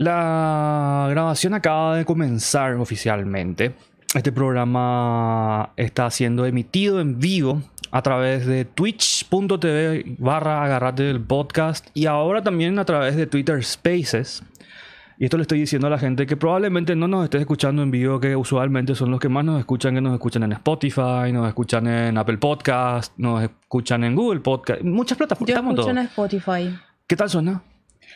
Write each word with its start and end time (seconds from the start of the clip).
La 0.00 1.08
grabación 1.10 1.52
acaba 1.52 1.94
de 1.94 2.06
comenzar 2.06 2.72
oficialmente. 2.76 3.74
Este 4.14 4.32
programa 4.32 5.74
está 5.76 6.08
siendo 6.08 6.46
emitido 6.46 7.02
en 7.02 7.20
vivo 7.20 7.60
a 7.90 8.00
través 8.00 8.46
de 8.46 8.64
twitch.tv 8.64 10.16
barra 10.16 10.64
agarrate 10.64 11.02
del 11.02 11.20
podcast 11.20 11.88
y 11.92 12.06
ahora 12.06 12.42
también 12.42 12.78
a 12.78 12.86
través 12.86 13.14
de 13.14 13.26
Twitter 13.26 13.62
Spaces. 13.62 14.42
Y 15.18 15.24
esto 15.24 15.36
le 15.36 15.42
estoy 15.42 15.58
diciendo 15.60 15.88
a 15.88 15.90
la 15.90 15.98
gente 15.98 16.24
que 16.24 16.34
probablemente 16.38 16.96
no 16.96 17.06
nos 17.06 17.24
esté 17.24 17.36
escuchando 17.36 17.82
en 17.82 17.90
vivo, 17.90 18.18
que 18.20 18.34
usualmente 18.34 18.94
son 18.94 19.10
los 19.10 19.20
que 19.20 19.28
más 19.28 19.44
nos 19.44 19.58
escuchan, 19.58 19.94
que 19.94 20.00
nos 20.00 20.14
escuchan 20.14 20.44
en 20.44 20.52
Spotify, 20.52 21.30
nos 21.30 21.46
escuchan 21.46 21.86
en 21.86 22.16
Apple 22.16 22.38
Podcast, 22.38 23.12
nos 23.18 23.42
escuchan 23.42 24.02
en 24.04 24.16
Google 24.16 24.40
Podcast, 24.40 24.80
muchas 24.80 25.18
plataformas. 25.18 25.54
Yo 25.54 25.70
escucho 25.72 25.90
en. 25.90 25.98
Spotify. 25.98 26.78
¿Qué 27.06 27.16
tal 27.16 27.28
suena? 27.28 27.62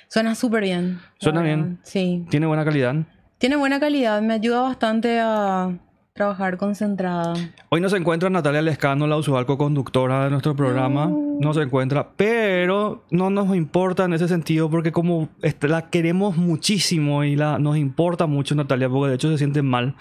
Suena 0.08 0.34
súper 0.34 0.62
bien. 0.62 1.00
Suena 1.18 1.42
bien. 1.42 1.78
Sí. 1.82 2.24
¿Tiene 2.30 2.46
buena 2.46 2.64
calidad? 2.64 2.94
Tiene 3.38 3.56
buena 3.56 3.80
calidad. 3.80 4.22
Me 4.22 4.34
ayuda 4.34 4.62
bastante 4.62 5.20
a 5.20 5.76
trabajar 6.14 6.56
concentrada. 6.58 7.34
Hoy 7.70 7.80
no 7.80 7.88
se 7.88 7.96
encuentra 7.96 8.30
Natalia 8.30 8.62
Lescano, 8.62 9.08
la 9.08 9.16
usual 9.16 9.46
co-conductora 9.46 10.24
de 10.24 10.30
nuestro 10.30 10.54
programa. 10.54 11.10
No 11.40 11.52
se 11.52 11.62
encuentra, 11.62 12.08
pero 12.16 13.04
no 13.10 13.30
nos 13.30 13.54
importa 13.56 14.04
en 14.04 14.12
ese 14.12 14.28
sentido 14.28 14.70
porque 14.70 14.92
como 14.92 15.28
la 15.60 15.90
queremos 15.90 16.36
muchísimo 16.36 17.24
y 17.24 17.34
la, 17.34 17.58
nos 17.58 17.76
importa 17.76 18.26
mucho 18.26 18.54
Natalia 18.54 18.88
porque 18.88 19.08
de 19.08 19.14
hecho 19.16 19.28
se 19.32 19.38
siente 19.38 19.62
mal. 19.62 19.96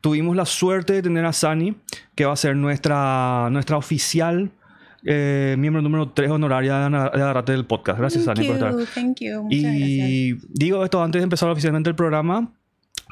Tuvimos 0.00 0.34
la 0.34 0.44
suerte 0.44 0.94
de 0.94 1.02
tener 1.02 1.24
a 1.24 1.32
Sani, 1.32 1.76
que 2.16 2.24
va 2.24 2.32
a 2.32 2.36
ser 2.36 2.56
nuestra, 2.56 3.48
nuestra 3.52 3.76
oficial 3.76 4.50
eh, 5.04 5.56
miembro 5.58 5.82
número 5.82 6.10
3 6.10 6.30
honoraria 6.30 6.78
de 6.78 6.96
Agarrate 6.96 7.52
del 7.52 7.66
podcast. 7.66 7.98
Gracias, 7.98 8.24
Thank 8.24 8.38
Sani, 8.38 8.48
por 8.48 8.56
estar. 8.56 8.74
Thank 8.94 9.20
you. 9.20 9.42
Muchas 9.42 9.62
gracias. 9.62 9.78
Y 9.88 10.38
digo 10.48 10.84
esto 10.84 11.02
antes 11.02 11.20
de 11.20 11.24
empezar 11.24 11.50
oficialmente 11.50 11.90
el 11.90 11.96
programa, 11.96 12.52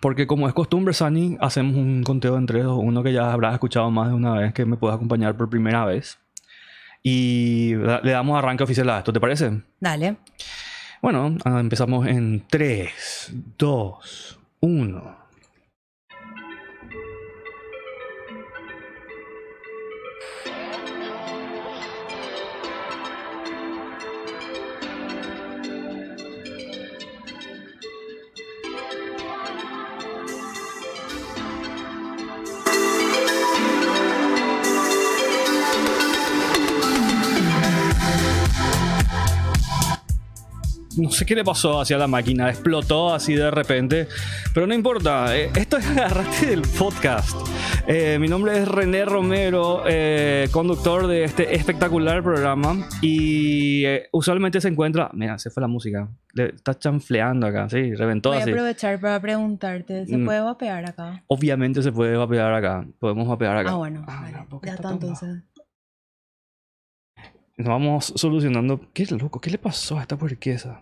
porque 0.00 0.26
como 0.26 0.48
es 0.48 0.54
costumbre, 0.54 0.94
Sani, 0.94 1.36
hacemos 1.40 1.76
un 1.76 2.02
conteo 2.02 2.36
entre 2.36 2.60
3, 2.60 2.66
2, 2.66 2.78
1 2.82 3.02
que 3.02 3.12
ya 3.12 3.32
habrás 3.32 3.54
escuchado 3.54 3.90
más 3.90 4.08
de 4.08 4.14
una 4.14 4.34
vez, 4.34 4.52
que 4.52 4.64
me 4.64 4.76
puedes 4.76 4.96
acompañar 4.96 5.36
por 5.36 5.48
primera 5.50 5.84
vez. 5.84 6.18
Y 7.02 7.74
le 7.74 8.12
damos 8.12 8.38
arranque 8.38 8.64
oficial 8.64 8.88
a 8.90 8.98
esto, 8.98 9.12
¿te 9.12 9.20
parece? 9.20 9.60
Dale. 9.80 10.16
Bueno, 11.02 11.36
ah, 11.44 11.58
empezamos 11.58 12.06
en 12.06 12.44
3, 12.48 13.32
2, 13.58 14.38
1. 14.60 15.21
No 40.98 41.10
sé 41.10 41.24
qué 41.24 41.34
le 41.34 41.42
pasó 41.44 41.80
hacia 41.80 41.96
la 41.96 42.06
máquina, 42.06 42.50
explotó 42.50 43.14
así 43.14 43.34
de 43.34 43.50
repente, 43.50 44.08
pero 44.52 44.66
no 44.66 44.74
importa, 44.74 45.34
eh, 45.36 45.50
esto 45.56 45.78
es 45.78 45.86
Agarrate 45.90 46.46
del 46.46 46.62
podcast. 46.62 47.34
Eh, 47.86 48.18
mi 48.20 48.28
nombre 48.28 48.58
es 48.58 48.68
René 48.68 49.04
Romero, 49.04 49.84
eh, 49.86 50.48
conductor 50.52 51.06
de 51.06 51.24
este 51.24 51.54
espectacular 51.56 52.22
programa 52.22 52.86
y 53.00 53.84
eh, 53.86 54.08
usualmente 54.12 54.60
se 54.60 54.68
encuentra, 54.68 55.10
mira, 55.14 55.38
se 55.38 55.50
fue 55.50 55.62
la 55.62 55.66
música, 55.68 56.08
le, 56.34 56.46
está 56.54 56.78
chanfleando 56.78 57.46
acá, 57.46 57.68
sí, 57.70 57.94
reventó 57.94 58.28
Voy 58.30 58.38
a 58.38 58.42
así. 58.42 58.50
aprovechar 58.50 59.00
para 59.00 59.18
preguntarte, 59.20 60.06
¿se 60.06 60.16
Mm. 60.18 60.24
puede 60.26 60.40
vapear 60.40 60.84
acá? 60.88 61.22
Obviamente 61.26 61.82
se 61.82 61.90
puede 61.90 62.16
vapear 62.16 62.52
acá, 62.54 62.86
podemos 62.98 63.26
vapear 63.26 63.56
acá. 63.56 63.70
Ah, 63.70 63.76
bueno. 63.76 64.04
Ah, 64.06 64.16
vale. 64.20 64.26
mira, 64.28 64.46
¿por 64.48 64.60
qué 64.60 64.68
Ya 64.68 64.74
está 64.74 64.90
entonces. 64.90 65.42
Nos 67.62 67.68
vamos 67.68 68.12
solucionando. 68.16 68.80
Qué 68.92 69.06
loco, 69.06 69.40
¿qué 69.40 69.50
le 69.50 69.58
pasó 69.58 69.98
a 69.98 70.02
esta 70.02 70.16
puerquesa? 70.16 70.80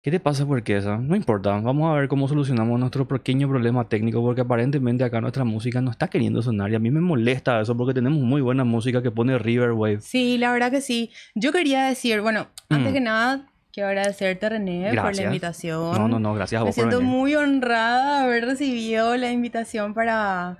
¿Qué 0.00 0.12
le 0.12 0.20
pasa, 0.20 0.46
puerquesa? 0.46 0.96
No 0.96 1.16
importa, 1.16 1.50
vamos 1.60 1.90
a 1.90 1.94
ver 1.98 2.08
cómo 2.08 2.28
solucionamos 2.28 2.78
nuestro 2.78 3.06
pequeño 3.08 3.48
problema 3.48 3.88
técnico, 3.88 4.22
porque 4.22 4.42
aparentemente 4.42 5.02
acá 5.02 5.20
nuestra 5.20 5.42
música 5.44 5.80
no 5.80 5.90
está 5.90 6.06
queriendo 6.08 6.40
sonar 6.40 6.70
y 6.70 6.76
a 6.76 6.78
mí 6.78 6.90
me 6.92 7.00
molesta 7.00 7.60
eso 7.60 7.76
porque 7.76 7.94
tenemos 7.94 8.20
muy 8.20 8.40
buena 8.40 8.62
música 8.64 9.02
que 9.02 9.10
pone 9.10 9.36
Riverwave. 9.38 10.00
Sí, 10.00 10.38
la 10.38 10.52
verdad 10.52 10.70
que 10.70 10.80
sí. 10.80 11.10
Yo 11.34 11.50
quería 11.52 11.82
decir, 11.86 12.20
bueno, 12.20 12.46
antes 12.70 12.90
Mm. 12.92 12.94
que 12.94 13.00
nada, 13.00 13.46
quiero 13.72 13.88
agradecerte, 13.88 14.48
René, 14.48 14.84
por 14.84 14.92
Gracias. 14.94 15.16
la 15.18 15.24
invitación. 15.24 15.92
No, 15.98 16.06
no, 16.08 16.20
no, 16.20 16.32
gracias 16.34 16.60
a 16.60 16.64
Me 16.64 16.68
vos 16.68 16.76
por 16.76 16.84
siento 16.84 16.98
venir. 16.98 17.12
muy 17.12 17.34
honrada 17.34 18.18
de 18.20 18.24
haber 18.24 18.44
recibido 18.46 19.16
la 19.16 19.32
invitación 19.32 19.94
para 19.94 20.58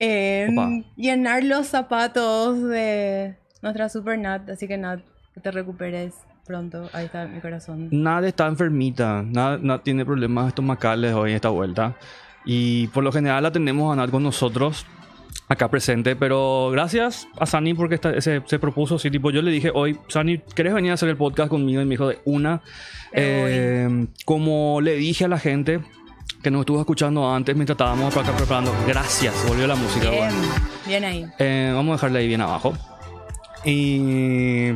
eh, 0.00 0.48
llenar 0.96 1.44
los 1.44 1.66
zapatos 1.66 2.62
de 2.64 3.36
nuestra 3.64 3.88
super 3.88 4.16
Nat. 4.18 4.48
Así 4.50 4.68
que 4.68 4.78
Nat, 4.78 5.00
que 5.34 5.40
te 5.40 5.50
recuperes 5.50 6.14
pronto. 6.46 6.88
Ahí 6.92 7.06
está 7.06 7.26
mi 7.26 7.40
corazón. 7.40 7.88
Nada 7.90 8.28
está 8.28 8.46
enfermita, 8.46 9.24
nada, 9.26 9.58
nada 9.60 9.82
tiene 9.82 10.04
problemas 10.04 10.48
estomacales 10.48 11.12
hoy 11.14 11.30
en 11.30 11.36
esta 11.36 11.48
vuelta. 11.48 11.96
Y 12.44 12.86
por 12.88 13.02
lo 13.02 13.10
general 13.10 13.42
la 13.42 13.50
tenemos 13.50 13.92
a 13.92 13.96
Nat 13.96 14.10
con 14.10 14.22
nosotros 14.22 14.86
acá 15.48 15.68
presente, 15.68 16.14
pero 16.16 16.70
gracias 16.72 17.26
a 17.38 17.44
Sani 17.46 17.74
porque 17.74 17.96
esta- 17.96 18.20
se, 18.20 18.42
se 18.46 18.58
propuso, 18.58 18.98
sí, 18.98 19.10
tipo, 19.10 19.30
yo 19.30 19.42
le 19.42 19.50
dije 19.50 19.70
hoy, 19.74 19.98
Sani, 20.08 20.38
¿querés 20.54 20.72
venir 20.74 20.90
a 20.90 20.94
hacer 20.94 21.08
el 21.08 21.16
podcast 21.16 21.48
conmigo? 21.50 21.80
Y 21.82 21.84
me 21.84 21.90
dijo 21.90 22.08
de 22.08 22.18
una. 22.24 22.60
Eh, 23.12 24.06
como 24.24 24.80
le 24.80 24.94
dije 24.96 25.24
a 25.24 25.28
la 25.28 25.38
gente 25.38 25.80
que 26.42 26.50
nos 26.50 26.60
estuvo 26.60 26.80
escuchando 26.80 27.32
antes 27.32 27.54
mientras 27.56 27.74
estábamos 27.74 28.14
acá 28.16 28.32
preparando, 28.36 28.72
gracias, 28.86 29.34
volvió 29.48 29.66
la 29.66 29.76
música. 29.76 30.10
Bien, 30.10 30.28
bueno. 30.28 30.48
bien 30.86 31.04
ahí. 31.04 31.26
Eh, 31.38 31.72
vamos 31.74 31.92
a 31.92 31.94
dejarla 31.96 32.18
ahí 32.18 32.28
bien 32.28 32.40
abajo. 32.40 32.74
Y 33.64 34.74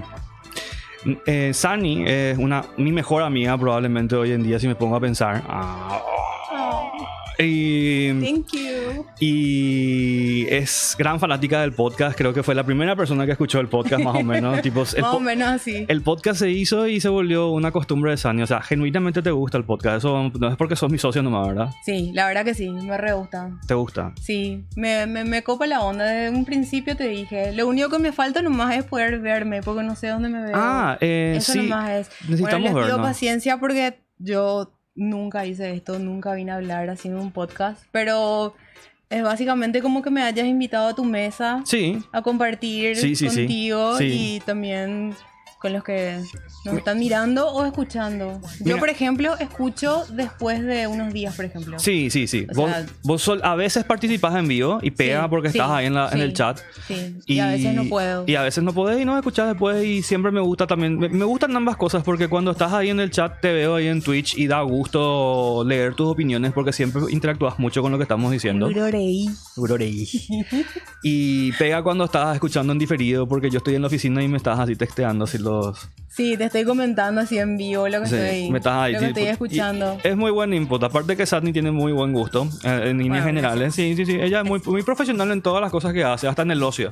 eh, 1.26 1.52
Sani 1.52 2.04
es 2.06 2.38
una, 2.38 2.64
mi 2.76 2.92
mejor 2.92 3.22
amiga 3.22 3.56
probablemente 3.56 4.16
hoy 4.16 4.32
en 4.32 4.42
día 4.42 4.58
si 4.58 4.66
me 4.66 4.74
pongo 4.74 4.96
a 4.96 5.00
pensar. 5.00 5.42
Ah, 5.48 6.00
y, 7.38 8.08
Thank 8.20 8.52
you. 8.52 9.06
y 9.20 10.46
es 10.48 10.96
gran 10.98 11.20
fanática 11.20 11.60
del 11.60 11.72
podcast. 11.72 12.16
Creo 12.16 12.34
que 12.34 12.42
fue 12.42 12.54
la 12.54 12.64
primera 12.64 12.96
persona 12.96 13.26
que 13.26 13.32
escuchó 13.32 13.60
el 13.60 13.68
podcast 13.68 14.02
más 14.02 14.16
o 14.16 14.22
menos. 14.24 14.60
tipo, 14.62 14.82
el, 14.94 15.02
Más 15.02 15.14
o 15.14 15.20
menos 15.20 15.48
así. 15.48 15.84
el 15.88 16.02
podcast 16.02 16.40
se 16.40 16.50
hizo 16.50 16.88
y 16.88 17.00
se 17.00 17.08
volvió 17.08 17.50
una 17.50 17.70
costumbre 17.70 18.10
de 18.10 18.16
Sani. 18.16 18.42
O 18.42 18.46
sea, 18.46 18.60
genuinamente 18.62 19.22
te 19.22 19.30
gusta 19.30 19.56
el 19.58 19.64
podcast. 19.64 19.98
Eso 19.98 20.30
no 20.38 20.48
es 20.48 20.56
porque 20.56 20.76
sos 20.76 20.90
mi 20.90 20.98
socio 20.98 21.22
nomás, 21.22 21.48
¿verdad? 21.48 21.70
Sí, 21.84 22.10
la 22.12 22.26
verdad 22.26 22.44
que 22.44 22.54
sí, 22.54 22.68
me 22.70 22.96
re 22.98 23.12
gusta. 23.12 23.50
Te 23.66 23.74
gusta. 23.74 24.12
Sí, 24.20 24.64
me, 24.76 25.06
me, 25.06 25.24
me 25.24 25.42
copa 25.42 25.66
la 25.66 25.80
onda. 25.80 26.04
Desde 26.04 26.36
un 26.36 26.44
principio 26.44 26.96
te 26.96 27.08
dije, 27.08 27.52
lo 27.52 27.68
único 27.68 27.88
que 27.88 27.98
me 27.98 28.12
falta 28.12 28.42
nomás 28.42 28.76
es 28.76 28.84
poder 28.84 29.20
verme, 29.20 29.62
porque 29.62 29.82
no 29.82 29.94
sé 29.96 30.08
dónde 30.08 30.28
me 30.28 30.42
veo. 30.42 30.52
Ah, 30.54 30.98
eh, 31.00 31.34
Eso 31.36 31.52
sí. 31.52 31.58
nomás 31.60 31.90
es. 31.90 32.10
Necesitamos 32.28 32.50
bueno, 32.50 32.64
les 32.64 32.70
pido 32.72 32.96
vernos. 32.96 33.06
paciencia 33.06 33.58
porque 33.58 34.00
yo 34.18 34.72
nunca 34.98 35.46
hice 35.46 35.72
esto, 35.72 35.98
nunca 35.98 36.34
vine 36.34 36.50
a 36.52 36.56
hablar 36.56 36.94
en 37.04 37.14
un 37.14 37.30
podcast, 37.30 37.82
pero 37.92 38.54
es 39.10 39.22
básicamente 39.22 39.80
como 39.80 40.02
que 40.02 40.10
me 40.10 40.22
hayas 40.22 40.46
invitado 40.46 40.88
a 40.88 40.94
tu 40.94 41.04
mesa 41.04 41.62
Sí, 41.64 42.02
a 42.12 42.20
compartir 42.20 42.96
Sí, 42.96 43.16
sí, 43.16 43.26
contigo 43.26 43.96
Sí. 43.96 44.04
y 44.36 44.40
también 44.40 45.14
con 45.60 45.72
los 45.72 45.82
que 45.82 46.20
nos 46.64 46.76
están 46.76 46.98
mirando 47.00 47.48
o 47.48 47.64
escuchando. 47.64 48.40
Mira. 48.60 48.76
Yo, 48.76 48.78
por 48.78 48.88
ejemplo, 48.88 49.36
escucho 49.38 50.04
después 50.10 50.62
de 50.62 50.86
unos 50.86 51.12
días, 51.12 51.34
por 51.34 51.44
ejemplo. 51.44 51.78
Sí, 51.78 52.10
sí, 52.10 52.26
sí. 52.28 52.46
O 52.52 52.54
vos 52.54 52.70
sea- 52.70 52.86
vos 53.02 53.22
sol- 53.22 53.40
a 53.42 53.54
veces 53.56 53.84
participás 53.84 54.36
en 54.36 54.46
vivo 54.46 54.78
y 54.82 54.90
pega 54.92 55.22
Sí, 55.24 55.26
porque 55.30 55.50
sí, 55.50 55.58
estás 55.58 55.70
ahí 55.72 55.86
en, 55.86 55.94
la- 55.94 56.10
en 56.10 56.20
el 56.20 56.32
chat. 56.32 56.60
Sí, 56.86 57.16
y, 57.26 57.38
a 57.40 57.48
veces 57.48 57.74
no 57.74 57.84
puedo. 57.86 58.24
Y 58.26 58.36
a 58.36 58.42
veces 58.42 58.62
no 58.62 58.72
podés 58.72 59.00
y 59.00 59.04
no 59.04 59.16
escuchás 59.16 59.48
después 59.48 59.84
y 59.84 60.02
siempre 60.02 60.30
me 60.30 60.40
gusta 60.40 60.66
también. 60.66 60.98
Me, 60.98 61.08
me 61.08 61.24
gustan 61.24 61.56
ambas 61.56 61.76
cosas 61.76 62.04
porque 62.04 62.28
cuando 62.28 62.52
estás 62.52 62.72
ahí 62.72 62.90
en 62.90 63.00
el 63.00 63.10
chat 63.10 63.40
te 63.40 63.52
veo 63.52 63.74
ahí 63.74 63.88
en 63.88 64.00
Twitch 64.00 64.38
y 64.38 64.46
da 64.46 64.60
gusto 64.62 65.64
leer 65.66 65.94
tus 65.94 66.06
opiniones 66.08 66.52
porque 66.52 66.72
siempre 66.72 67.02
interactúas 67.10 67.58
mucho 67.58 67.82
con 67.82 67.90
lo 67.90 67.98
que 67.98 68.02
estamos 68.04 68.30
diciendo. 68.30 68.66
Urorei. 68.68 69.28
y 71.02 71.52
pega 71.52 71.82
cuando 71.82 72.04
estás 72.04 72.34
escuchando 72.34 72.72
en 72.72 72.78
diferido 72.78 73.26
porque 73.26 73.50
yo 73.50 73.58
estoy 73.58 73.74
en 73.74 73.82
la 73.82 73.88
oficina 73.88 74.22
y 74.22 74.28
me 74.28 74.36
estás 74.36 74.58
así 74.58 74.76
texteando 74.76 75.24
así 75.24 75.38
los... 75.48 75.88
Sí, 76.08 76.36
te 76.36 76.44
estoy 76.44 76.64
comentando 76.64 77.20
así 77.20 77.38
en 77.38 77.56
vivo 77.56 77.86
lo 77.88 78.00
que 78.02 78.08
Sí, 78.08 78.14
estoy, 78.16 78.50
me 78.50 78.58
estás 78.58 78.74
ahí, 78.74 78.92
lo 78.94 78.98
que 78.98 79.04
sí, 79.04 79.08
estoy 79.10 79.22
y- 79.24 79.28
escuchando. 79.28 79.98
es 80.02 80.16
muy 80.16 80.30
buen 80.32 80.52
input. 80.52 80.82
Aparte 80.82 81.16
que 81.16 81.26
Sadney 81.26 81.52
tiene 81.52 81.70
muy 81.70 81.92
buen 81.92 82.12
gusto 82.12 82.48
eh, 82.64 82.88
en 82.90 82.98
líneas 82.98 83.22
Bueno, 83.22 83.26
generales. 83.40 83.74
Sí, 83.74 83.94
sí, 83.94 84.04
sí. 84.04 84.16
Ella 84.20 84.40
es 84.40 84.44
muy, 84.44 84.60
muy 84.66 84.82
profesional 84.82 85.30
en 85.30 85.42
todas 85.42 85.60
las 85.60 85.70
cosas 85.70 85.92
que 85.92 86.02
hace, 86.04 86.26
hasta 86.26 86.42
en 86.42 86.50
el 86.50 86.62
ocio. 86.62 86.90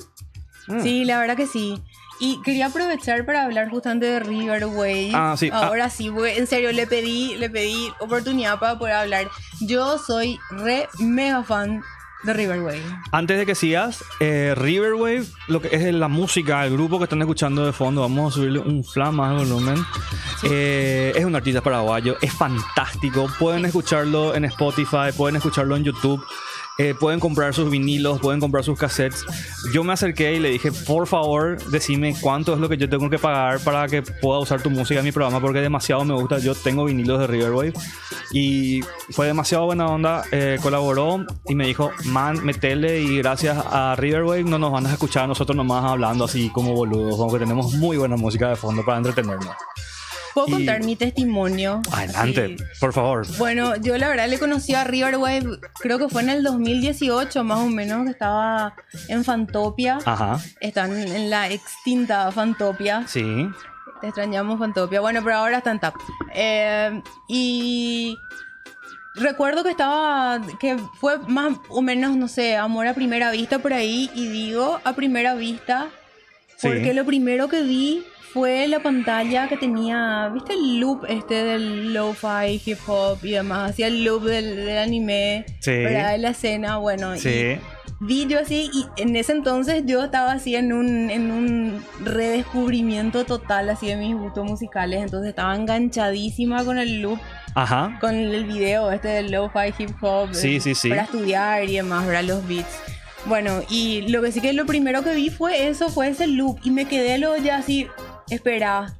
Mm. 0.69 0.81
Sí, 0.81 1.05
la 1.05 1.19
verdad 1.19 1.37
que 1.37 1.47
sí. 1.47 1.82
Y 2.20 2.41
quería 2.43 2.67
aprovechar 2.67 3.26
para 3.26 3.43
hablar 3.44 3.69
justamente 3.69 4.06
de 4.06 4.20
Riverway. 4.20 5.11
Ah, 5.14 5.35
sí. 5.37 5.50
Ah. 5.53 5.67
Ahora 5.67 5.91
sí, 5.91 6.11
porque 6.11 6.38
en 6.38 6.47
serio 6.47 6.70
le 6.73 6.87
pedí, 6.87 7.35
le 7.37 7.50
pedí 7.50 7.88
oportunidad 8.00 8.58
para 8.58 8.79
poder 8.79 8.94
hablar. 8.94 9.29
Yo 9.61 9.99
soy 9.99 10.38
re 10.50 10.88
mega 10.99 11.43
fan 11.43 11.82
de 12.22 12.32
Riverwave. 12.32 12.82
Antes 13.12 13.38
de 13.38 13.46
que 13.46 13.54
sigas, 13.54 14.04
eh, 14.20 14.54
Riverwave, 14.56 15.24
lo 15.48 15.60
que 15.60 15.68
es 15.74 15.94
la 15.94 16.08
música, 16.08 16.64
el 16.64 16.72
grupo 16.72 16.98
que 16.98 17.04
están 17.04 17.20
escuchando 17.20 17.64
de 17.64 17.72
fondo, 17.72 18.00
vamos 18.00 18.32
a 18.32 18.36
subirle 18.36 18.58
un 18.58 18.84
flam 18.84 19.16
más 19.16 19.30
al 19.30 19.46
volumen. 19.46 19.84
Eh, 20.42 21.12
es 21.14 21.24
un 21.24 21.34
artista 21.36 21.60
paraguayo, 21.60 22.16
es 22.20 22.32
fantástico. 22.32 23.28
Pueden 23.38 23.64
escucharlo 23.64 24.34
en 24.34 24.44
Spotify, 24.46 25.12
pueden 25.16 25.36
escucharlo 25.36 25.76
en 25.76 25.84
YouTube. 25.84 26.24
Eh, 26.78 26.94
pueden 26.99 27.20
comprar 27.20 27.55
sus 27.55 27.70
vinilos, 27.70 28.20
pueden 28.20 28.38
comprar 28.38 28.62
sus 28.62 28.78
cassettes. 28.78 29.25
Yo 29.73 29.82
me 29.82 29.94
acerqué 29.94 30.34
y 30.34 30.40
le 30.40 30.50
dije, 30.50 30.70
por 30.73 31.06
favor, 31.06 31.56
decime 31.70 32.14
cuánto 32.20 32.52
es 32.52 32.61
lo 32.61 32.69
que 32.69 32.76
yo 32.76 32.88
tengo 32.88 33.08
que 33.08 33.19
pagar 33.19 33.61
para 33.61 33.88
que 33.88 34.02
pueda 34.02 34.40
usar 34.40 34.61
tu 34.62 34.69
música 34.69 35.00
en 35.00 35.06
mi 35.06 35.12
programa, 35.12 35.40
porque 35.40 35.61
demasiado 35.61 36.05
me 36.05 36.14
gusta. 36.14 36.38
Yo 36.38 36.55
tengo 36.55 36.84
vinilos 36.84 37.19
de 37.20 37.26
Riverwave 37.26 37.73
y 38.32 38.82
fue 39.11 39.26
demasiado 39.26 39.64
buena 39.64 39.87
onda. 39.87 40.25
Eh, 40.32 40.58
colaboró 40.62 41.25
y 41.46 41.55
me 41.55 41.67
dijo, 41.67 41.93
man, 42.05 42.44
metele 42.44 43.00
y 43.00 43.19
gracias 43.19 43.56
a 43.70 43.96
Riverwave 43.96 44.44
no 44.44 44.58
nos 44.58 44.70
van 44.70 44.87
a 44.87 44.93
escuchar 44.93 45.26
nosotros 45.26 45.56
nomás 45.56 45.84
hablando 45.84 46.25
así 46.26 46.50
como 46.50 46.75
boludos, 46.75 47.19
aunque 47.19 47.38
tenemos 47.38 47.72
muy 47.75 47.96
buena 47.96 48.17
música 48.17 48.50
de 48.50 48.56
fondo 48.56 48.84
para 48.84 48.99
entretenernos. 48.99 49.55
¿Puedo 50.36 50.48
Y- 50.48 50.52
contar 50.52 50.82
mi 50.84 50.96
testimonio? 50.96 51.80
Adelante, 51.90 52.58
Sí. 52.58 52.64
por 52.78 52.92
favor. 52.92 53.26
Bueno, 53.38 53.74
yo 53.76 53.96
la 53.96 54.08
verdad 54.08 54.28
le 54.28 54.38
conocí 54.38 54.74
a 54.74 54.84
Riverwave, 54.84 55.58
creo 55.80 55.98
que 55.98 56.10
fue 56.10 56.20
en 56.20 56.28
el 56.28 56.42
2018 56.42 57.42
más 57.42 57.60
o 57.60 57.68
menos, 57.68 58.04
que 58.04 58.10
estaba 58.10 58.74
en 59.08 59.24
Fantopia. 59.24 59.96
Ajá, 60.04 60.38
Están 60.60 60.92
en 60.94 61.30
la 61.30 61.48
extinta 61.50 62.30
Fantopia. 62.32 63.04
sí. 63.08 63.48
Te 64.02 64.08
extrañamos 64.08 64.58
Fantopia. 64.58 65.00
Bueno, 65.00 65.22
pero 65.24 65.36
ahora 65.36 65.56
está 65.56 65.70
en 65.70 65.80
TAP. 65.80 65.94
Eh, 66.34 67.02
y 67.30 68.14
recuerdo 69.14 69.64
que 69.64 69.70
estaba, 69.70 70.38
que 70.60 70.76
fue 71.00 71.18
más 71.28 71.56
o 71.70 71.80
menos, 71.80 72.14
no 72.14 72.28
sé, 72.28 72.56
amor 72.58 72.86
a 72.86 72.92
primera 72.92 73.30
vista 73.30 73.58
por 73.58 73.72
ahí. 73.72 74.10
Y 74.14 74.28
digo 74.28 74.80
a 74.84 74.92
primera 74.92 75.34
vista 75.34 75.88
Sí. 76.56 76.69
porque 76.69 76.94
lo 76.94 77.05
primero 77.05 77.49
que 77.49 77.62
vi 77.62 78.03
fue 78.32 78.67
la 78.69 78.81
pantalla 78.81 79.49
que 79.49 79.56
tenía, 79.56 80.31
¿viste 80.32 80.53
el 80.55 80.79
loop 80.79 81.05
este 81.08 81.35
del 81.35 81.94
lo-fi, 81.94 82.61
hip 82.64 82.79
hop 82.87 83.19
y 83.23 83.31
demás? 83.32 83.70
Hacía 83.70 83.87
el 83.87 84.05
loop 84.05 84.25
del, 84.25 84.56
del 84.56 84.79
anime, 84.79 85.47
Sí. 85.61 85.70
¿verdad? 85.70 86.12
De 86.12 86.19
la 86.19 86.31
escena, 86.31 86.76
bueno. 86.79 87.14
y- 87.17 87.19
Sí. 87.20 87.58
vi 88.00 88.26
yo 88.26 88.38
así 88.41 88.70
y 88.75 88.85
en 89.00 89.17
ese 89.17 89.32
entonces 89.32 89.85
yo 89.87 90.05
estaba 90.05 90.32
así 90.32 90.55
en 90.55 90.73
un, 90.75 91.08
en 91.11 91.31
un 91.31 91.82
redescubrimiento 92.05 93.25
total 93.25 93.70
así 93.70 93.87
de 93.87 93.97
mis 93.97 94.14
gustos 94.14 94.44
musicales, 94.44 95.03
entonces 95.03 95.31
estaba 95.31 95.55
enganchadísima 95.56 96.62
con 96.64 96.76
el 96.79 97.00
loop, 97.00 97.19
Ajá. 97.55 97.97
con 98.00 98.14
el 98.14 98.44
video 98.44 98.91
este 98.93 99.08
del 99.08 99.31
lo-fi 99.32 99.73
hip 99.79 99.91
hop 100.03 100.29
Sí, 100.35 100.61
sí, 100.61 100.75
sí. 100.75 100.91
para 100.91 101.03
estudiar 101.03 101.64
y 101.64 101.76
demás, 101.76 102.06
¿verdad? 102.06 102.25
Los 102.25 102.47
beats. 102.47 102.69
Bueno, 103.28 103.61
y 103.69 104.02
lo 104.02 104.23
que 104.23 104.31
sí 104.31 104.40
que 104.40 104.52
lo 104.52 104.67
primero 104.67 105.02
que 105.02 105.14
vi 105.14 105.31
fue 105.31 105.69
eso, 105.69 105.88
fue 105.88 106.08
ese 106.08 106.26
loop 106.26 106.61
y 106.62 106.70
me 106.70 106.84
quedé 106.84 107.19
luego 107.19 107.37
ya 107.37 107.56
así, 107.56 107.88
espera. 108.31 108.94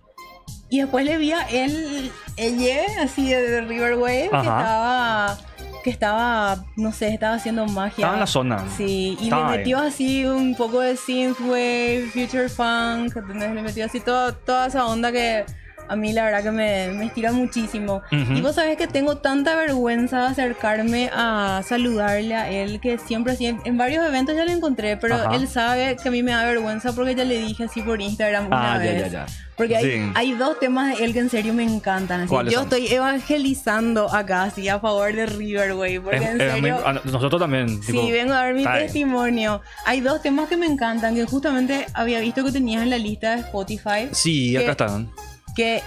Y 0.69 0.81
después 0.81 1.05
le 1.05 1.17
vi 1.17 1.31
a 1.31 1.43
él, 1.49 2.11
ella, 2.37 3.03
así 3.03 3.29
de 3.29 3.61
Riverwave, 3.61 4.31
que 4.31 4.37
estaba, 4.37 5.39
que 5.85 5.91
estaba, 5.91 6.65
no 6.75 6.91
sé, 6.91 7.15
estaba 7.15 7.37
haciendo 7.37 7.67
magia. 7.67 7.99
Estaba 7.99 8.15
en 8.15 8.21
la 8.21 8.27
zona. 8.27 8.65
Sí, 8.77 9.17
y 9.21 9.25
Estaba 9.25 9.53
le 9.53 9.59
metió 9.59 9.79
así 9.79 10.25
un 10.25 10.57
poco 10.57 10.81
de 10.81 10.97
synthwave, 10.97 12.11
future 12.13 12.49
funk, 12.49 13.17
¿entendés? 13.17 13.53
Le 13.53 13.63
metió 13.63 13.85
así 13.85 14.01
todo, 14.01 14.35
toda 14.35 14.67
esa 14.67 14.87
onda 14.87 15.13
que 15.13 15.45
a 15.89 15.97
mí 15.97 16.13
la 16.13 16.25
verdad 16.25 16.43
que 16.43 16.51
me, 16.51 16.89
me 16.89 17.07
estira 17.07 17.33
muchísimo. 17.33 18.03
Ujú. 18.13 18.33
Y 18.35 18.41
vos 18.41 18.55
sabés 18.55 18.77
que 18.77 18.87
tengo 18.87 19.17
tanta 19.17 19.55
vergüenza 19.57 20.21
de 20.23 20.27
acercarme 20.29 21.11
a 21.13 21.63
saludarle 21.67 22.35
a 22.35 22.51
él 22.51 22.81
que 22.81 22.99
siempre 22.99 23.33
así, 23.35 23.47
en, 23.47 23.61
en 23.65 23.77
varios 23.77 24.07
eventos 24.07 24.35
ya 24.37 24.45
lo 24.45 24.53
encontré, 24.53 24.97
pero 24.97 25.17
Ajá. 25.17 25.35
él 25.37 25.49
sabe 25.49 25.97
que 26.03 26.09
a 26.09 26.13
mí 26.13 26.23
me 26.23 26.33
da 26.33 26.45
vergüenza 26.45 26.93
porque 26.93 27.15
ya 27.15 27.25
le 27.25 27.39
dije 27.39 27.65
así 27.65 27.83
por 27.83 28.01
Instagram 28.01 28.47
una 28.47 28.75
Ah, 28.75 28.79
ya, 28.79 28.93
vez. 28.93 29.03
ya, 29.03 29.09
ya. 29.09 29.27
Porque 29.57 29.75
hay, 29.75 29.85
Sí. 29.85 30.13
hay 30.15 30.33
dos 30.33 30.61
temas 30.61 30.99
de 30.99 31.03
él 31.05 31.15
que 31.15 31.21
en 31.21 31.31
serio 31.31 31.55
me 31.55 31.63
encantan. 31.65 32.21
así. 32.21 32.29
¿Cuáles 32.29 32.53
Yo 32.53 32.61
son? 32.61 32.69
estoy 32.69 32.89
evangelizando 32.95 34.13
acá, 34.15 34.43
así, 34.45 34.69
a 34.69 34.79
favor 34.79 35.13
de 35.15 35.25
Riverwave. 35.27 36.01
Porque 36.03 36.17
Es- 36.19 36.25
en 36.29 36.39
serio... 36.39 36.79
nosotros 37.05 37.41
también. 37.41 37.81
tipo, 37.81 38.03
Sí, 38.03 38.13
vengo 38.13 38.35
a 38.35 38.37
dar 38.37 38.55
mi 38.55 38.65
testimonio. 38.65 39.63
Hay 39.87 40.01
dos 40.01 40.21
temas 40.21 40.49
que 40.49 40.57
me 40.59 40.67
encantan, 40.67 41.15
que 41.15 41.25
justamente 41.25 41.87
había 41.95 42.21
visto 42.21 42.45
que 42.45 42.53
tenías 42.53 42.83
en 42.83 42.91
la 42.91 42.99
lista 42.99 43.35
de 43.37 43.41
Spotify. 43.43 44.09
Sí, 44.13 44.57
acá 44.59 44.73
están. 44.73 45.11
Que 45.57 45.83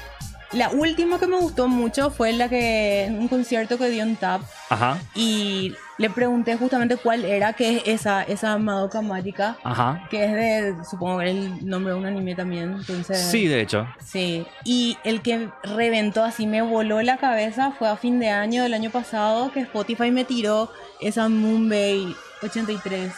la 0.52 0.70
última 0.70 1.20
que 1.20 1.28
me 1.28 1.38
gustó 1.38 1.68
mucho 1.68 2.10
fue 2.10 2.34
la 2.34 2.50
que 2.50 3.06
en 3.06 3.20
un 3.20 3.28
concierto 3.28 3.78
que 3.78 3.90
dio 3.90 4.02
en 4.02 4.16
Tap 4.16 4.42
Ajá, 4.70 4.98
y 5.14 5.76
le 6.00 6.10
pregunté 6.10 6.56
justamente 6.56 6.98
cuál 6.98 7.24
era, 7.24 7.54
que 7.54 7.78
es 7.78 7.84
esa, 7.86 8.24
esa 8.24 8.58
Madoka 8.58 9.02
Mágica, 9.02 9.58
ajá. 9.64 10.08
que 10.10 10.26
es 10.26 10.34
de, 10.34 10.76
supongo 10.90 11.20
que 11.20 11.30
el 11.30 11.68
nombre 11.70 11.94
de 11.94 12.00
un 12.00 12.06
anime 12.06 12.36
también. 12.36 12.74
Entonces, 12.80 13.20
Sí, 13.30 13.48
de 13.48 13.62
hecho. 13.62 13.88
Sí, 14.04 14.46
y 14.64 14.98
el 15.04 15.22
que 15.22 15.50
reventó 15.64 16.24
así, 16.24 16.48
me 16.48 16.62
voló 16.62 17.02
la 17.02 17.18
cabeza, 17.18 17.72
fue 17.78 17.88
a 17.90 17.98
fin 17.98 18.20
de 18.20 18.30
año 18.30 18.64
del 18.64 18.74
año 18.74 18.90
pasado 18.90 19.52
que 19.52 19.60
Spotify 19.60 20.10
me 20.10 20.24
tiró 20.24 20.72
esa 21.00 21.30
Moonbay 21.30 22.16
83, 22.42 23.12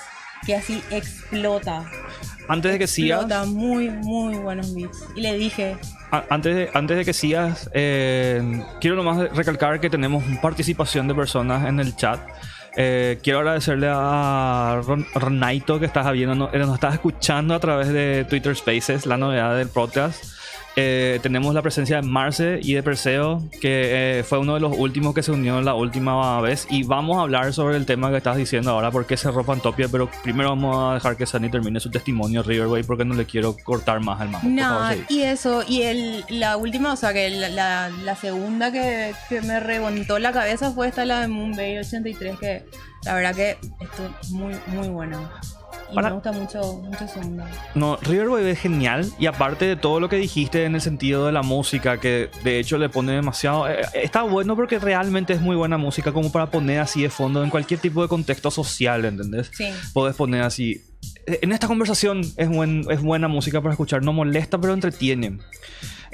que 0.46 0.56
así 0.56 0.84
explota. 0.90 1.86
Antes 2.52 2.72
de 2.74 2.80
que 2.80 2.88
sigas, 2.88 3.48
muy, 3.48 3.90
muy 3.90 4.36
buenos 4.36 4.74
beats. 4.76 5.04
Y 5.16 5.22
le 5.22 5.38
dije, 5.38 5.78
a- 6.12 6.26
antes 6.30 6.56
de, 6.56 6.70
antes 6.74 6.98
de 6.98 7.06
que 7.06 7.14
sigas, 7.14 7.70
eh, 7.74 8.62
quiero 8.82 8.96
nomás 8.98 9.36
recalcar 9.36 9.80
que 9.80 9.90
tenemos 9.90 10.24
participación 10.42 11.08
de 11.08 11.16
personas 11.16 11.68
en 11.68 11.80
el 11.80 11.96
chat. 11.96 12.20
Eh, 12.78 13.20
quiero 13.24 13.40
agradecerle 13.40 13.88
a 13.90 14.82
Ron- 14.86 15.06
Ronaito 15.14 15.80
que 15.80 15.86
estás 15.86 16.12
viendo, 16.12 16.36
no- 16.36 16.50
eh, 16.54 16.60
nos 16.60 16.74
estás 16.76 16.94
escuchando 16.96 17.54
a 17.54 17.60
través 17.60 17.90
de 17.90 18.26
Twitter 18.30 18.56
Spaces, 18.56 19.06
la 19.06 19.18
novedad 19.18 19.56
del 19.58 19.68
podcast. 19.70 20.24
Eh, 20.76 21.20
tenemos 21.22 21.54
la 21.54 21.62
presencia 21.62 21.98
de 21.98 22.08
Marce 22.08 22.60
y 22.62 22.74
de 22.74 22.84
Perseo, 22.84 23.44
que 23.60 24.20
eh, 24.20 24.24
fue 24.24 24.40
uno 24.40 24.54
de 24.54 24.62
los 24.62 24.78
últimos 24.78 25.14
que 25.14 25.22
se 25.22 25.32
unió 25.32 25.62
la 25.62 25.74
última 25.74 26.40
vez. 26.42 26.66
Y 26.70 26.84
vamos 26.84 27.18
a 27.18 27.22
hablar 27.22 27.54
sobre 27.54 27.78
el 27.78 27.86
tema 27.86 28.10
que 28.10 28.18
estás 28.18 28.38
diciendo 28.38 28.72
ahora, 28.72 28.90
por 28.90 29.06
qué 29.06 29.18
cerró 29.18 29.44
Fantopia. 29.44 29.88
Pero 29.90 30.10
primero 30.24 30.50
vamos 30.50 30.92
a 30.92 30.94
dejar 30.96 31.18
que 31.18 31.26
Sunny 31.26 31.50
termine 31.50 31.80
su 31.80 31.92
testimonio, 31.92 32.42
Riverway, 32.44 32.84
porque 32.84 33.04
no 33.04 33.16
le 33.16 33.26
quiero 33.26 33.56
cortar 33.64 34.00
más 34.00 34.22
al 34.22 34.30
favor, 34.32 34.50
no, 34.50 34.90
y 35.10 35.22
eso, 35.22 35.64
y 35.68 35.82
el, 35.84 36.26
la 36.30 36.58
última, 36.58 36.94
o 36.94 36.96
sea, 36.96 37.14
que 37.14 37.30
la, 37.30 37.50
la, 37.50 37.90
la 38.04 38.16
segunda 38.16 38.72
que, 38.72 39.14
que 39.30 39.42
me 39.42 39.60
reventó 39.60 40.20
la 40.20 40.32
cabeza 40.32 40.72
fue 40.72 40.88
esta, 40.88 41.06
la 41.06 41.22
de 41.22 41.28
Moonbay 41.28 41.80
83, 41.80 42.40
que 42.40 42.66
la 43.04 43.16
verdad 43.16 43.36
que 43.36 43.52
esto 43.80 44.16
es 44.22 44.32
muy, 44.32 44.54
muy 44.68 44.88
bueno. 44.90 45.30
Y 45.92 45.96
Para- 45.96 46.10
me 46.10 46.14
gusta 46.16 46.32
mucho, 46.32 46.82
mucho 46.84 47.08
su 47.08 47.20
onda. 47.20 47.48
No, 47.76 47.98
Riverwave 47.98 48.52
es 48.52 48.60
genial 48.60 49.06
y 49.20 49.26
aparte 49.26 49.66
de 49.66 49.76
todo 49.76 50.00
lo 50.00 50.08
que 50.10 50.16
dijiste 50.16 50.64
en 50.66 50.76
el 50.76 50.82
sentido 50.82 51.26
de 51.26 51.32
la 51.34 51.42
música, 51.42 52.00
que 52.00 52.30
de 52.44 52.60
hecho 52.60 52.78
le 52.78 52.90
pone 52.90 53.12
demasiado... 53.12 53.68
eh, 53.70 53.82
está 53.94 54.22
bueno 54.24 54.56
porque 54.56 54.80
realmente 54.80 55.34
es 55.34 55.42
muy 55.42 55.56
buena 55.56 55.78
música 55.78 56.12
como 56.14 56.32
para 56.32 56.48
poner 56.48 56.80
así 56.80 57.02
de 57.02 57.10
fondo 57.10 57.44
en 57.44 57.50
cualquier 57.50 57.80
tipo 57.80 58.02
de 58.02 58.08
contexto 58.08 58.50
social, 58.52 59.04
¿entendés? 59.06 59.52
Sí. 59.54 59.68
Podés 59.94 60.16
poner 60.16 60.44
así... 60.44 60.82
eh, 61.26 61.40
En 61.42 61.52
esta 61.52 61.68
conversación 61.68 62.22
es, 62.38 62.48
buen, 62.50 62.86
es 62.90 63.02
buena 63.02 63.28
música 63.28 63.60
para 63.62 63.74
escuchar, 63.74 64.04
no 64.04 64.14
molesta 64.14 64.60
pero 64.60 64.74
entretiene. 64.74 65.40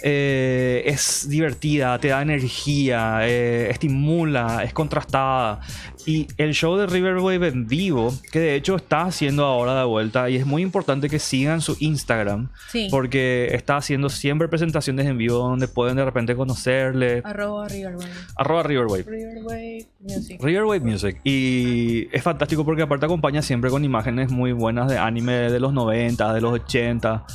Eh, 0.03 0.83
es 0.85 1.27
divertida, 1.29 1.97
te 1.99 2.09
da 2.09 2.21
energía, 2.21 3.19
eh, 3.23 3.69
estimula, 3.69 4.63
es 4.63 4.73
contrastada. 4.73 5.59
Y 6.05 6.27
el 6.37 6.53
show 6.53 6.77
de 6.77 6.85
Riverwave 6.87 7.47
en 7.47 7.67
vivo, 7.67 8.13
que 8.31 8.39
de 8.39 8.55
hecho 8.55 8.75
está 8.77 9.01
haciendo 9.01 9.43
ahora 9.43 9.77
de 9.77 9.85
vuelta, 9.85 10.29
y 10.29 10.37
es 10.37 10.45
muy 10.45 10.61
importante 10.61 11.09
que 11.09 11.19
sigan 11.19 11.59
su 11.61 11.75
Instagram, 11.79 12.49
Sí. 12.69 12.87
porque 12.89 13.49
está 13.51 13.77
haciendo 13.77 14.07
siempre 14.09 14.47
presentaciones 14.47 15.05
en 15.05 15.17
vivo 15.17 15.37
donde 15.39 15.67
pueden 15.67 15.97
de 15.97 16.05
repente 16.05 16.35
conocerle. 16.35 17.21
Arroba 17.25 17.67
Riverwave. 17.67 18.09
Arroba 18.37 18.63
Riverwave. 18.63 19.03
Riverwave 19.03 19.85
Music. 19.99 20.41
Riverwave 20.41 20.79
Music. 20.79 21.19
Y 21.25 22.07
es 22.15 22.23
fantástico 22.23 22.63
porque 22.63 22.83
aparte 22.83 23.05
acompaña 23.05 23.41
siempre 23.41 23.69
con 23.69 23.83
imágenes 23.83 24.31
muy 24.31 24.53
buenas 24.53 24.87
de 24.89 24.97
anime 24.97 25.33
de 25.51 25.59
los 25.59 25.73
90, 25.73 26.33
de 26.33 26.39
los 26.41 26.53
80. 26.53 27.25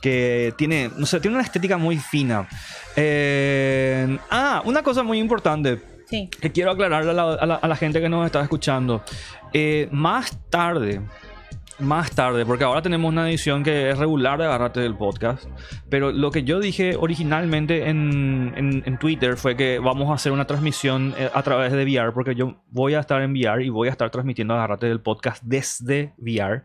Que 0.00 0.54
tiene, 0.56 0.90
no 0.96 1.04
sé, 1.06 1.20
tiene 1.20 1.36
una 1.36 1.44
estética 1.44 1.76
muy 1.76 1.96
fina. 1.98 2.48
Eh, 2.96 4.18
ah, 4.30 4.62
una 4.64 4.82
cosa 4.82 5.02
muy 5.02 5.18
importante 5.18 5.78
Sí. 6.06 6.28
que 6.40 6.50
quiero 6.50 6.70
aclararle 6.72 7.10
a 7.10 7.14
la, 7.14 7.32
a 7.34 7.46
la- 7.46 7.54
a 7.56 7.68
la 7.68 7.76
gente 7.76 8.00
que 8.00 8.08
nos 8.08 8.24
está 8.26 8.40
escuchando. 8.42 9.02
Eh, 9.52 9.88
más 9.92 10.38
tarde, 10.50 11.00
más 11.78 12.10
tarde, 12.10 12.44
porque 12.44 12.64
ahora 12.64 12.82
tenemos 12.82 13.08
una 13.10 13.28
edición 13.28 13.62
que 13.62 13.90
es 13.90 13.96
regular 13.98 14.38
de 14.38 14.44
Agarrate 14.44 14.80
del 14.80 14.96
podcast, 14.96 15.44
pero 15.88 16.10
lo 16.12 16.30
que 16.30 16.42
yo 16.42 16.60
dije 16.60 16.96
originalmente 16.98 17.88
en, 17.88 18.52
en- 18.56 18.82
en 18.84 18.98
Twitter 18.98 19.36
fue 19.36 19.56
que 19.56 19.78
vamos 19.78 20.10
a 20.10 20.14
hacer 20.14 20.32
una 20.32 20.46
transmisión 20.46 21.14
eh, 21.16 21.30
a 21.32 21.42
través 21.42 21.72
de 21.72 21.84
VR, 21.84 22.12
porque 22.12 22.34
yo 22.34 22.56
voy 22.70 22.94
a 22.94 23.00
estar 23.00 23.22
en 23.22 23.32
VR 23.32 23.64
y 23.64 23.68
voy 23.70 23.88
a 23.88 23.92
estar 23.92 24.10
transmitiendo 24.10 24.54
Agarrate 24.54 24.86
del 24.86 25.00
podcast 25.00 25.42
desde 25.44 26.12
VR. 26.18 26.64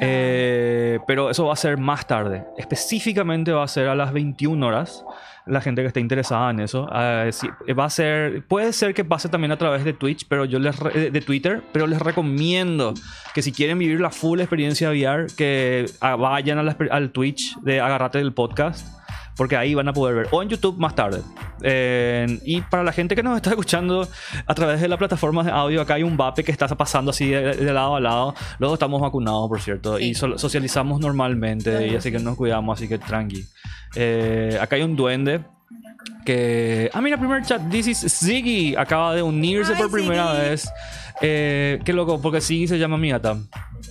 Eh, 0.00 0.98
pero 1.06 1.30
eso 1.30 1.46
va 1.46 1.52
a 1.52 1.56
ser 1.56 1.78
más 1.78 2.06
tarde. 2.06 2.44
Específicamente 2.56 3.52
va 3.52 3.64
a 3.64 3.68
ser 3.68 3.88
a 3.88 3.94
las 3.94 4.12
21 4.12 4.66
horas. 4.66 5.04
la 5.44 5.60
gente 5.60 5.82
que 5.82 5.88
esté 5.88 5.98
interesada 5.98 6.50
en 6.52 6.60
eso. 6.60 6.86
Ah, 6.92 7.26
sí, 7.32 7.48
va 7.76 7.86
a 7.86 7.90
ser, 7.90 8.46
puede 8.46 8.72
ser 8.72 8.94
que 8.94 9.04
pase 9.04 9.28
también 9.28 9.50
a 9.50 9.56
través 9.58 9.84
de 9.84 9.92
Twitch, 9.92 10.26
pero 10.28 10.44
yo 10.44 10.60
les 10.60 10.78
re- 10.78 11.10
de 11.10 11.20
Twitter, 11.20 11.62
pero 11.72 11.88
les 11.88 11.98
recomiendo 12.00 12.94
que 13.34 13.42
si 13.42 13.50
quieren 13.50 13.76
vivir 13.76 14.00
la 14.00 14.10
full 14.10 14.38
experiencia 14.38 14.90
VR, 14.90 15.26
que 15.36 15.86
ah, 16.00 16.14
vayan 16.14 16.58
a 16.58 16.62
la 16.62 16.76
al 16.92 17.10
Twitch 17.10 17.56
de 17.60 17.80
Agarrate 17.80 18.18
del 18.18 18.32
podcast. 18.32 18.86
Porque 19.42 19.56
ahí 19.56 19.74
van 19.74 19.88
a 19.88 19.92
poder 19.92 20.14
ver. 20.14 20.28
O 20.30 20.40
en 20.40 20.48
YouTube 20.48 20.78
más 20.78 20.94
tarde. 20.94 21.20
Eh, 21.62 22.38
y 22.44 22.60
para 22.60 22.84
la 22.84 22.92
gente 22.92 23.16
que 23.16 23.24
nos 23.24 23.34
está 23.34 23.50
escuchando 23.50 24.06
a 24.46 24.54
través 24.54 24.80
de 24.80 24.86
la 24.86 24.96
plataforma 24.96 25.42
de 25.42 25.50
audio, 25.50 25.80
acá 25.82 25.94
hay 25.94 26.04
un 26.04 26.16
vape 26.16 26.44
que 26.44 26.52
está 26.52 26.68
pasando 26.68 27.10
así 27.10 27.28
de, 27.28 27.56
de 27.56 27.72
lado 27.72 27.96
a 27.96 28.00
lado. 28.00 28.34
Luego 28.60 28.74
estamos 28.74 29.00
vacunados, 29.00 29.48
por 29.48 29.60
cierto. 29.60 29.98
Sí. 29.98 30.04
Y 30.10 30.14
so- 30.14 30.38
socializamos 30.38 31.00
normalmente. 31.00 31.88
Y 31.88 31.96
así 31.96 32.12
que 32.12 32.20
nos 32.20 32.36
cuidamos, 32.36 32.78
así 32.78 32.86
que 32.86 32.98
tranqui. 32.98 33.44
Eh, 33.96 34.56
acá 34.60 34.76
hay 34.76 34.82
un 34.82 34.94
duende 34.94 35.40
que... 36.24 36.88
Ah, 36.94 37.00
mira, 37.00 37.16
primer 37.18 37.42
chat. 37.44 37.68
This 37.68 37.88
is 37.88 37.98
Ziggy. 38.24 38.76
Acaba 38.76 39.12
de 39.16 39.22
unirse 39.22 39.72
Ay, 39.74 39.78
por 39.82 39.90
primera 39.90 40.36
Ziggy. 40.36 40.48
vez. 40.50 40.70
Eh, 41.20 41.80
qué 41.84 41.92
loco, 41.92 42.20
porque 42.22 42.40
Ziggy 42.40 42.68
se 42.68 42.78
llama 42.78 42.96
mi 42.96 43.10
gata. 43.10 43.38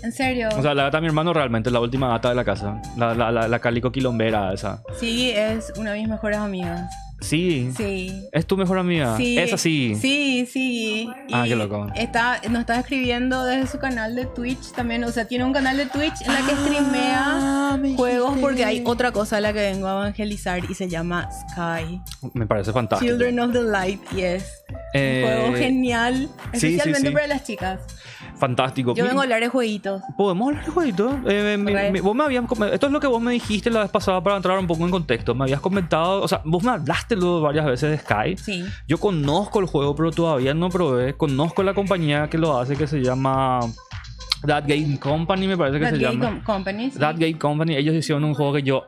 En 0.03 0.11
serio. 0.11 0.49
O 0.57 0.61
sea, 0.61 0.73
la 0.73 0.83
gata 0.83 0.97
de 0.97 1.01
mi 1.01 1.07
hermano 1.07 1.33
realmente, 1.33 1.69
la 1.71 1.79
última 1.79 2.07
gata 2.09 2.29
de 2.29 2.35
la 2.35 2.43
casa. 2.43 2.81
La, 2.97 3.13
la, 3.13 3.31
la, 3.31 3.47
la 3.47 3.59
calico 3.59 3.91
quilombera 3.91 4.53
esa. 4.53 4.81
sí, 4.99 5.31
es 5.31 5.71
una 5.77 5.91
de 5.93 5.99
mis 5.99 6.09
mejores 6.09 6.37
amigas. 6.37 6.89
Sí. 7.19 7.71
Sí. 7.77 8.27
¿Es 8.31 8.47
tu 8.47 8.57
mejor 8.57 8.79
amiga? 8.79 9.15
Sí. 9.15 9.37
Es 9.37 9.53
así. 9.53 9.95
Sí, 9.95 10.47
sí. 10.51 11.07
Ah, 11.31 11.45
Y 11.45 11.49
qué 11.49 11.55
loco. 11.55 11.85
Está, 11.95 12.41
nos 12.49 12.61
está 12.61 12.79
escribiendo 12.79 13.45
desde 13.45 13.67
su 13.67 13.77
canal 13.77 14.15
de 14.15 14.25
Twitch 14.25 14.71
también. 14.71 15.03
O 15.03 15.11
sea, 15.11 15.25
tiene 15.25 15.45
un 15.45 15.53
canal 15.53 15.77
de 15.77 15.85
Twitch 15.85 16.19
en 16.25 16.33
la 16.33 16.39
que 16.41 16.55
streamea 16.55 17.79
juegos 17.95 18.39
porque 18.39 18.65
hay 18.65 18.81
otra 18.85 19.11
cosa 19.11 19.37
a 19.37 19.41
la 19.41 19.53
que 19.53 19.59
vengo 19.59 19.87
a 19.87 19.91
evangelizar 19.91 20.63
y 20.67 20.73
se 20.73 20.89
llama 20.89 21.29
Sky. 21.51 22.01
Me 22.33 22.47
parece 22.47 22.71
fantástico. 22.73 23.11
Children 23.11 23.39
of 23.39 23.51
the 23.53 23.61
Light, 23.61 24.01
yes. 24.15 24.63
Eh, 24.95 25.21
Un 25.23 25.31
juego 25.51 25.57
genial, 25.57 26.27
sí, 26.53 26.59
sí, 26.59 26.67
especialmente 26.69 27.07
sí. 27.09 27.13
para 27.13 27.27
las 27.27 27.43
chicas. 27.43 27.79
Fantástico. 28.41 28.95
Yo 28.95 29.05
vengo 29.05 29.19
a 29.19 29.23
hablar 29.23 29.39
de 29.39 29.49
jueguitos. 29.49 30.01
¿Podemos 30.17 30.47
hablar 30.49 30.65
de 30.65 30.71
jueguito? 30.71 31.19
Eh, 31.27 31.57
mi- 31.59 31.71
Re. 31.73 31.91
mi- 31.91 31.99
vos 31.99 32.15
me 32.15 32.23
habías 32.23 32.43
esto 32.73 32.87
es 32.87 32.91
lo 32.91 32.99
que 32.99 33.05
vos 33.05 33.21
me 33.21 33.33
dijiste 33.33 33.69
la 33.69 33.81
vez 33.81 33.91
pasada 33.91 34.19
para 34.23 34.35
entrar 34.35 34.57
un 34.57 34.65
poco 34.65 34.83
en 34.83 34.89
contexto. 34.89 35.35
Me 35.35 35.43
habías 35.43 35.59
comentado, 35.61 36.23
o 36.23 36.27
sea, 36.27 36.41
vos 36.43 36.63
me 36.63 36.71
hablaste 36.71 37.15
luego 37.15 37.39
varias 37.41 37.67
veces 37.67 37.91
de 37.91 37.97
Sky. 37.99 38.37
Sí. 38.37 38.65
Yo 38.87 38.97
conozco 38.97 39.59
el 39.59 39.67
juego, 39.67 39.95
pero 39.95 40.09
todavía 40.09 40.55
no 40.55 40.69
probé. 40.69 41.13
Conozco 41.13 41.61
la 41.61 41.75
compañía 41.75 42.27
que 42.31 42.39
lo 42.39 42.57
hace, 42.59 42.75
que 42.75 42.87
se 42.87 42.99
llama 43.03 43.59
That 44.47 44.63
Game 44.65 44.97
Company, 44.99 45.47
me 45.47 45.55
parece 45.55 45.77
que 45.77 45.85
That 45.85 45.91
se 45.93 45.99
Game 45.99 46.15
llama. 46.15 46.29
Com- 46.43 46.55
Company. 46.55 46.89
sí. 46.89 46.97
That 46.97 47.17
Game 47.19 47.37
Company. 47.37 47.75
Ellos 47.75 47.93
hicieron 47.93 48.23
un 48.23 48.33
juego 48.33 48.53
que 48.53 48.63
yo 48.63 48.85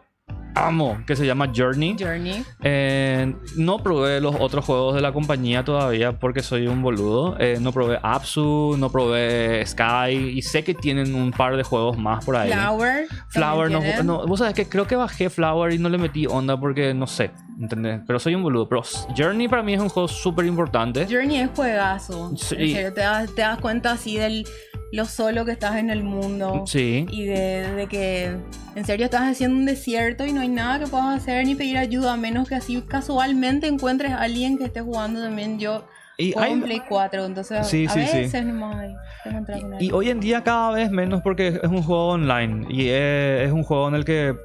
amo, 0.55 0.97
que 1.05 1.15
se 1.15 1.25
llama 1.25 1.51
Journey. 1.53 1.95
Journey. 1.99 2.43
Eh, 2.61 3.33
no 3.55 3.79
probé 3.79 4.21
los 4.21 4.35
otros 4.39 4.65
juegos 4.65 4.95
de 4.95 5.01
la 5.01 5.11
compañía 5.11 5.63
todavía 5.63 6.13
porque 6.19 6.41
soy 6.41 6.67
un 6.67 6.81
boludo. 6.81 7.35
Eh, 7.39 7.57
no 7.59 7.71
probé 7.71 7.99
Apsu, 8.01 8.75
no 8.77 8.91
probé 8.91 9.65
Sky 9.65 10.15
y 10.15 10.41
sé 10.41 10.63
que 10.63 10.73
tienen 10.73 11.15
un 11.15 11.31
par 11.31 11.57
de 11.57 11.63
juegos 11.63 11.97
más 11.97 12.23
por 12.25 12.35
ahí. 12.35 12.51
Flower. 12.51 13.07
Flower, 13.29 13.71
no, 13.71 14.03
no, 14.03 14.25
vos 14.27 14.39
sabés 14.39 14.53
que 14.53 14.67
creo 14.67 14.87
que 14.87 14.95
bajé 14.95 15.29
Flower 15.29 15.73
y 15.73 15.79
no 15.79 15.89
le 15.89 15.97
metí 15.97 16.25
onda 16.27 16.59
porque 16.59 16.93
no 16.93 17.07
sé, 17.07 17.31
¿entendés? 17.59 18.01
Pero 18.05 18.19
soy 18.19 18.35
un 18.35 18.43
boludo. 18.43 18.67
Pero 18.67 18.83
Journey 19.17 19.47
para 19.47 19.63
mí 19.63 19.73
es 19.73 19.81
un 19.81 19.89
juego 19.89 20.07
súper 20.07 20.45
importante. 20.45 21.07
Journey 21.09 21.37
es 21.37 21.49
juegazo. 21.55 22.31
Sí. 22.37 22.55
En 22.55 22.73
serio, 22.73 22.93
te 22.93 23.01
das, 23.01 23.33
te 23.35 23.41
das 23.41 23.59
cuenta 23.59 23.91
así 23.91 24.17
del 24.17 24.45
lo 24.95 25.05
solo 25.05 25.43
que 25.43 25.51
estás 25.51 25.77
en 25.77 25.89
el 25.89 26.03
mundo. 26.03 26.65
Sí. 26.67 27.05
Y 27.09 27.25
de, 27.25 27.71
de 27.75 27.87
que 27.87 28.35
en 28.75 28.85
serio 28.85 29.05
estás 29.05 29.23
haciendo 29.23 29.57
un 29.57 29.65
desierto 29.65 30.23
y 30.25 30.33
no 30.33 30.41
hay 30.41 30.49
nada 30.49 30.77
que 30.79 30.85
puedas 30.87 31.17
hacer 31.21 31.45
ni 31.45 31.55
pedir 31.55 31.77
ayuda, 31.79 32.13
a 32.13 32.17
menos 32.17 32.47
que 32.47 32.55
así 32.55 32.79
casualmente 32.87 33.67
encuentres 33.67 34.11
a 34.11 34.21
alguien 34.21 34.57
que 34.57 34.65
esté 34.65 34.81
jugando 34.81 35.19
también. 35.21 35.57
Yo 35.57 35.85
Y, 36.17 36.37
hay- 36.37 36.51
en 36.53 36.61
Play 36.61 36.81
4, 36.87 37.25
entonces 37.25 37.65
Sí, 37.67 37.87
a 37.87 37.89
sí, 37.89 38.01
sí. 38.31 38.41
nomás 38.41 38.75
hay 38.77 38.95
y 39.25 39.63
alguien. 39.63 39.93
hoy 39.95 40.09
en 40.09 40.19
día 40.19 40.43
cada 40.43 40.71
vez 40.71 40.91
menos 40.91 41.21
porque 41.21 41.47
es 41.47 41.63
un 41.69 41.81
juego 41.81 42.09
online 42.09 42.67
y 42.69 42.89
es, 42.89 43.47
es 43.47 43.51
un 43.51 43.63
juego 43.63 43.87
en 43.87 43.95
el 43.95 44.05
que 44.05 44.35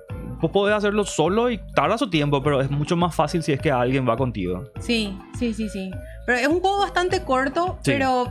vos 0.40 0.50
podés 0.50 0.75
hacerlo 0.76 1.05
solo 1.05 1.50
y 1.50 1.59
tarda 1.75 1.99
su 1.99 2.09
tiempo, 2.09 2.43
pero 2.43 2.61
es 2.62 2.71
mucho 2.71 2.97
más 2.97 3.14
fácil 3.14 3.43
si 3.43 3.52
es 3.52 3.61
que 3.61 3.71
alguien 3.71 4.09
va 4.09 4.17
contigo. 4.17 4.64
Sí, 4.81 5.19
sí, 5.38 5.52
sí, 5.52 5.69
sí. 5.69 5.90
Pero 6.25 6.38
es 6.38 6.47
un 6.49 6.61
juego 6.61 6.78
bastante 6.78 7.23
corto, 7.23 7.78
pero 7.85 8.28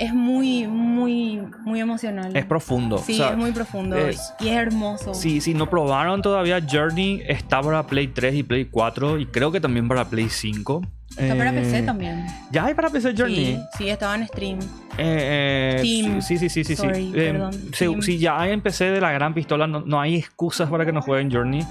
es 0.00 0.14
muy, 0.14 0.66
muy, 0.66 1.42
muy 1.64 1.78
emocional. 1.80 2.34
Es 2.36 2.46
profundo. 2.46 2.98
Sí, 2.98 3.12
o 3.12 3.16
sea, 3.16 3.30
es 3.32 3.36
muy 3.36 3.52
profundo 3.52 3.96
es- 3.96 4.32
y 4.40 4.48
es 4.48 4.56
hermoso. 4.56 5.12
Si, 5.14 5.40
si 5.42 5.52
no 5.54 5.68
probaron 5.68 6.22
todavía 6.22 6.60
Journey, 6.68 7.22
está 7.28 7.60
para 7.60 7.86
Play 7.86 8.08
3 8.08 8.34
y 8.34 8.42
Play 8.42 8.64
4 8.64 9.18
y 9.18 9.26
creo 9.26 9.52
que 9.52 9.60
también 9.60 9.86
para 9.88 10.06
Play 10.06 10.28
5. 10.30 10.82
Está 11.16 11.34
para 11.36 11.50
Eh, 11.50 11.54
PC 11.54 11.82
también. 11.82 12.24
Ya 12.50 12.64
hay 12.66 12.74
para 12.74 12.88
PC 12.88 13.14
Journey. 13.16 13.56
Sí, 13.56 13.58
sí, 13.78 13.88
estaba 13.90 14.14
en 14.14 14.26
stream. 14.28 14.58
Eh, 14.98 15.76
eh, 15.78 15.78
Steam. 15.80 16.22
Sí, 16.22 16.38
sí, 16.38 16.48
sí, 16.48 16.64
sí. 16.64 16.76
sí. 16.76 16.82
Sorry, 16.82 17.12
Eh, 17.14 17.40
si, 17.72 18.02
si 18.02 18.18
ya 18.18 18.40
hay 18.40 18.52
en 18.52 18.60
PC 18.60 18.90
de 18.90 19.00
la 19.00 19.10
gran 19.12 19.34
pistola, 19.34 19.66
no, 19.66 19.80
no 19.80 20.00
hay 20.00 20.16
excusas 20.16 20.68
para 20.68 20.84
que 20.86 20.92
no 20.92 21.00
jueguen 21.02 21.30
Journey. 21.30 21.62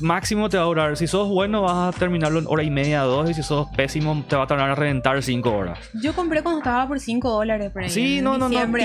Máximo 0.00 0.48
te 0.48 0.56
va 0.56 0.64
a 0.64 0.66
durar. 0.66 0.96
Si 0.96 1.06
sos 1.06 1.28
bueno, 1.28 1.62
vas 1.62 1.94
a 1.94 1.98
terminarlo 1.98 2.40
en 2.40 2.46
hora 2.48 2.62
y 2.62 2.70
media, 2.70 3.00
dos. 3.02 3.30
Y 3.30 3.34
si 3.34 3.42
sos 3.42 3.68
pésimo, 3.76 4.24
te 4.28 4.36
va 4.36 4.44
a 4.44 4.46
tardar 4.46 4.70
a 4.70 4.74
reventar 4.74 5.22
5 5.22 5.50
horas. 5.52 5.78
Yo 6.02 6.14
compré 6.14 6.42
cuando 6.42 6.58
estaba 6.60 6.86
por 6.88 6.98
5 7.00 7.30
dólares 7.30 7.70
por 7.70 7.82
ahí. 7.84 7.90
Sí, 7.90 8.20
no, 8.22 8.36
no, 8.38 8.48
no, 8.48 8.58
algo 8.58 8.76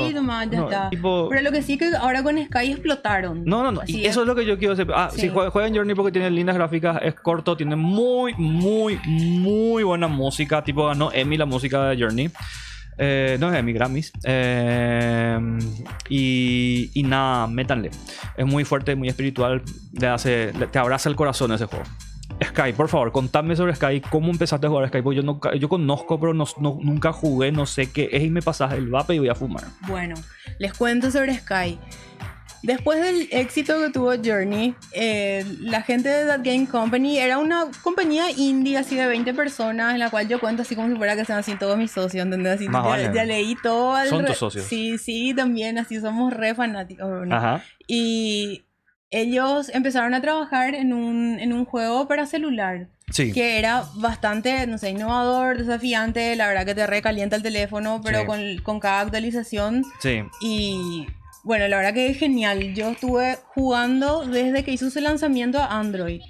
así 0.00 0.14
nomás, 0.14 0.48
ya 0.50 0.58
No, 0.58 0.64
está. 0.70 0.90
tipo- 0.90 1.28
Pero 1.28 1.42
lo 1.42 1.52
que 1.52 1.62
sí 1.62 1.76
que 1.78 1.90
ahora 1.98 2.22
con 2.22 2.36
Sky 2.42 2.72
explotaron. 2.72 3.44
No, 3.44 3.62
no, 3.62 3.72
no. 3.72 3.80
Y 3.86 4.04
eso 4.06 4.22
es 4.22 4.26
lo 4.26 4.34
que 4.34 4.46
yo 4.46 4.58
quiero 4.58 4.74
decir. 4.74 4.90
Ah, 4.94 5.10
Sí. 5.12 5.22
si 5.22 5.28
jue- 5.30 5.50
juegan 5.50 5.74
Journey 5.74 5.94
porque 5.94 6.12
tiene 6.12 6.30
lindas 6.30 6.54
gráficas, 6.56 6.98
es 7.02 7.14
corto, 7.14 7.56
tiene 7.56 7.76
muy, 7.76 8.34
muy, 8.36 8.98
muy 9.06 9.43
buena 9.44 10.08
música. 10.08 10.62
Tipo, 10.64 10.86
ganó 10.86 11.10
Emmy 11.12 11.36
la 11.36 11.46
música 11.46 11.84
de 11.88 12.02
Journey. 12.02 12.30
Eh, 12.96 13.36
no 13.40 13.52
es 13.52 13.58
Emmy, 13.58 13.72
Grammys. 13.72 14.12
Eh, 14.24 15.38
y, 16.08 16.90
y 16.94 17.02
nada, 17.02 17.46
métanle. 17.46 17.90
Es 18.36 18.46
muy 18.46 18.64
fuerte, 18.64 18.94
muy 18.94 19.08
espiritual. 19.08 19.62
Le 19.92 20.06
hace, 20.06 20.52
te 20.70 20.78
abraza 20.78 21.08
el 21.08 21.16
corazón 21.16 21.52
ese 21.52 21.66
juego. 21.66 21.84
Sky, 22.42 22.72
por 22.72 22.88
favor, 22.88 23.12
contame 23.12 23.54
sobre 23.54 23.74
Sky. 23.76 24.00
¿Cómo 24.10 24.30
empezaste 24.30 24.66
a 24.66 24.70
jugar 24.70 24.88
Sky? 24.88 25.02
Porque 25.02 25.16
yo, 25.18 25.22
nunca, 25.22 25.54
yo 25.54 25.68
conozco, 25.68 26.18
pero 26.18 26.34
no- 26.34 26.46
no- 26.58 26.78
nunca 26.82 27.12
jugué, 27.12 27.52
no 27.52 27.64
sé 27.66 27.90
qué 27.92 28.08
es. 28.12 28.22
Y 28.24 28.30
me 28.30 28.42
pasas 28.42 28.72
el 28.72 28.88
vape 28.88 29.14
y 29.14 29.18
voy 29.20 29.28
a 29.28 29.34
fumar. 29.34 29.62
Bueno, 29.86 30.14
les 30.58 30.72
cuento 30.72 31.10
sobre 31.10 31.34
Sky. 31.34 31.78
Después 32.64 33.00
del 33.02 33.28
éxito 33.30 33.78
que 33.78 33.90
tuvo 33.90 34.12
Journey, 34.24 34.74
eh, 34.92 35.44
la 35.60 35.82
gente 35.82 36.08
de 36.08 36.24
That 36.26 36.40
Game 36.42 36.66
Company 36.66 37.18
era 37.18 37.38
una 37.38 37.66
compañía 37.82 38.30
indie 38.30 38.78
así 38.78 38.96
de 38.96 39.06
20 39.06 39.34
personas, 39.34 39.92
en 39.92 39.98
la 40.00 40.08
cual 40.08 40.28
yo 40.28 40.40
cuento 40.40 40.62
así 40.62 40.74
como 40.74 40.88
si 40.88 40.96
fuera 40.96 41.14
que 41.14 41.26
sean 41.26 41.40
así 41.40 41.56
todos 41.56 41.76
mis 41.76 41.90
socios, 41.90 42.24
¿entendés? 42.24 42.54
Así, 42.54 42.68
Más 42.68 42.82
ya, 42.82 42.88
vale. 42.88 43.10
ya 43.14 43.24
leí 43.24 43.54
todo. 43.62 43.94
al 43.94 44.08
Son 44.08 44.24
tus 44.24 44.38
socios. 44.38 44.64
Sí, 44.64 44.96
sí, 44.96 45.34
también, 45.36 45.76
así 45.78 46.00
somos 46.00 46.32
re 46.32 46.54
fanáticos. 46.54 47.26
¿no? 47.26 47.36
Ajá. 47.36 47.62
Y 47.86 48.64
ellos 49.10 49.68
empezaron 49.74 50.14
a 50.14 50.20
trabajar 50.22 50.74
en 50.74 50.92
un, 50.94 51.38
en 51.38 51.52
un 51.52 51.64
juego 51.66 52.08
para 52.08 52.26
celular 52.26 52.88
Sí. 53.10 53.32
que 53.32 53.58
era 53.58 53.84
bastante, 53.96 54.66
no 54.66 54.78
sé, 54.78 54.88
innovador, 54.88 55.58
desafiante, 55.58 56.34
la 56.36 56.48
verdad 56.48 56.64
que 56.64 56.74
te 56.74 56.86
recalienta 56.86 57.36
el 57.36 57.42
teléfono, 57.42 58.00
pero 58.02 58.20
Sí. 58.20 58.26
con, 58.26 58.40
con 58.62 58.80
cada 58.80 59.00
actualización 59.00 59.84
Sí. 60.00 60.22
y 60.40 61.06
bueno, 61.44 61.68
la 61.68 61.76
verdad 61.76 61.94
que 61.94 62.06
es 62.06 62.18
genial. 62.18 62.74
Yo 62.74 62.90
estuve 62.90 63.38
jugando 63.54 64.24
desde 64.24 64.64
que 64.64 64.72
hizo 64.72 64.90
su 64.90 64.98
lanzamiento 65.00 65.58
a 65.58 65.78
Android, 65.78 66.22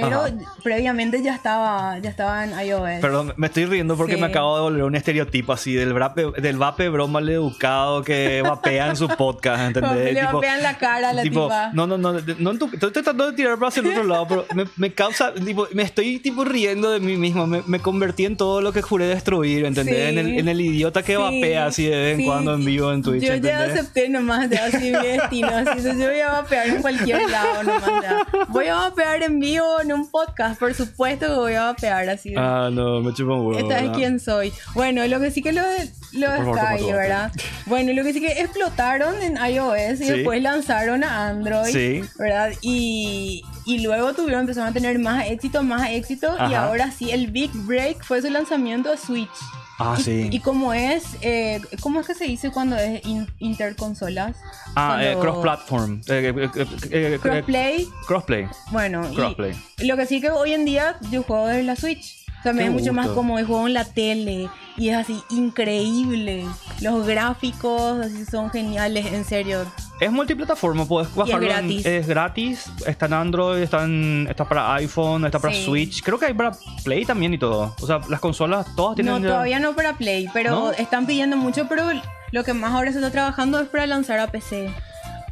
pero 0.00 0.20
Ajá. 0.22 0.30
previamente 0.62 1.22
ya 1.22 1.34
estaba, 1.34 1.98
ya 1.98 2.10
estaba 2.10 2.44
en 2.44 2.50
iOS. 2.66 3.00
Perdón, 3.00 3.32
me 3.36 3.46
estoy 3.46 3.66
riendo 3.66 3.96
porque 3.96 4.14
Sí. 4.14 4.20
me 4.20 4.26
acabo 4.26 4.56
de 4.56 4.62
volver 4.62 4.82
un 4.84 4.94
estereotipo 4.94 5.52
así 5.52 5.74
del 5.74 5.92
vape, 5.92 6.32
del 6.40 6.56
vape 6.56 6.88
broma 6.88 7.14
mal 7.20 7.28
educado 7.28 8.02
que 8.02 8.42
vapea 8.42 8.88
en 8.88 8.96
su 8.96 9.06
podcast, 9.08 9.62
¿entendés? 9.66 10.14
le 10.14 10.20
Tipo- 10.22 10.32
vapean 10.34 10.62
la 10.62 10.76
cara 10.78 11.10
a 11.10 11.12
la 11.12 11.22
tipo, 11.22 11.44
tipa. 11.44 11.70
No, 11.74 11.86
no, 11.86 11.96
no, 11.98 12.12
no, 12.14 12.50
en 12.50 12.58
tu- 12.58 12.70
estoy 12.72 12.90
tratando 12.90 13.30
de 13.30 13.32
tirar 13.36 13.56
para 13.56 13.68
hacia 13.68 13.80
el 13.82 13.88
otro 13.90 14.04
lado, 14.04 14.26
pero 14.28 14.46
me, 14.54 14.64
me 14.76 14.92
causa, 14.92 15.32
tipo, 15.34 15.68
me 15.72 15.82
estoy 15.84 16.18
tipo 16.18 16.44
riendo 16.44 16.90
de 16.90 16.98
mí 17.00 17.16
mismo, 17.16 17.46
me, 17.46 17.62
me 17.66 17.78
convertí 17.80 18.24
en 18.24 18.36
todo 18.36 18.60
lo 18.60 18.72
que 18.72 18.82
juré 18.82 19.06
destruir, 19.06 19.64
¿entendés? 19.64 19.94
Sí. 19.94 20.02
En, 20.02 20.18
el, 20.18 20.38
en 20.38 20.48
el 20.48 20.60
idiota 20.60 21.02
que 21.02 21.14
Sí, 21.14 21.22
vapea 21.22 21.66
así 21.66 21.84
de 21.84 21.96
vez 21.96 22.18
en 22.18 22.24
cuando 22.26 22.54
en 22.54 22.64
vivo 22.64 22.92
en 22.92 23.02
Twitch, 23.02 23.22
Yo 23.22 23.28
ya 23.28 23.34
¿entendés? 23.36 23.78
acepté 23.80 24.08
nomás 24.08 24.50
de 24.50 24.56
así 24.58 24.90
mi 24.90 25.06
destino. 25.06 25.48
Así 25.54 25.82
yo 25.82 25.94
voy 25.94 26.20
a 26.20 26.32
vapear 26.32 26.66
en 26.68 26.82
cualquier 26.82 27.30
lado 27.30 27.62
nomás. 27.62 28.02
ya. 28.02 28.26
Voy 28.48 28.66
a 28.66 28.74
vapear 28.74 29.22
en 29.22 29.38
vivo 29.38 29.83
en 29.84 29.92
un 29.92 30.10
podcast. 30.10 30.58
Por 30.58 30.74
supuesto 30.74 31.26
que 31.26 31.32
voy 31.34 31.54
a 31.54 31.64
vapear 31.64 32.08
así. 32.10 32.30
de- 32.30 32.36
Ah, 32.38 32.68
no, 32.72 33.00
me 33.00 33.12
chupa 33.14 33.34
un 33.34 33.46
huevo. 33.46 33.58
Esta 33.58 33.78
es 33.80 33.90
quién 33.90 34.18
soy. 34.20 34.52
Bueno, 34.74 35.06
lo 35.06 35.20
que 35.20 35.30
sí 35.30 35.40
que 35.42 35.52
lo 35.52 35.62
de, 35.62 35.90
lo 36.12 36.30
de 36.32 36.38
Sky, 36.38 36.92
¿verdad? 36.92 37.30
Bueno, 37.66 37.92
lo 37.92 38.02
que 38.02 38.12
sí 38.12 38.20
que 38.20 38.40
explotaron 38.40 39.22
en 39.22 39.36
iOS 39.36 40.00
y 40.00 40.04
Sí. 40.04 40.10
después 40.10 40.42
lanzaron 40.42 41.02
a 41.04 41.28
Android, 41.28 41.72
Sí. 41.72 42.02
¿verdad? 42.18 42.50
Y, 42.60 43.42
y 43.64 43.78
luego 43.80 44.12
tuvieron, 44.12 44.40
empezaron 44.42 44.68
a 44.68 44.72
tener 44.72 44.98
más 44.98 45.26
éxito, 45.28 45.62
más 45.62 45.88
éxito 45.90 46.34
y 46.38 46.42
Ajá. 46.54 46.64
ahora 46.66 46.90
sí, 46.90 47.10
el 47.10 47.28
Big 47.28 47.50
Break 47.54 48.04
fue 48.04 48.20
su 48.20 48.28
lanzamiento 48.30 48.92
a 48.92 48.96
Switch. 48.96 49.28
Ah, 49.78 49.96
y, 49.98 50.02
sí. 50.02 50.28
Y 50.30 50.40
como 50.40 50.72
es, 50.72 51.02
eh, 51.20 51.60
¿cómo 51.80 52.00
es 52.00 52.06
que 52.06 52.14
se 52.14 52.24
dice 52.26 52.50
cuando 52.52 52.76
es 52.76 53.04
in- 53.04 53.26
interconsolas? 53.40 54.36
ah, 54.76 54.98
eh, 55.02 55.14
Cuando- 55.14 55.20
cross-platform. 55.42 56.00
Eh, 56.08 56.32
eh, 56.34 56.34
eh, 56.36 56.48
eh, 56.54 56.66
eh, 57.14 57.18
Crossplay. 57.20 57.88
crossplay. 58.06 58.48
Bueno, 58.70 59.08
y 59.10 59.14
Crossplay. 59.16 59.54
lo 59.78 59.96
que 59.96 60.06
sí 60.06 60.20
que 60.20 60.30
hoy 60.30 60.52
en 60.52 60.64
día 60.64 60.96
yo 61.10 61.22
juego 61.24 61.46
desde 61.48 61.64
la 61.64 61.76
Switch. 61.76 62.23
Qué 62.52 62.64
es 62.66 62.70
mucho 62.72 62.92
más 62.92 63.06
gusto. 63.06 63.20
cómodo. 63.20 63.40
y 63.40 63.44
Juego 63.44 63.66
en 63.66 63.74
la 63.74 63.84
tele 63.84 64.48
y 64.76 64.88
es 64.90 64.96
así 64.96 65.22
increíble. 65.30 66.44
Los 66.80 67.06
gráficos 67.06 67.98
así 68.04 68.24
son 68.24 68.50
geniales, 68.50 69.06
en 69.06 69.24
serio. 69.24 69.64
Es 70.00 70.10
multiplataforma, 70.10 70.86
puedes 70.86 71.14
bajarlo. 71.14 71.42
en- 71.46 71.48
gratis. 71.52 71.86
es 71.86 72.06
gratis. 72.06 72.64
Está 72.86 73.06
en 73.06 73.12
Android, 73.14 73.62
está, 73.62 73.84
en- 73.84 74.26
está 74.28 74.44
para 74.48 74.74
iPhone, 74.74 75.24
está 75.24 75.38
para 75.38 75.54
Sí. 75.54 75.64
Switch. 75.64 76.02
Creo 76.02 76.18
que 76.18 76.26
hay 76.26 76.34
para 76.34 76.52
Play 76.84 77.04
también 77.04 77.32
y 77.34 77.38
todo. 77.38 77.74
O 77.80 77.86
sea, 77.86 78.00
las 78.08 78.20
consolas 78.20 78.66
todas 78.76 78.96
tienen. 78.96 79.14
No, 79.14 79.20
ya- 79.20 79.28
todavía 79.28 79.58
no 79.60 79.74
para 79.74 79.94
Play, 79.96 80.28
pero 80.32 80.50
¿No? 80.50 80.70
están 80.72 81.06
pidiendo 81.06 81.36
mucho, 81.36 81.66
pero 81.68 81.84
lo 82.32 82.44
que 82.44 82.52
más 82.54 82.72
ahora 82.72 82.90
se 82.92 82.98
está 82.98 83.10
trabajando 83.10 83.60
es 83.60 83.68
para 83.68 83.86
lanzar 83.86 84.18
a 84.18 84.26
PC. 84.26 84.68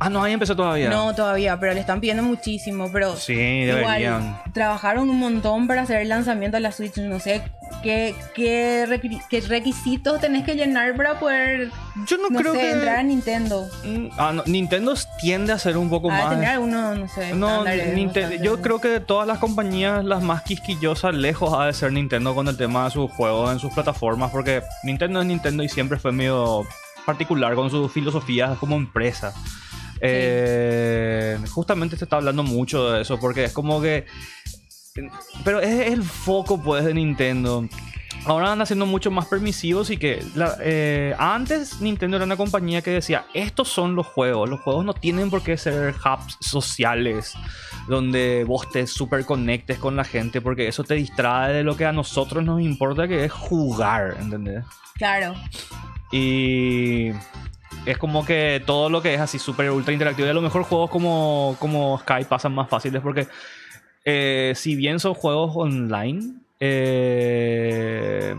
Ah, 0.05 0.09
no, 0.11 0.23
ahí 0.25 0.33
empezó 0.33 0.57
todavía. 0.57 0.89
No, 0.91 1.15
todavía, 1.15 1.59
pero 1.61 1.75
le 1.75 1.81
están 1.81 2.01
pidiendo 2.01 2.25
muchísimo, 2.25 2.91
pero 2.93 3.15
Sí, 3.17 3.35
deberían. 3.35 4.23
igual 4.23 4.43
trabajaron 4.53 5.09
un 5.09 5.19
montón 5.19 5.69
para 5.69 5.83
hacer 5.83 6.01
el 6.03 6.09
lanzamiento 6.09 6.57
de 6.57 6.61
la 6.61 6.73
Switch, 6.73 6.97
no 6.99 7.21
sé 7.21 7.43
qué, 7.85 8.15
qué, 8.35 8.85
requi- 8.89 9.23
qué 9.31 9.41
requisitos 9.43 10.21
tenés 10.21 10.45
que 10.45 10.55
llenar 10.57 10.97
para 10.97 11.19
poder, 11.21 11.71
Yo 12.07 12.17
no, 12.19 12.29
no, 12.31 12.39
creo 12.41 12.53
sé, 12.53 12.61
que. 12.61 12.71
entrar 12.73 12.97
a 12.99 13.03
Nintendo. 13.05 13.69
Mm, 13.85 14.09
Ah, 14.19 14.33
no, 14.35 14.43
Nintendo 14.47 14.95
tiende 15.21 15.53
a 15.53 15.59
ser 15.59 15.77
un 15.77 15.89
poco 15.89 16.11
A 16.11 16.15
más. 16.15 16.31
tener 16.31 16.49
algunos, 16.49 16.99
no 16.99 17.09
sé, 17.09 17.33
No, 17.35 17.49
estándares 17.49 17.95
Ninte- 17.95 18.23
bastante- 18.23 18.45
yo 18.45 18.61
creo 18.61 18.81
que 18.81 18.89
de 18.89 19.01
todas 19.01 19.27
las 19.29 19.39
compañías, 19.39 20.05
las 20.05 20.21
más 20.23 20.43
quisquillosas, 20.43 21.15
lejos 21.15 21.55
ha 21.55 21.67
de 21.67 21.73
ser 21.73 21.93
Nintendo 21.93 22.35
con 22.35 22.49
el 22.49 22.57
tema 22.57 22.85
de 22.87 22.91
sus 22.91 23.11
juegos 23.13 23.53
en 23.53 23.59
sus 23.61 23.73
plataformas, 23.73 24.31
porque 24.33 24.63
Nintendo 24.83 25.21
es 25.21 25.27
Nintendo 25.27 25.63
y 25.63 25.69
siempre 25.69 25.99
fue 25.99 26.11
medio 26.13 26.67
particular 27.07 27.55
con 27.55 27.71
sus 27.71 27.91
filosofías 27.93 28.59
como 28.59 28.77
empresa. 28.77 29.33
Eh, 30.03 31.39
justamente 31.51 31.97
se 31.97 32.05
está 32.05 32.17
hablando 32.17 32.43
mucho 32.43 32.91
de 32.91 33.03
eso, 33.03 33.19
porque 33.21 33.45
es 33.45 33.53
como 33.53 33.81
que... 33.81 34.07
Pero 35.45 35.61
es 35.61 35.91
el 35.93 36.03
foco, 36.03 36.61
pues, 36.63 36.85
de 36.85 36.93
Nintendo. 36.93 37.67
Ahora 38.27 38.53
andan 38.53 38.67
siendo 38.67 38.85
mucho 38.87 39.11
más 39.11 39.27
permisivos 39.27 39.91
y 39.91 39.97
que 39.97 40.23
la- 40.37 40.57
eh, 40.61 41.15
antes 41.19 41.81
Nintendo 41.81 42.17
era 42.19 42.27
una 42.27 42.37
compañía 42.37 42.81
que 42.83 42.91
decía, 42.91 43.25
estos 43.35 43.69
son 43.69 43.97
los 43.97 44.07
juegos, 44.07 44.49
los 44.49 44.61
juegos 44.61 44.85
no 44.85 44.95
tienen 44.95 45.29
por 45.31 45.43
qué 45.43 45.57
ser 45.57 45.95
hubs 46.05 46.37
sociales 46.41 47.35
donde 47.89 48.45
vos 48.47 48.71
te 48.71 48.87
super 48.87 49.25
conectes 49.25 49.79
con 49.79 49.97
la 49.97 50.05
gente 50.05 50.41
porque 50.41 50.69
eso 50.69 50.85
te 50.85 50.95
distrae 50.95 51.53
de 51.53 51.65
lo 51.65 51.77
que 51.77 51.85
a 51.85 51.91
nosotros 51.93 52.45
nos 52.45 52.61
importa 52.61 53.09
que 53.09 53.25
es 53.25 53.33
jugar, 53.33 54.17
¿entendés? 54.21 54.65
Claro, 54.95 55.35
Y 56.13 57.11
es 57.87 57.99
como 57.99 58.25
que 58.25 58.63
todo 58.65 58.89
lo 58.89 59.03
que 59.03 59.15
es 59.15 59.21
así 59.21 59.39
súper 59.39 59.71
ultra 59.71 59.93
interactivo 59.93 60.27
y 60.27 60.31
a 60.31 60.35
lo 60.35 60.43
mejor 60.43 60.63
juegos 60.63 60.91
como, 60.91 61.57
como 61.59 61.99
Sky 61.99 62.25
pasan 62.29 62.55
más 62.55 62.69
fáciles 62.69 63.03
porque 63.03 63.27
eh, 64.05 64.53
si 64.57 64.77
bien 64.77 65.01
son 65.01 65.15
juegos 65.15 65.53
online, 65.55 66.35
eh, 66.61 68.35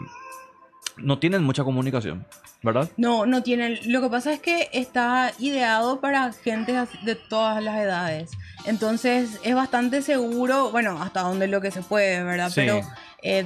no 0.98 1.20
tienen 1.20 1.44
mucha 1.44 1.64
comunicación, 1.64 2.26
¿verdad? 2.62 2.90
no, 2.98 3.26
no 3.26 3.44
tienen, 3.44 3.80
lo 3.86 4.02
que 4.02 4.10
pasa 4.10 4.34
es 4.34 4.40
que 4.40 4.70
está 4.74 5.34
ideado 5.40 6.00
para 6.00 6.32
gente 6.34 6.74
de 7.04 7.16
todas 7.16 7.64
las 7.64 7.78
edades, 7.78 8.32
entonces 8.66 9.40
es 9.44 9.56
bastante 9.56 10.02
seguro, 10.02 10.72
bueno, 10.72 11.02
hasta 11.02 11.22
donde 11.22 11.48
lo 11.48 11.62
que 11.62 11.72
se 11.72 11.82
puede, 11.82 12.24
¿verdad? 12.24 12.50
Sí. 12.50 12.56
Pero 12.56 12.82
eh, 13.22 13.46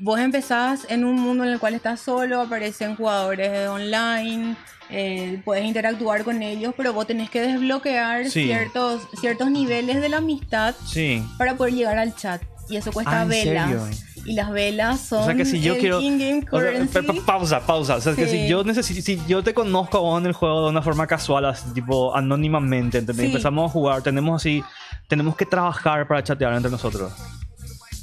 vos 0.00 0.20
empezás 0.20 0.86
en 0.88 1.04
un 1.04 1.16
mundo 1.16 1.44
en 1.44 1.50
el 1.50 1.58
cual 1.58 1.74
estás 1.74 2.00
solo, 2.00 2.40
aparecen 2.40 2.96
jugadores 2.96 3.68
online, 3.68 4.56
eh, 4.90 5.40
puedes 5.44 5.64
interactuar 5.64 6.24
con 6.24 6.42
ellos, 6.42 6.74
pero 6.76 6.92
vos 6.92 7.06
tenés 7.06 7.30
que 7.30 7.40
desbloquear 7.40 8.30
Sí. 8.30 8.44
ciertos, 8.44 9.02
ciertos 9.20 9.50
niveles 9.50 10.00
de 10.00 10.08
la 10.08 10.18
amistad 10.18 10.74
Sí. 10.86 11.22
para 11.36 11.56
poder 11.56 11.74
llegar 11.74 11.98
al 11.98 12.14
chat. 12.14 12.42
Y 12.70 12.76
eso 12.76 12.92
cuesta 12.92 13.20
Ah, 13.20 13.22
¿en 13.22 13.28
velas. 13.28 13.66
serio? 13.70 14.24
Y 14.26 14.34
las 14.34 14.50
velas 14.50 15.00
son 15.00 15.22
O 15.22 15.24
sea 15.24 15.34
que 15.34 15.46
si 15.46 15.60
yo 15.60 15.78
quiero. 15.78 15.98
o 16.00 16.60
sea, 16.60 17.02
pausa, 17.24 17.60
pausa. 17.66 17.96
O 17.96 18.00
sea, 18.02 18.14
que 18.14 18.26
Sí. 18.26 18.32
si 18.42 18.48
yo 18.48 18.62
necesito. 18.62 19.00
Si 19.00 19.18
yo 19.26 19.42
te 19.42 19.54
conozco 19.54 19.96
a 19.96 20.00
vos 20.00 20.20
en 20.20 20.26
el 20.26 20.34
juego 20.34 20.64
de 20.64 20.68
una 20.70 20.82
forma 20.82 21.06
casual, 21.06 21.46
así, 21.46 21.72
tipo 21.72 22.14
anónimamente. 22.14 22.98
Empezamos 22.98 23.70
a 23.70 23.72
jugar, 23.72 24.02
tenemos 24.02 24.42
así. 24.42 24.62
Tenemos 25.06 25.34
que 25.34 25.46
trabajar 25.46 26.06
para 26.06 26.22
chatear 26.22 26.52
entre 26.52 26.70
nosotros. 26.70 27.10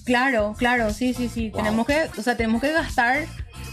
Claro, 0.06 0.54
claro, 0.58 0.92
sí, 0.94 1.14
sí, 1.14 1.30
sí. 1.30 1.50
Wow. 1.50 1.64
Tenemos 1.64 1.86
que, 1.88 2.08
o 2.18 2.22
sea, 2.22 2.38
tenemos 2.38 2.62
que 2.62 2.72
gastar 2.72 3.26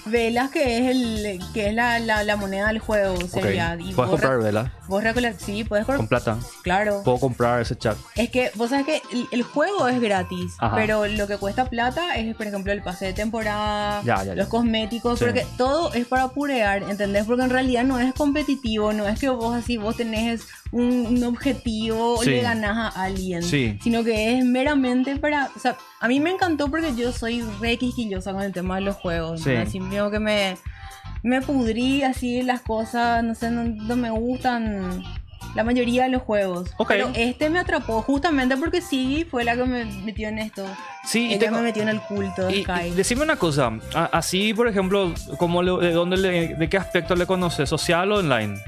velas 0.06 0.50
que 0.50 0.78
es 0.78 0.90
el 0.90 1.40
que 1.54 1.68
es 1.68 1.74
la, 1.74 1.98
la, 1.98 2.24
la 2.24 2.36
moneda 2.36 2.68
del 2.68 2.78
juego, 2.78 3.16
sería. 3.28 3.74
Ok. 3.78 3.80
Y 3.86 3.92
Puedes 3.92 4.10
comprar 4.10 4.38
re- 4.38 4.44
vela 4.44 4.72
Vos 4.88 5.02
sí, 5.38 5.64
puedes 5.64 5.86
con 5.86 5.96
comprar. 5.96 6.22
plata. 6.22 6.40
Claro. 6.62 7.02
Puedo 7.04 7.18
comprar 7.18 7.60
ese 7.62 7.76
chat. 7.76 7.96
Es 8.16 8.30
que 8.30 8.50
vos 8.56 8.70
sabes 8.70 8.84
que 8.84 9.02
el, 9.12 9.26
el 9.30 9.42
juego 9.42 9.88
es 9.88 10.00
gratis, 10.00 10.52
Ajá. 10.58 10.74
pero 10.76 11.06
lo 11.06 11.26
que 11.26 11.36
cuesta 11.38 11.66
plata 11.70 12.16
es, 12.16 12.34
por 12.36 12.46
ejemplo, 12.46 12.72
el 12.72 12.82
pase 12.82 13.06
de 13.06 13.12
temporada, 13.12 14.02
Ya, 14.04 14.16
ya, 14.18 14.24
ya. 14.24 14.34
los 14.34 14.48
cosméticos, 14.48 15.18
Sí. 15.18 15.24
porque 15.24 15.46
todo 15.56 15.92
es 15.94 16.06
para 16.06 16.28
purear, 16.28 16.82
¿entendés? 16.82 17.24
Porque 17.24 17.42
en 17.44 17.50
realidad 17.50 17.84
no 17.84 17.98
es 17.98 18.12
competitivo, 18.14 18.92
no 18.92 19.06
es 19.06 19.18
que 19.18 19.28
vos 19.30 19.54
así, 19.56 19.76
vos 19.76 19.96
tenés 19.96 20.42
un, 20.72 21.06
un 21.06 21.24
objetivo 21.24 22.18
Sí. 22.22 22.30
le 22.30 22.40
ganás 22.42 22.96
a 22.96 23.02
alguien, 23.04 23.42
Sí. 23.42 23.78
sino 23.82 24.02
que 24.02 24.38
es 24.38 24.44
meramente 24.44 25.16
para, 25.16 25.50
o 25.54 25.58
sea, 25.58 25.76
a 26.00 26.08
mí 26.08 26.18
me 26.18 26.30
encantó 26.30 26.68
porque 26.68 26.94
yo 26.96 27.12
soy 27.12 27.42
re 27.60 27.76
quisquillosa 27.76 28.32
con 28.32 28.42
el 28.42 28.52
tema 28.52 28.76
de 28.76 28.80
los 28.82 28.96
juegos, 28.96 29.42
Sí. 29.42 29.54
así 29.54 29.78
veo 29.78 30.10
que 30.10 30.18
me, 30.18 30.56
me 31.22 31.40
pudrí 31.42 32.02
así 32.02 32.42
las 32.42 32.62
cosas, 32.62 33.22
no 33.22 33.34
sé, 33.34 33.50
no, 33.50 33.64
no 33.64 33.96
me 33.96 34.10
gustan 34.10 35.04
la 35.54 35.64
mayoría 35.64 36.04
de 36.04 36.08
los 36.08 36.22
juegos. 36.22 36.70
Ok. 36.78 36.88
Pero 36.88 37.10
este 37.14 37.50
me 37.50 37.58
atrapó 37.58 38.00
justamente 38.00 38.56
porque 38.56 38.80
sí 38.80 39.26
fue 39.30 39.44
la 39.44 39.54
que 39.54 39.64
me 39.64 39.84
metió 39.84 40.28
en 40.28 40.38
esto. 40.38 40.64
Sí, 41.04 41.26
y 41.26 41.30
Ella 41.34 41.38
tengo- 41.40 41.56
me 41.58 41.64
metió 41.64 41.82
en 41.82 41.90
el 41.90 42.00
culto 42.00 42.46
de 42.46 42.56
Y, 42.56 42.62
Sky. 42.62 42.86
y 42.86 42.90
decime 42.92 43.22
una 43.22 43.36
cosa, 43.36 43.70
así 44.12 44.54
por 44.54 44.66
ejemplo, 44.68 45.12
como 45.36 45.62
le- 45.62 45.86
de 45.88 45.92
dónde 45.92 46.16
le- 46.16 46.54
de 46.54 46.68
qué 46.70 46.78
aspecto 46.78 47.14
le 47.16 47.26
conoces, 47.26 47.68
social 47.68 48.10
o 48.12 48.20
online? 48.20 48.58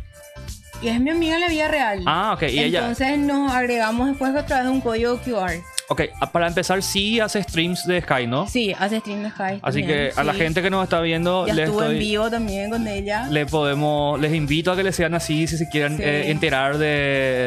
Y 0.85 0.88
es 0.88 1.01
mi 1.01 1.09
amiga 1.09 1.37
en 1.37 1.40
la 1.40 1.49
vida 1.49 1.66
real. 1.66 2.03
Ah, 2.05 2.35
ok, 2.35 2.42
y 2.42 2.59
ella, 2.59 2.81
Entonces 2.81 3.18
nos 3.18 3.51
agregamos 3.51 4.07
después 4.07 4.37
a 4.37 4.44
través 4.44 4.66
de 4.66 4.70
un 4.70 4.83
código 4.83 5.16
QR. 5.16 5.62
Ok, 5.88 6.03
para 6.33 6.47
empezar 6.49 6.83
sí 6.83 7.20
hace 7.20 7.42
streams 7.42 7.87
de 7.87 8.01
Sky, 8.01 8.27
¿no? 8.27 8.47
Sí, 8.49 8.75
hace 8.79 9.01
stream 9.01 9.23
de 9.23 9.31
Sky. 9.31 9.42
Así 9.62 9.81
también, 9.81 9.87
que 9.87 10.12
a 10.16 10.25
la 10.25 10.33
sí. 10.33 10.38
gente 10.38 10.62
que 10.62 10.70
nos 10.70 10.83
está 10.85 11.01
viendo, 11.01 11.47
Ya 11.47 11.55
les 11.55 11.64
estuvo 11.68 11.83
en 11.85 11.99
vivo 11.99 12.31
también 12.31 12.70
con 12.70 12.87
ella. 12.88 13.27
le 13.31 13.47
podemos, 13.47 14.18
les 14.20 14.33
invito 14.35 14.73
a 14.73 14.77
que 14.77 14.83
les 14.83 14.97
sean 14.97 15.14
así 15.14 15.47
si 15.47 15.57
se 15.59 15.68
quieren 15.68 15.97
Sí. 15.97 16.03
eh, 16.05 16.31
enterar 16.31 16.79
de, 16.79 16.87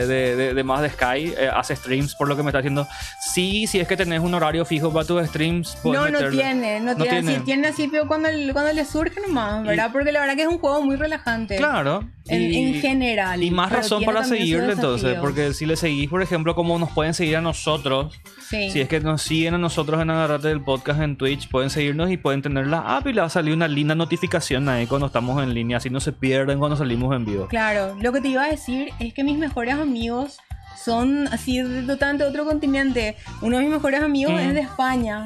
de- 0.08 0.36
de- 0.36 0.54
de 0.54 0.63
más 0.63 0.82
de 0.82 0.89
Sky, 0.89 1.34
eh, 1.38 1.50
hace 1.54 1.76
streams 1.76 2.15
por 2.15 2.28
lo 2.28 2.36
que 2.36 2.43
me 2.43 2.50
está 2.50 2.60
haciendo. 2.60 2.88
Sí, 3.34 3.67
si 3.67 3.80
es 3.80 3.88
que 3.88 3.97
tenés 3.97 4.19
un 4.21 4.34
horario 4.34 4.65
fijo 4.65 4.91
para 4.93 5.06
tus 5.06 5.26
streams, 5.28 5.78
No, 5.84 6.10
no 6.10 6.30
tiene, 6.30 6.80
no, 6.80 6.93
No 6.93 7.04
tiene, 7.04 7.10
tiene. 7.21 7.36
así, 7.36 7.43
tiene 7.45 7.67
así, 7.67 7.88
pero 7.88 8.08
cuando, 8.08 8.30
cuando 8.54 8.71
le 8.73 8.86
surge 8.86 9.19
nomás, 9.21 9.63
¿verdad? 9.63 9.89
Porque 9.91 10.12
la 10.12 10.19
verdad 10.19 10.36
que 10.36 10.43
es 10.43 10.47
un 10.47 10.60
juego 10.60 10.82
muy 10.84 10.95
relajante. 10.95 11.56
Claro. 11.58 12.08
En, 12.28 12.41
y- 12.54 12.58
en 12.76 12.82
general. 12.82 13.41
Y 13.41 13.52
más 13.52 13.71
razón 13.71 14.04
para 14.04 14.23
seguirle 14.23 14.73
entonces, 14.73 15.17
porque 15.19 15.54
si 15.54 15.65
le 15.65 15.76
seguís, 15.76 16.10
por 16.10 16.21
ejemplo, 16.21 16.56
como 16.56 16.78
nos 16.78 16.91
pueden 16.91 17.13
seguir 17.13 17.38
a 17.38 17.41
nosotros, 17.41 18.13
Sí. 18.50 18.70
si 18.72 18.80
es 18.82 18.88
que 18.88 19.00
nos 19.02 19.22
siguen 19.22 19.54
a 19.56 19.58
nosotros 19.58 20.02
en 20.02 20.10
Agarrate 20.10 20.48
del 20.48 20.62
Podcast 20.62 21.02
en 21.02 21.18
Twitch, 21.18 21.50
pueden 21.50 21.70
seguirnos 21.70 22.10
y 22.12 22.18
pueden 22.18 22.42
tener 22.42 22.68
la 22.68 22.80
app 22.98 23.06
y 23.08 23.13
le 23.13 23.22
va 23.22 23.28
a 23.28 23.30
salir 23.30 23.54
una 23.54 23.68
linda 23.68 23.94
notificación 23.96 24.70
ahí 24.70 24.88
cuando 24.88 25.08
estamos 25.08 25.42
en 25.44 25.54
línea, 25.54 25.78
así 25.78 25.90
no 25.90 26.00
se 26.00 26.12
pierden 26.13 26.58
cuando 26.60 26.78
salimos 26.78 27.16
en 27.16 27.26
vivo. 27.26 27.48
Claro, 27.48 27.96
lo 28.02 28.12
que 28.13 28.22
te 28.22 28.30
iba 28.30 28.44
a 28.44 28.48
decir 28.50 28.90
es 29.00 29.13
que 29.13 29.24
mis 29.24 29.38
mejores 29.38 29.74
amigos 29.76 30.38
son 30.84 31.28
así 31.28 31.60
de 31.62 31.82
totalmente 31.84 32.24
otro 32.24 32.46
continente. 32.46 33.16
Uno 33.42 33.58
de 33.58 33.63
mis 33.63 33.72
mejores 33.74 34.02
amigos 34.02 34.36
Mm. 34.36 34.38
es 34.48 34.54
de 34.54 34.60
España 34.62 35.26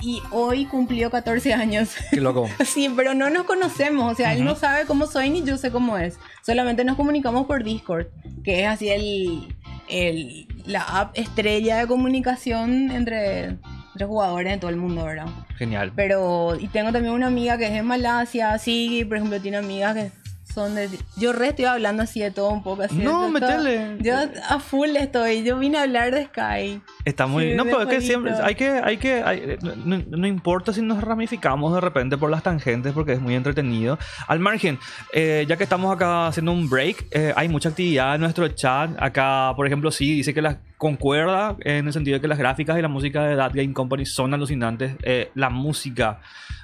y 0.00 0.22
hoy 0.30 0.66
cumplió 0.66 1.10
14 1.10 1.52
años. 1.54 1.94
Qué 2.10 2.20
loco. 2.20 2.48
Sí, 2.64 2.88
pero 2.94 3.14
no 3.14 3.28
nos 3.30 3.44
conocemos, 3.44 4.12
o 4.12 4.14
sea, 4.14 4.34
él 4.34 4.44
no 4.44 4.54
sabe 4.54 4.84
cómo 4.86 5.06
soy 5.06 5.30
ni 5.30 5.42
yo 5.42 5.56
sé 5.56 5.70
cómo 5.72 5.96
es. 5.98 6.18
Solamente 6.44 6.84
nos 6.84 6.96
comunicamos 6.96 7.46
por 7.46 7.64
Discord, 7.64 8.06
que 8.44 8.60
es 8.62 8.68
así 8.68 8.88
el, 8.90 9.48
el- 9.88 10.46
la 10.66 10.82
app 10.82 11.16
estrella 11.16 11.78
de 11.78 11.86
comunicación 11.86 12.90
entre, 12.90 13.44
entre 13.44 14.06
jugadores 14.06 14.52
de 14.52 14.58
todo 14.58 14.70
el 14.70 14.76
mundo, 14.76 15.04
¿verdad? 15.04 15.26
Genial. 15.56 15.92
Pero, 15.94 16.56
y 16.58 16.68
tengo 16.68 16.92
también 16.92 17.14
una 17.14 17.28
amiga 17.28 17.56
que 17.56 17.66
es 17.66 17.72
de 17.72 17.82
Malasia, 17.82 18.58
sí, 18.58 19.04
por 19.06 19.16
ejemplo, 19.16 19.40
tiene 19.40 19.58
amigas 19.58 19.94
que 19.94 20.10
son 20.56 20.74
de... 20.74 20.88
Yo 21.18 21.32
re 21.34 21.48
estoy 21.48 21.66
hablando 21.66 22.02
así 22.02 22.20
de 22.20 22.30
todo 22.30 22.48
un 22.50 22.62
poco. 22.62 22.82
Así 22.82 22.96
No, 22.96 23.30
de 23.30 23.40
todo. 23.40 23.58
metele. 23.58 23.98
Yo 24.00 24.14
a 24.48 24.58
full 24.58 24.96
estoy. 24.96 25.44
Yo 25.44 25.58
vine 25.58 25.76
a 25.78 25.82
hablar 25.82 26.14
de 26.14 26.24
Sky. 26.24 26.80
Está 27.04 27.26
muy... 27.26 27.50
Sí, 27.50 27.54
no, 27.56 27.64
pero 27.64 27.82
es 27.82 27.88
que 27.88 28.00
siempre... 28.00 28.32
Hay 28.42 28.54
que... 28.54 28.70
Hay 28.70 28.96
que 28.96 29.22
hay- 29.22 29.58
no, 29.84 30.02
no 30.08 30.26
importa 30.26 30.72
si 30.72 30.80
nos 30.80 31.02
ramificamos 31.04 31.74
de 31.74 31.80
repente 31.82 32.16
por 32.16 32.30
las 32.30 32.42
tangentes 32.42 32.92
porque 32.94 33.12
es 33.12 33.20
muy 33.20 33.34
entretenido. 33.34 33.98
Al 34.26 34.40
margen, 34.40 34.78
eh, 35.12 35.44
ya 35.46 35.56
que 35.58 35.64
estamos 35.64 35.94
acá 35.94 36.26
haciendo 36.28 36.52
un 36.52 36.68
break, 36.70 37.06
eh, 37.10 37.32
hay 37.36 37.48
mucha 37.50 37.68
actividad 37.68 38.14
en 38.14 38.22
nuestro 38.22 38.48
chat. 38.48 38.90
Acá, 38.98 39.52
por 39.56 39.66
ejemplo, 39.66 39.90
sí, 39.90 40.14
dice 40.14 40.32
que 40.32 40.40
las 40.40 40.56
concuerda 40.78 41.56
en 41.60 41.86
el 41.86 41.92
sentido 41.92 42.14
de 42.16 42.20
que 42.22 42.28
las 42.28 42.38
gráficas 42.38 42.78
y 42.78 42.82
la 42.82 42.88
música 42.88 43.24
de 43.24 43.36
That 43.36 43.52
Game 43.54 43.72
Company 43.74 44.06
son 44.06 44.32
alucinantes. 44.32 44.94
Eh, 45.02 45.30
la 45.34 45.50
música 45.50 46.20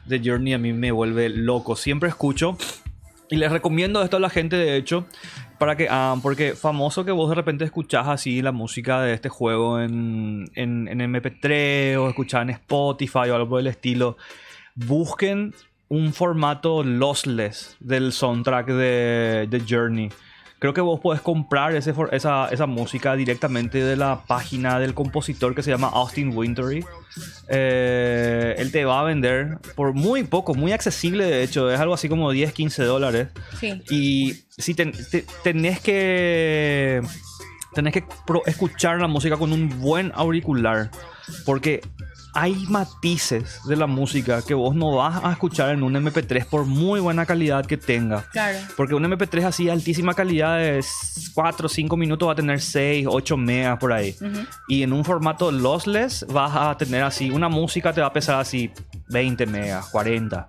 de 0.07 0.21
Journey 0.25 0.55
a 0.55 0.59
mí 0.59 0.73
me 0.73 0.91
vuelve 0.93 1.29
loco. 1.29 1.77
Siempre 1.77 2.09
escucho 2.09 2.57
y 3.33 3.37
les 3.37 3.51
recomiendo 3.51 4.03
esto 4.03 4.19
a 4.19 4.21
la 4.21 4.29
gente, 4.29 4.57
de 4.57 4.77
hecho, 4.77 5.07
para 5.59 5.75
que 5.75 5.89
hagan, 5.89 6.21
porque 6.21 6.55
famoso 6.55 7.07
que 7.07 7.13
vos 7.13 7.31
de 7.31 7.35
repente 7.35 7.65
escuchás 7.65 8.07
así 8.07 8.43
la 8.43 8.53
música 8.53 9.01
de 9.01 9.15
este 9.15 9.31
juego 9.31 9.81
en, 9.81 10.51
en, 10.55 10.87
en 10.87 11.01
MP3 11.01 11.97
o 11.97 12.11
escuchás 12.11 12.43
en 12.43 12.51
Spotify 12.51 13.31
o 13.31 13.35
algo 13.35 13.49
por 13.49 13.61
el 13.61 13.69
estilo. 13.69 14.19
Busquen 14.75 15.55
un 15.89 16.13
formato 16.13 16.85
lossless 16.85 17.77
del 17.81 18.13
soundtrack 18.13 18.67
de, 18.67 19.47
de 19.49 19.63
Journey. 19.67 20.11
Creo 20.63 20.73
que 20.73 20.81
vos 20.81 21.01
podés 21.01 21.21
comprar 21.21 21.75
ese, 21.75 21.93
esa, 22.13 22.47
esa 22.49 22.67
música 22.67 23.17
directamente 23.17 23.83
de 23.83 23.97
la 23.97 24.23
página 24.29 24.79
del 24.79 24.95
compositor 24.95 25.57
que 25.57 25.63
se 25.65 25.73
llama 25.73 25.89
Austin 25.93 26.31
Wintory. 26.37 26.85
Eh, 27.49 28.55
él 28.59 28.71
te 28.71 28.85
va 28.85 29.01
a 29.01 29.03
vender 29.03 29.59
por 29.75 29.93
muy 29.93 30.23
poco, 30.23 30.55
muy 30.55 30.71
accesible 30.71 31.25
de 31.27 31.43
hecho, 31.43 31.69
es 31.69 31.81
algo 31.81 31.95
así 31.95 32.09
como 32.09 32.31
10, 32.31 32.53
15 32.53 32.85
dólares. 32.85 33.27
Sí. 33.59 33.83
Y 33.91 34.35
si 34.57 34.75
ten- 34.75 34.93
te- 35.11 35.27
tenés 35.43 35.81
que 35.81 37.03
tenés 37.75 37.93
que 37.95 38.05
escuchar 38.47 39.01
la 39.01 39.09
música 39.09 39.37
con 39.37 39.53
un 39.53 39.81
buen 39.81 40.13
auricular, 40.15 40.91
porque 41.45 41.81
hay 42.35 42.55
matices 42.69 43.61
de 43.65 43.77
la 43.77 43.87
música 43.87 44.43
que 44.43 44.55
vos 44.55 44.75
no 44.75 44.97
vas 44.97 45.23
a 45.23 45.33
escuchar 45.33 45.71
en 45.71 45.83
un 45.83 45.95
MP3 45.95 46.47
por 46.47 46.65
muy 46.65 47.01
buena 47.01 47.27
calidad 47.27 47.67
que 47.67 47.77
tenga. 47.77 48.23
Claro. 48.33 48.59
Porque 48.77 48.95
un 48.95 49.05
MP3 49.05 49.45
así 49.45 49.65
de 49.67 49.73
altísima 49.73 50.15
calidad 50.15 50.59
de 50.59 50.83
4 51.35 51.67
o 51.67 51.69
5 51.69 51.97
minutos 51.97 52.29
va 52.29 52.33
a 52.33 52.37
tener 52.37 52.61
6, 52.61 53.07
8 53.09 53.37
megas 53.37 53.79
por 53.79 53.93
ahí. 53.93 54.17
Y 54.69 54.83
en 54.83 54.93
un 54.93 55.05
formato 55.05 55.53
lossless 55.53 56.27
vas 56.29 56.53
a 56.55 56.77
tener 56.77 57.03
así, 57.03 57.31
una 57.31 57.49
música 57.49 57.93
te 57.93 58.01
va 58.01 58.07
a 58.07 58.13
pesar 58.13 58.41
así 58.41 58.71
20 59.09 59.47
megas, 59.47 59.87
40. 59.87 60.49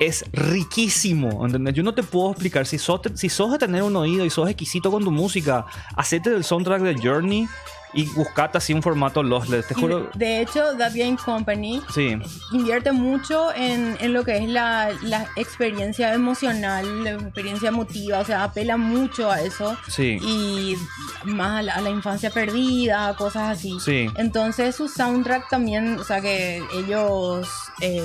Es 0.00 0.24
riquísimo, 0.32 1.46
¿entendés? 1.46 1.74
Yo 1.74 1.84
no 1.84 1.94
te 1.94 2.02
puedo 2.02 2.32
explicar, 2.32 2.66
si 2.66 2.78
sos, 2.78 3.02
si 3.14 3.28
sos 3.28 3.52
de 3.52 3.58
tener 3.58 3.84
un 3.84 3.94
oído 3.94 4.24
y 4.24 4.30
sos 4.30 4.48
exquisito 4.48 4.90
con 4.90 5.04
tu 5.04 5.12
música, 5.12 5.64
hacete 5.96 6.30
del 6.30 6.42
soundtrack 6.42 6.82
de 6.82 6.96
Journey 7.00 7.46
y 7.94 8.06
buscate 8.14 8.58
así 8.58 8.72
un 8.72 8.82
formato 8.82 9.22
lossless, 9.22 9.66
te 9.68 9.74
juro. 9.74 10.08
de 10.14 10.40
hecho, 10.40 10.76
That 10.78 10.92
Game 10.94 11.16
Company 11.22 11.82
Sí, 11.92 12.16
invierte 12.52 12.92
mucho 12.92 13.52
en, 13.54 13.96
en 14.00 14.12
lo 14.12 14.24
que 14.24 14.38
es 14.38 14.48
la, 14.48 14.90
la 15.02 15.26
experiencia 15.36 16.14
emocional, 16.14 17.04
la 17.04 17.10
experiencia 17.12 17.68
emotiva, 17.68 18.20
o 18.20 18.24
sea, 18.24 18.44
apela 18.44 18.76
mucho 18.76 19.30
a 19.30 19.40
eso. 19.42 19.76
sí. 19.88 20.18
Y 20.22 20.76
más 21.24 21.60
a 21.60 21.62
la, 21.62 21.74
a 21.74 21.80
la 21.80 21.90
infancia 21.90 22.30
perdida, 22.30 23.14
cosas 23.16 23.58
así. 23.58 23.76
Sí. 23.80 24.08
Entonces 24.16 24.74
su 24.76 24.88
soundtrack 24.88 25.48
también, 25.48 25.98
o 25.98 26.04
sea 26.04 26.20
que 26.20 26.62
ellos 26.74 27.48
eh, 27.80 28.02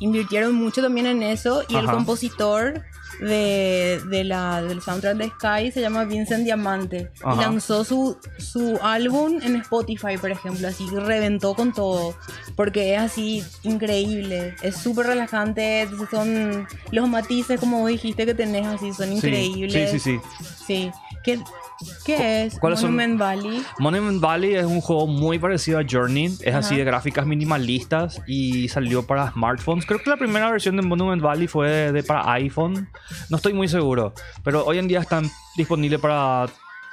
invirtieron 0.00 0.54
mucho 0.54 0.82
también 0.82 1.06
en 1.06 1.22
eso 1.22 1.62
y 1.68 1.76
el 1.76 1.86
compositor 1.86 2.82
de, 3.20 4.00
de 4.08 4.24
la, 4.24 4.62
del 4.62 4.82
soundtrack 4.82 5.16
de 5.16 5.28
Sky 5.30 5.72
se 5.72 5.80
llama 5.80 6.04
Vincent 6.04 6.44
Diamante 6.44 7.10
y 7.20 7.36
lanzó 7.40 7.84
su, 7.84 8.18
su 8.38 8.78
álbum 8.82 9.38
en 9.42 9.56
Spotify, 9.56 10.18
por 10.20 10.30
ejemplo, 10.30 10.68
así 10.68 10.86
que 10.88 11.00
reventó 11.00 11.54
con 11.54 11.72
todo 11.72 12.14
porque 12.56 12.94
es 12.94 13.00
así 13.00 13.44
increíble, 13.62 14.54
es 14.62 14.76
súper 14.76 15.06
relajante, 15.06 15.88
son 16.10 16.66
los 16.90 17.08
matices 17.08 17.58
como 17.60 17.80
vos 17.80 17.88
dijiste 17.88 18.26
que 18.26 18.34
tenés 18.34 18.66
así, 18.66 18.92
son 18.92 19.08
Sí, 19.08 19.14
increíbles. 19.16 19.90
Sí, 19.92 19.98
sí, 19.98 20.18
sí. 20.18 20.54
Sí. 20.66 20.90
¿Qué, 21.24 21.40
qué 22.04 22.44
es? 22.44 22.58
son? 22.76 22.92
Monument 22.92 23.18
Valley. 23.18 23.62
Monument 23.78 24.20
Valley 24.20 24.54
es 24.54 24.64
un 24.66 24.80
juego 24.80 25.06
muy 25.06 25.38
parecido 25.38 25.78
a 25.78 25.82
Journey, 25.88 26.26
es 26.26 26.46
Ajá. 26.48 26.58
así 26.58 26.76
de 26.76 26.84
gráficas 26.84 27.26
minimalistas 27.26 28.22
y 28.26 28.68
salió 28.68 29.06
para 29.06 29.30
smartphones. 29.32 29.86
Creo 29.86 30.00
que 30.02 30.10
la 30.10 30.16
primera 30.16 30.50
versión 30.50 30.76
de 30.76 30.82
Monument 30.82 31.22
Valley 31.22 31.46
fue 31.46 31.68
de, 31.68 31.92
de- 31.92 32.02
para 32.02 32.30
iPhone, 32.32 32.88
no 33.30 33.36
estoy 33.36 33.52
muy 33.52 33.68
seguro, 33.68 34.12
pero 34.44 34.64
hoy 34.64 34.78
en 34.78 34.88
día 34.88 35.00
están 35.00 35.30
disponibles 35.56 36.00
para 36.00 36.46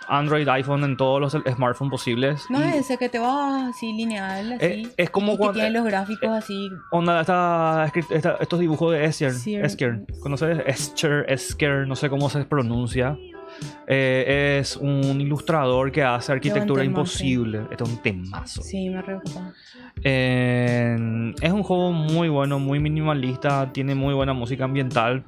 Android, 0.09 0.47
iPhone 0.49 0.83
en 0.83 0.97
todos 0.97 1.21
los 1.21 1.31
smartphones 1.55 1.89
posibles. 1.91 2.41
No 2.49 2.61
es 2.61 2.75
ese 2.75 2.97
que 2.97 3.07
te 3.07 3.19
va 3.19 3.67
así 3.69 3.93
lineal, 3.93 4.53
así. 4.53 4.65
Eh, 4.65 4.89
es 4.97 5.09
como 5.09 5.37
cuando- 5.37 5.53
tiene 5.53 5.69
los 5.71 5.85
gráficos 5.85 6.29
así. 6.29 6.69
Onda, 6.91 7.21
esta- 7.21 7.89
esta- 8.09 8.35
estos 8.41 8.59
dibujos 8.59 8.91
de 8.91 9.05
Escher, 9.05 9.31
¿conoces? 10.21 10.59
Escher, 10.65 11.25
Esker, 11.29 11.87
no 11.87 11.95
sé 11.95 12.09
cómo 12.09 12.29
se 12.29 12.43
pronuncia. 12.43 13.17
Eh, 13.87 14.57
es 14.61 14.77
un 14.77 15.19
ilustrador 15.21 15.91
que 15.91 16.03
hace 16.03 16.31
arquitectura 16.31 16.83
imposible. 16.83 17.61
Esto 17.71 17.83
es 17.83 17.89
un 17.89 17.97
temazo. 18.01 18.61
Sí, 18.61 18.89
me 18.89 19.03
preocupa. 19.03 19.51
Eh, 20.03 21.33
es 21.41 21.51
un 21.51 21.63
juego 21.63 21.91
muy 21.91 22.29
bueno, 22.29 22.59
muy 22.59 22.79
minimalista, 22.79 23.71
tiene 23.71 23.95
muy 23.95 24.13
buena 24.13 24.33
música 24.33 24.63
ambiental. 24.65 25.25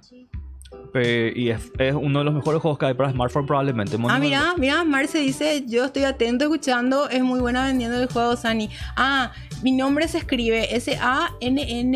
eh, 0.97 1.33
y 1.35 1.49
es, 1.49 1.71
es 1.77 1.93
uno 1.93 2.19
de 2.19 2.25
los 2.25 2.33
mejores 2.33 2.61
juegos 2.61 2.79
que 2.79 2.85
hay 2.85 2.93
para 2.93 3.11
smartphone 3.11 3.45
probablemente. 3.45 3.97
Ah, 4.07 4.17
mira, 4.17 4.53
mira, 4.57 4.83
Marce 4.85 5.17
dice, 5.19 5.65
yo 5.67 5.83
estoy 5.85 6.03
atento 6.05 6.45
escuchando, 6.45 7.09
es 7.09 7.21
muy 7.21 7.41
buena 7.41 7.65
vendiendo 7.65 8.01
el 8.01 8.07
juego 8.07 8.37
Sani. 8.37 8.69
Ah, 8.95 9.33
mi 9.61 9.73
nombre 9.73 10.07
se 10.07 10.19
escribe 10.19 10.73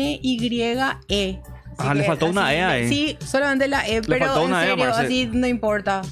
S-A-N-N-Y-E. 0.00 1.40
Ah, 1.78 1.94
le 1.94 2.04
faltó 2.04 2.26
una 2.26 2.52
E 2.52 2.62
ahí. 2.62 2.88
Sí, 2.88 3.16
solamente 3.24 3.66
la 3.68 3.88
E, 3.88 4.02
pero 4.02 4.26
faltó 4.26 4.46
en 4.48 4.54
E, 4.54 4.66
serio, 4.68 4.94
así 4.94 5.30
no 5.32 5.46
importa. 5.46 6.02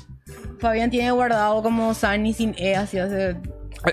Fabián 0.59 0.91
tiene 0.91 1.11
guardado 1.11 1.63
como 1.63 1.95
Sani 1.95 2.33
sin 2.33 2.55
E, 2.59 2.77
así 2.77 2.99
hace... 2.99 3.37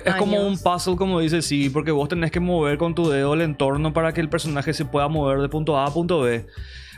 Es 0.03 0.15
como 0.15 0.47
un 0.47 0.57
puzzle, 0.57 0.95
como 0.95 1.19
dice 1.19 1.41
sí, 1.43 1.69
porque 1.69 1.91
vos 1.91 2.09
tenés 2.09 2.31
que 2.31 2.39
mover 2.39 2.77
con 2.77 2.95
tu 2.95 3.07
dedo 3.07 3.35
el 3.35 3.41
entorno 3.41 3.93
para 3.93 4.13
que 4.13 4.21
el 4.21 4.29
personaje 4.29 4.73
se 4.73 4.83
pueda 4.83 5.07
mover 5.07 5.39
de 5.39 5.49
punto 5.49 5.77
A 5.77 5.85
a 5.85 5.93
punto 5.93 6.21
B. 6.21 6.47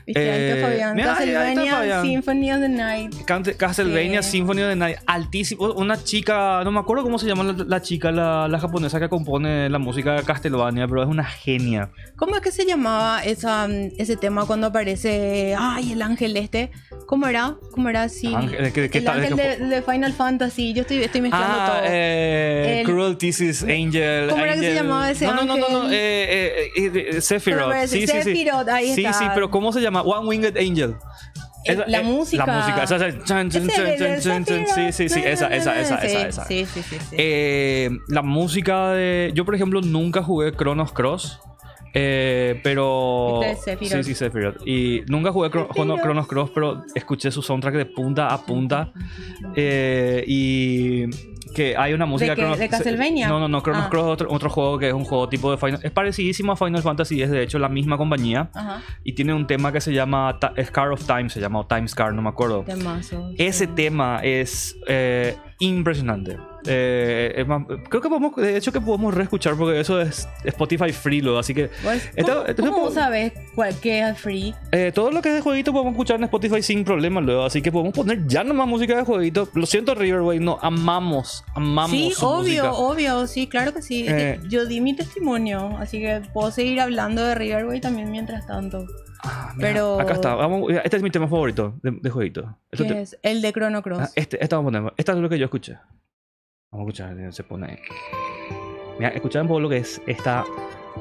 ¿Viste? 0.07 0.31
Ahí 0.31 0.41
está 0.43 0.57
Eh, 0.57 0.61
Fabián. 0.63 0.95
mira, 0.95 1.17
ahí- 1.17 1.23
ahí 1.23 1.29
está 1.29 1.43
Castlevania 1.43 1.75
Fabián. 1.75 2.01
Symphony 2.05 2.51
of 2.53 2.59
the 2.61 2.69
Night. 2.69 3.15
Castlevania 3.57 4.23
Sí. 4.23 4.31
Symphony 4.31 4.61
of 4.63 4.69
the 4.69 4.75
Night, 4.77 4.97
altísimo. 5.05 5.73
Una 5.73 6.01
chica, 6.01 6.63
no 6.63 6.71
me 6.71 6.79
acuerdo 6.79 7.03
cómo 7.03 7.19
se 7.19 7.27
llama 7.27 7.43
la, 7.43 7.65
la 7.67 7.81
chica, 7.81 8.11
la, 8.11 8.47
la 8.47 8.57
japonesa 8.59 8.99
que 9.01 9.09
compone 9.09 9.69
la 9.69 9.79
música 9.79 10.13
de 10.13 10.23
Castlevania, 10.23 10.87
pero 10.87 11.03
es 11.03 11.09
una 11.09 11.25
genia. 11.25 11.91
¿Cómo 12.15 12.35
es 12.35 12.41
que 12.41 12.51
se 12.51 12.65
llamaba 12.65 13.21
esa, 13.23 13.67
mm, 13.67 13.91
ese 13.97 14.15
tema 14.15 14.45
cuando 14.45 14.67
aparece, 14.67 15.55
ay, 15.59 15.91
el 15.91 16.01
ángel 16.01 16.37
este? 16.37 16.71
¿Cómo 17.05 17.27
era? 17.27 17.55
¿Cómo 17.71 17.89
era 17.89 18.03
así? 18.03 18.33
Ángel, 18.33 18.71
¿qué- 18.71 18.89
qué 18.89 18.97
el 18.99 19.07
ángel 19.09 19.35
¿Qué 19.35 19.41
de, 19.57 19.65
de 19.67 19.81
Final 19.81 20.13
Fantasy. 20.13 20.73
Yo 20.73 20.81
estoy, 20.81 21.03
estoy 21.03 21.19
mezclando 21.21 21.47
Ah, 21.59 21.79
todo. 21.81 21.89
eh, 21.91 22.79
El- 22.79 22.85
Cruel 22.85 23.17
Thesis 23.17 23.63
Angel. 23.63 24.29
¿Cómo 24.29 24.43
era 24.43 24.53
que 24.53 24.59
se 24.61 24.73
llamaba 24.73 25.11
ese 25.11 25.25
no, 25.27 25.33
no, 25.35 25.43
no, 25.43 25.57
no, 25.57 25.69
no, 25.69 25.81
ángel? 25.81 25.93
eh, 25.93 26.69
eh, 26.77 26.85
eh, 26.95 27.09
eh, 27.17 27.21
Sephiroth. 27.21 27.73
Sí, 27.87 28.01
sí, 28.01 28.07
sí. 28.07 28.23
Sephiroth, 28.23 28.69
ahí 28.69 28.93
sí, 28.93 29.03
está. 29.05 29.13
sí, 29.19 29.25
pero 29.33 29.49
¿cómo 29.51 29.73
se 29.73 29.81
llama? 29.81 29.96
One 30.01 30.27
Winged 30.27 30.57
Angel. 30.57 30.95
Eh, 31.65 31.77
la 31.87 32.01
música. 32.01 32.45
La 32.45 32.53
música. 32.59 32.83
Esa, 32.83 32.95
esa, 32.95 33.23
chan, 33.25 33.49
chan, 33.49 33.67
chan. 34.45 34.45
Sí, 34.67 34.91
sí, 34.93 35.09
sí. 35.09 35.21
Esa, 35.25 35.47
esa, 35.47 35.79
esa, 35.79 35.99
Sí, 36.01 36.07
esa, 36.07 36.27
esa. 36.27 36.45
Sí, 36.45 36.65
sí, 36.65 36.81
sí. 36.81 36.97
sí. 37.09 37.15
Eh, 37.17 37.89
la 38.07 38.21
música 38.21 38.91
de. 38.91 39.31
Yo, 39.35 39.43
por 39.43 39.55
ejemplo, 39.55 39.81
nunca 39.81 40.23
jugué 40.23 40.53
Chronos 40.53 40.93
Cross. 40.93 41.39
eh, 41.93 42.59
pero. 42.63 43.41
Sí, 43.81 44.03
sí, 44.03 44.15
Sephiroth. 44.15 44.65
Y 44.65 45.01
nunca 45.07 45.31
jugué 45.31 45.49
Sephiroth. 45.49 46.01
Chronos 46.01 46.27
Cross, 46.27 46.51
pero 46.53 46.83
escuché 46.95 47.31
su 47.31 47.41
soundtrack 47.41 47.75
de 47.75 47.85
punta 47.85 48.27
a 48.27 48.45
punta. 48.45 48.93
Eh, 49.55 50.23
y. 50.25 51.05
Que 51.53 51.75
hay 51.77 51.93
una 51.93 52.05
música 52.05 52.35
qué? 52.35 52.43
¿De 52.45 52.69
Castlevania? 52.69 53.27
No, 53.27 53.39
no, 53.39 53.47
no. 53.47 53.61
Chronos 53.61 53.83
Ah. 53.85 53.89
Cross 53.89 54.05
es 54.05 54.11
otro, 54.13 54.27
otro 54.31 54.49
juego 54.49 54.77
que 54.79 54.87
es 54.89 54.93
un 54.93 55.03
juego 55.05 55.29
tipo 55.29 55.51
de 55.51 55.57
Final. 55.57 55.79
Es 55.83 55.91
parecidísimo 55.91 56.51
a 56.51 56.55
Final 56.55 56.81
Fantasy, 56.81 57.21
es 57.21 57.29
de 57.31 57.43
hecho 57.43 57.59
la 57.59 57.69
misma 57.69 57.97
compañía. 57.97 58.49
Ajá. 58.53 58.81
Y 59.03 59.13
tiene 59.13 59.33
un 59.33 59.47
tema 59.47 59.71
que 59.71 59.81
se 59.81 59.93
llama 59.93 60.37
Ta- 60.39 60.53
Scar 60.63 60.91
of 60.91 61.05
Time, 61.05 61.29
se 61.29 61.39
llama 61.39 61.59
o 61.59 61.65
Time 61.65 61.87
Scar, 61.87 62.13
no 62.13 62.21
me 62.21 62.29
acuerdo. 62.29 62.63
Temazo. 62.63 63.31
Ese 63.37 63.67
tema 63.67 64.19
es 64.23 64.75
eh, 64.87 65.35
impresionante. 65.59 66.37
Eh, 66.69 67.33
es 67.37 67.47
más- 67.47 67.63
creo 67.89 68.01
que 68.01 68.09
podemos, 68.09 68.35
de 68.35 68.57
hecho 68.57 68.71
que 68.71 68.81
podemos 68.81 69.13
reescuchar 69.13 69.55
porque 69.55 69.79
eso 69.79 69.99
es 70.01 70.27
Spotify 70.43 70.91
free, 70.91 71.21
luego, 71.21 71.39
así 71.39 71.53
que 71.53 71.69
Pues, 71.83 72.09
Esta- 72.15 72.33
¿Cómo, 72.33 72.45
entonces 72.47 72.73
cómo 72.75 72.91
sabes 72.91 73.33
cuál 73.55 73.75
que 73.79 73.99
es 74.07 74.17
free? 74.19 74.53
eh, 74.71 74.91
todo 74.93 75.11
lo 75.11 75.21
que 75.21 75.29
es 75.29 75.35
de 75.35 75.41
jueguito 75.41 75.71
podemos 75.71 75.93
escuchar 75.93 76.17
en 76.17 76.23
Spotify 76.25 76.61
sin 76.61 76.83
problema 76.83 77.21
luego, 77.21 77.43
así 77.45 77.61
que 77.61 77.71
podemos 77.71 77.93
poner 77.93 78.25
ya 78.27 78.43
nomás 78.43 78.67
música 78.67 78.95
de 78.97 79.03
jueguito. 79.03 79.47
Lo 79.53 79.65
siento 79.65 79.95
Riverway, 79.95 80.39
no, 80.39 80.57
amamos, 80.61 81.43
amamos. 81.55 81.91
Sí, 81.91 82.11
su 82.15 82.25
obvio, 82.25 82.63
música. 82.65 82.73
obvio, 82.73 83.27
sí, 83.27 83.47
claro 83.47 83.73
que 83.73 83.81
sí. 83.81 84.05
Eh. 84.07 84.39
Yo 84.49 84.65
di 84.65 84.81
mi 84.81 84.95
testimonio, 84.95 85.75
así 85.79 85.99
que 85.99 86.21
puedo 86.33 86.51
seguir 86.51 86.79
hablando 86.79 87.23
de 87.23 87.35
Riverway 87.35 87.79
también 87.81 88.11
mientras 88.11 88.45
tanto. 88.47 88.85
Ah, 89.23 89.51
mira, 89.55 89.69
pero- 89.69 89.99
Acá 89.99 90.13
está, 90.13 90.35
vamos, 90.35 90.71
este 90.83 90.97
es 90.97 91.03
mi 91.03 91.09
tema 91.09 91.27
favorito 91.27 91.73
de, 91.81 91.91
de 92.01 92.09
jueguito. 92.09 92.55
Esto 92.71 92.83
Que 92.85 92.93
te- 92.93 93.01
es 93.01 93.17
el 93.23 93.41
de 93.41 93.51
Chrono 93.51 93.81
Cross. 93.81 93.99
Ah, 94.01 94.09
este, 94.15 94.41
este 94.43 94.55
vamos 94.55 94.73
a 94.75 94.77
poner. 94.79 94.93
Esta 94.95 95.11
es 95.13 95.17
lo 95.17 95.27
que 95.27 95.39
yo 95.39 95.45
escuché. 95.45 95.77
Vamos 96.71 96.85
a 96.85 96.89
escuchar, 96.89 97.19
eh, 97.19 97.31
se 97.31 97.43
pone. 97.43 97.79
Mira, 98.99 99.09
escuchar 99.09 99.43
un 99.43 99.47
poco 99.47 99.59
lo 99.61 99.69
que 99.69 99.77
es 99.77 100.01
esta. 100.05 100.43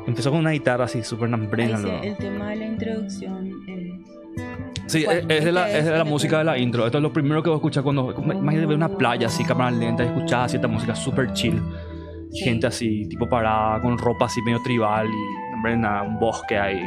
Empezó 0.07 0.31
con 0.31 0.41
una 0.41 0.51
guitarra 0.51 0.85
así, 0.85 1.03
súper 1.03 1.25
Ahí 1.27 1.31
nambrena. 1.33 1.79
sí, 1.79 1.89
el 2.03 2.17
tema 2.17 2.51
de 2.51 2.57
la 2.57 2.67
introducción 2.67 3.51
es... 3.69 4.93
Sí, 4.93 5.05
¿Cuál? 5.05 5.19
es, 5.19 5.27
es 5.29 5.45
de 5.45 5.53
la, 5.53 5.71
es 5.71 5.85
de 5.85 5.99
la 5.99 6.05
música 6.05 6.39
de 6.39 6.45
la 6.45 6.57
intro. 6.59 6.87
Esto 6.87 6.99
es 6.99 7.03
lo 7.03 7.13
primero 7.13 7.43
que 7.43 7.49
voy 7.49 7.57
a 7.57 7.59
escuchar 7.59 7.83
cuando. 7.83 8.13
Imagínate 8.13 8.67
ver 8.67 8.77
una 8.77 8.89
playa 8.89 9.27
así, 9.27 9.43
cámara 9.45 9.73
lenta, 9.73 10.05
y 10.05 10.07
escuchar 10.07 10.45
así 10.45 10.57
esta 10.57 10.69
música 10.69 10.95
súper 10.95 11.33
chill. 11.33 11.61
Sí. 12.31 12.45
Gente 12.45 12.69
así, 12.69 13.09
tipo 13.09 13.29
parada, 13.29 13.81
con 13.81 13.99
ropa 13.99 14.27
así 14.27 14.41
medio 14.43 14.63
tribal 14.63 15.09
y 15.09 15.55
hombre, 15.55 15.77
nada, 15.77 16.03
un 16.03 16.21
bosque 16.21 16.57
ahí. 16.57 16.81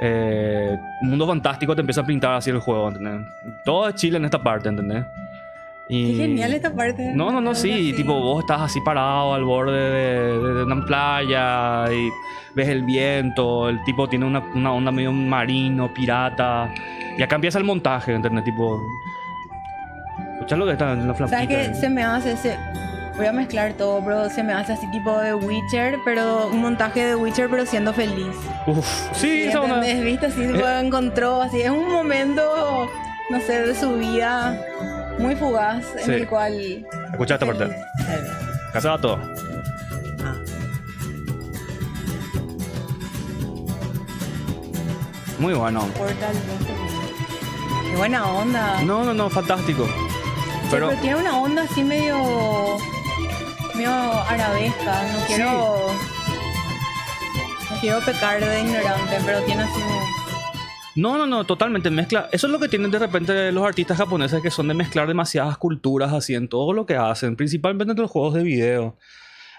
Eh, 0.00 0.76
un 1.02 1.10
mundo 1.10 1.26
fantástico 1.26 1.74
te 1.74 1.80
empieza 1.80 2.02
a 2.02 2.04
pintar 2.06 2.34
así 2.34 2.50
el 2.50 2.58
juego, 2.58 2.88
¿entendés? 2.88 3.26
Todo 3.64 3.88
es 3.88 3.94
chill 3.94 4.16
en 4.16 4.24
esta 4.26 4.42
parte, 4.42 4.68
¿entendés? 4.68 5.04
Y... 5.88 6.12
Qué 6.12 6.22
genial 6.22 6.54
esta 6.54 6.74
parte. 6.74 7.12
No, 7.14 7.30
no, 7.30 7.40
no, 7.40 7.54
sí, 7.54 7.92
tipo 7.94 8.14
vos 8.18 8.40
estás 8.40 8.62
así 8.62 8.80
parado 8.80 9.34
al 9.34 9.44
borde 9.44 9.78
de, 9.78 10.38
de- 10.38 10.54
de 10.54 10.64
una 10.64 10.84
playa 10.84 11.92
y 11.92 12.08
ves 12.54 12.68
el 12.68 12.82
viento, 12.84 13.68
el 13.68 13.82
tipo 13.84 14.08
tiene 14.08 14.24
una, 14.24 14.40
una 14.54 14.72
onda 14.72 14.90
medio 14.90 15.12
marino, 15.12 15.92
pirata, 15.92 16.72
y 17.18 17.22
acá 17.22 17.34
empieza 17.34 17.58
el 17.58 17.64
montaje, 17.64 18.14
¿entendés? 18.14 18.44
Tipo, 18.44 18.80
escuchá 20.34 20.56
lo 20.56 20.64
que 20.66 20.72
está 20.72 20.92
en 20.92 21.06
la 21.06 21.14
¿Sabes 21.14 21.30
flaquita. 21.30 21.48
qué? 21.48 21.74
Se 21.74 21.88
me 21.88 22.02
hace 22.02 22.32
ese... 22.32 22.56
Voy 23.16 23.26
a 23.26 23.32
mezclar 23.32 23.74
todo, 23.74 24.00
bro. 24.02 24.28
Se 24.28 24.42
me 24.42 24.52
hace 24.52 24.72
así 24.72 24.90
tipo 24.90 25.16
de 25.20 25.34
Witcher, 25.34 25.98
pero 26.04 26.48
un 26.48 26.60
montaje 26.60 27.04
de 27.06 27.14
Witcher, 27.14 27.48
pero 27.48 27.64
siendo 27.64 27.92
feliz. 27.92 28.34
Uf, 28.66 28.84
sí, 29.12 29.42
esa 29.44 29.60
onda. 29.60 29.78
¿Viste? 29.80 30.26
Así 30.26 30.42
Eh. 30.42 30.80
encontró, 30.82 31.40
así 31.40 31.60
es 31.60 31.70
un 31.70 31.92
momento, 31.92 32.90
no 33.30 33.40
sé, 33.40 33.66
de 33.68 33.74
su 33.76 33.94
vida 33.98 34.58
muy 35.18 35.34
fugaz 35.36 35.84
Sí. 35.96 36.10
en 36.10 36.12
el 36.12 36.28
cual... 36.28 36.86
Escucha 37.12 37.34
esta 37.34 37.46
parte. 37.46 37.76
Casado 38.72 38.98
todo. 38.98 39.18
Ah. 40.24 40.34
Muy 45.38 45.54
bueno. 45.54 45.80
Portal 45.98 46.34
2. 46.34 47.90
Qué 47.90 47.96
buena 47.96 48.26
onda. 48.26 48.80
No, 48.82 49.04
no, 49.04 49.14
no, 49.14 49.30
fantástico. 49.30 49.84
Sí, 49.86 50.68
Pero, 50.70 50.88
pero 50.88 51.00
tiene 51.00 51.16
una 51.16 51.38
onda 51.38 51.62
así 51.62 51.82
medio. 51.84 52.16
medio 53.74 53.92
arabesca. 53.92 55.02
No 55.12 55.26
quiero. 55.26 55.76
No 57.70 57.80
quiero 57.80 58.00
pecar 58.00 58.40
de 58.40 58.60
ignorante, 58.60 59.18
pero 59.24 59.40
tiene 59.42 59.62
así. 59.64 59.80
No, 60.96 61.18
no, 61.18 61.26
no, 61.26 61.44
totalmente 61.44 61.90
mezcla. 61.90 62.28
Eso 62.32 62.46
es 62.46 62.52
lo 62.52 62.58
que 62.60 62.68
tienen 62.68 62.90
de 62.90 62.98
repente 62.98 63.50
los 63.52 63.64
artistas 63.66 63.96
japoneses 63.98 64.40
que 64.42 64.50
son 64.50 64.68
de 64.68 64.74
mezclar 64.74 65.06
demasiadas 65.08 65.56
culturas 65.58 66.12
así 66.12 66.34
en 66.34 66.48
todo 66.48 66.72
lo 66.72 66.86
que 66.86 66.96
hacen, 66.96 67.36
principalmente 67.36 67.92
en 67.92 68.00
los 68.00 68.10
juegos 68.10 68.34
de 68.34 68.42
video. 68.42 68.96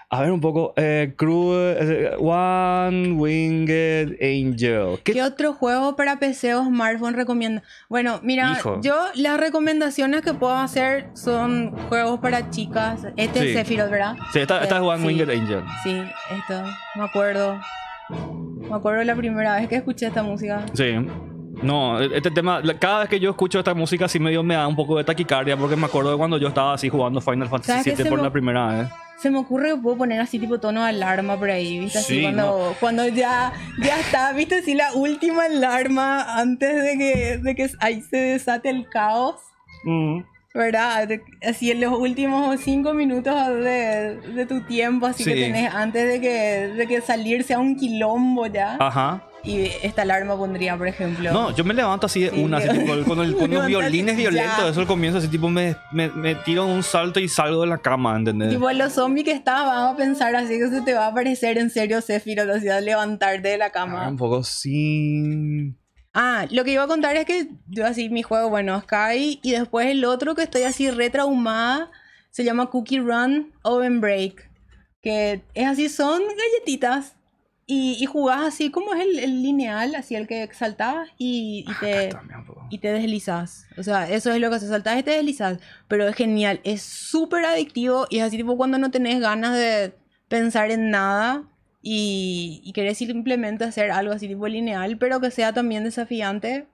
A 0.08 0.20
ver 0.20 0.30
un 0.30 0.40
poco, 0.40 0.72
eh, 0.76 1.14
Crew, 1.16 1.52
eh, 1.52 2.12
One 2.20 3.10
Winged 3.14 4.12
Angel. 4.22 5.00
¿Qué 5.02 5.14
¿Qué 5.14 5.22
otro 5.24 5.52
juego 5.52 5.96
para 5.96 6.20
PC 6.20 6.54
o 6.54 6.64
smartphone 6.64 7.14
recomienda? 7.14 7.64
Bueno, 7.88 8.20
mira, 8.22 8.52
Hijo. 8.52 8.80
yo 8.82 8.94
las 9.16 9.40
recomendaciones 9.40 10.22
que 10.22 10.32
puedo 10.32 10.54
hacer 10.54 11.08
son 11.14 11.72
juegos 11.88 12.20
para 12.20 12.50
chicas. 12.50 13.00
Este 13.16 13.40
Sí. 13.40 13.48
es 13.48 13.54
Sephiroth, 13.54 13.90
¿verdad? 13.90 14.14
Sí, 14.32 14.38
esta, 14.38 14.62
esta 14.62 14.76
es 14.76 14.82
One 14.82 15.00
Sí. 15.00 15.06
Winged 15.08 15.28
Angel. 15.28 15.64
Sí, 15.82 16.00
esto. 16.38 16.62
Me 16.94 17.02
acuerdo. 17.02 17.58
Me 18.08 18.74
acuerdo 18.74 19.02
la 19.04 19.14
primera 19.14 19.56
vez 19.56 19.68
que 19.68 19.76
escuché 19.76 20.06
esta 20.06 20.22
música. 20.22 20.64
Sí. 20.74 20.94
No, 21.62 21.98
este 22.00 22.30
tema, 22.30 22.60
cada 22.78 23.00
vez 23.00 23.08
que 23.08 23.18
yo 23.18 23.30
escucho 23.30 23.58
esta 23.58 23.72
música 23.72 24.04
así 24.04 24.18
medio 24.18 24.42
me 24.42 24.54
da 24.54 24.68
un 24.68 24.76
poco 24.76 24.98
de 24.98 25.04
taquicardia 25.04 25.56
porque 25.56 25.74
me 25.74 25.86
acuerdo 25.86 26.10
de 26.10 26.18
cuando 26.18 26.36
yo 26.36 26.48
estaba 26.48 26.74
así 26.74 26.90
jugando 26.90 27.20
Final 27.20 27.48
¿Sabes 27.48 27.66
Fantasy 27.66 28.02
VII 28.02 28.10
por 28.10 28.20
la 28.20 28.30
primera 28.30 28.66
vez. 28.66 28.88
Se 29.18 29.30
me 29.30 29.38
ocurre 29.38 29.70
que 29.70 29.76
puedo 29.76 29.96
poner 29.96 30.20
así 30.20 30.38
tipo 30.38 30.60
tono 30.60 30.82
de 30.82 30.90
alarma 30.90 31.38
por 31.38 31.48
ahí, 31.48 31.78
¿viste? 31.78 31.98
Así 31.98 32.16
Sí, 32.16 32.22
cuando, 32.22 32.74
cuando 32.78 33.08
ya, 33.08 33.54
ya 33.82 33.98
está, 33.98 34.34
¿viste? 34.34 34.56
Así 34.56 34.74
la 34.74 34.92
última 34.92 35.44
alarma 35.44 36.38
antes 36.38 36.82
de 36.82 36.98
que, 36.98 37.38
de 37.42 37.54
que 37.54 37.70
ahí 37.80 38.02
se 38.02 38.18
desate 38.18 38.68
el 38.68 38.86
caos, 38.90 39.36
¿verdad? 40.56 41.08
Así 41.46 41.70
en 41.70 41.80
los 41.80 41.92
últimos 41.98 42.58
cinco 42.60 42.94
minutos 42.94 43.34
de, 43.48 44.18
de 44.34 44.46
tu 44.46 44.60
tiempo, 44.62 45.06
así 45.06 45.22
que 45.24 45.34
tenés 45.34 45.72
antes 45.74 46.08
de 46.08 46.20
que, 46.20 46.28
de 46.76 46.86
que 46.86 47.00
salir 47.00 47.44
sea 47.44 47.58
un 47.58 47.76
quilombo 47.76 48.46
ya. 48.46 48.76
Ajá. 48.80 49.22
Y 49.44 49.70
esta 49.84 50.02
alarma 50.02 50.36
pondría, 50.36 50.76
por 50.76 50.88
ejemplo. 50.88 51.32
No, 51.32 51.54
yo 51.54 51.62
me 51.62 51.72
levanto 51.72 52.06
así 52.06 52.22
de 52.22 52.30
Sí, 52.30 52.42
una, 52.42 52.56
así 52.56 52.68
tipo, 52.68 52.86
con, 53.04 53.20
el- 53.24 53.36
con 53.36 53.48
los 53.48 53.64
violines 53.68 54.16
ya. 54.16 54.22
violentos, 54.22 54.70
eso 54.72 54.80
al 54.80 54.88
comienzo, 54.88 55.18
así 55.18 55.28
tipo 55.28 55.48
me, 55.48 55.76
me, 55.92 56.08
me 56.08 56.34
tiro 56.34 56.66
un 56.66 56.82
salto 56.82 57.20
y 57.20 57.28
salgo 57.28 57.60
de 57.60 57.68
la 57.68 57.78
cama, 57.78 58.16
¿entendés? 58.16 58.48
Tipo, 58.50 58.68
los 58.72 58.92
zombies 58.94 59.24
que 59.24 59.40
vamos 59.44 59.94
a 59.94 59.96
pensar 59.96 60.34
así 60.34 60.58
que 60.58 60.68
se 60.68 60.80
te 60.80 60.94
va 60.94 61.04
a 61.04 61.08
aparecer 61.10 61.58
en 61.58 61.70
serio 61.70 62.00
Sephiroth, 62.00 62.50
así 62.50 62.68
a 62.68 62.80
levantarte 62.80 63.46
de 63.50 63.58
la 63.58 63.70
cama. 63.70 64.06
Ah, 64.06 64.08
un 64.08 64.16
poco 64.16 64.42
sí. 64.42 65.74
Ah, 66.18 66.46
lo 66.50 66.64
que 66.64 66.72
iba 66.72 66.82
a 66.82 66.86
contar 66.86 67.14
es 67.16 67.26
que 67.26 67.48
yo 67.68 67.84
así 67.84 68.08
mi 68.08 68.22
juego, 68.22 68.48
bueno, 68.48 68.80
Sky 68.80 69.38
y 69.42 69.52
después 69.52 69.86
el 69.88 70.02
otro 70.06 70.34
que 70.34 70.44
estoy 70.44 70.62
así 70.62 70.90
retraumada 70.90 71.90
se 72.30 72.42
llama 72.42 72.70
Cookie 72.70 73.00
Run 73.00 73.52
Oven 73.60 74.00
Break, 74.00 74.50
que 75.02 75.42
es 75.52 75.66
así, 75.66 75.90
son 75.90 76.22
galletitas 76.22 77.16
y, 77.66 77.98
y 78.00 78.06
jugás 78.06 78.46
así 78.46 78.70
como 78.70 78.94
es 78.94 79.02
el, 79.02 79.18
el 79.18 79.42
lineal, 79.42 79.94
así 79.94 80.14
el 80.14 80.26
que 80.26 80.48
saltás 80.54 81.06
y, 81.18 81.66
y 81.68 81.70
Acá 81.70 81.80
te, 81.80 82.10
y 82.70 82.78
te 82.78 82.92
deslizas. 82.94 83.66
O 83.76 83.82
sea, 83.82 84.08
eso 84.08 84.32
es 84.32 84.40
lo 84.40 84.48
que 84.48 84.56
haces, 84.56 84.70
saltás 84.70 84.98
y 84.98 85.02
te 85.02 85.10
deslizas. 85.10 85.58
Pero 85.86 86.08
es 86.08 86.16
genial, 86.16 86.62
es 86.64 86.80
súper 86.80 87.44
adictivo 87.44 88.06
y 88.08 88.20
es 88.20 88.24
así 88.24 88.38
tipo 88.38 88.56
cuando 88.56 88.78
no 88.78 88.90
tenés 88.90 89.20
ganas 89.20 89.52
de 89.52 89.92
pensar 90.28 90.70
en 90.70 90.90
nada 90.90 91.44
y, 91.88 92.62
y 92.64 92.72
querés 92.72 92.98
simplemente 92.98 93.62
hacer 93.62 93.92
algo 93.92 94.12
así 94.12 94.26
tipo 94.26 94.48
lineal, 94.48 94.98
pero 94.98 95.20
que 95.20 95.30
sea 95.30 95.52
también 95.52 95.84
desafiante, 95.84 96.66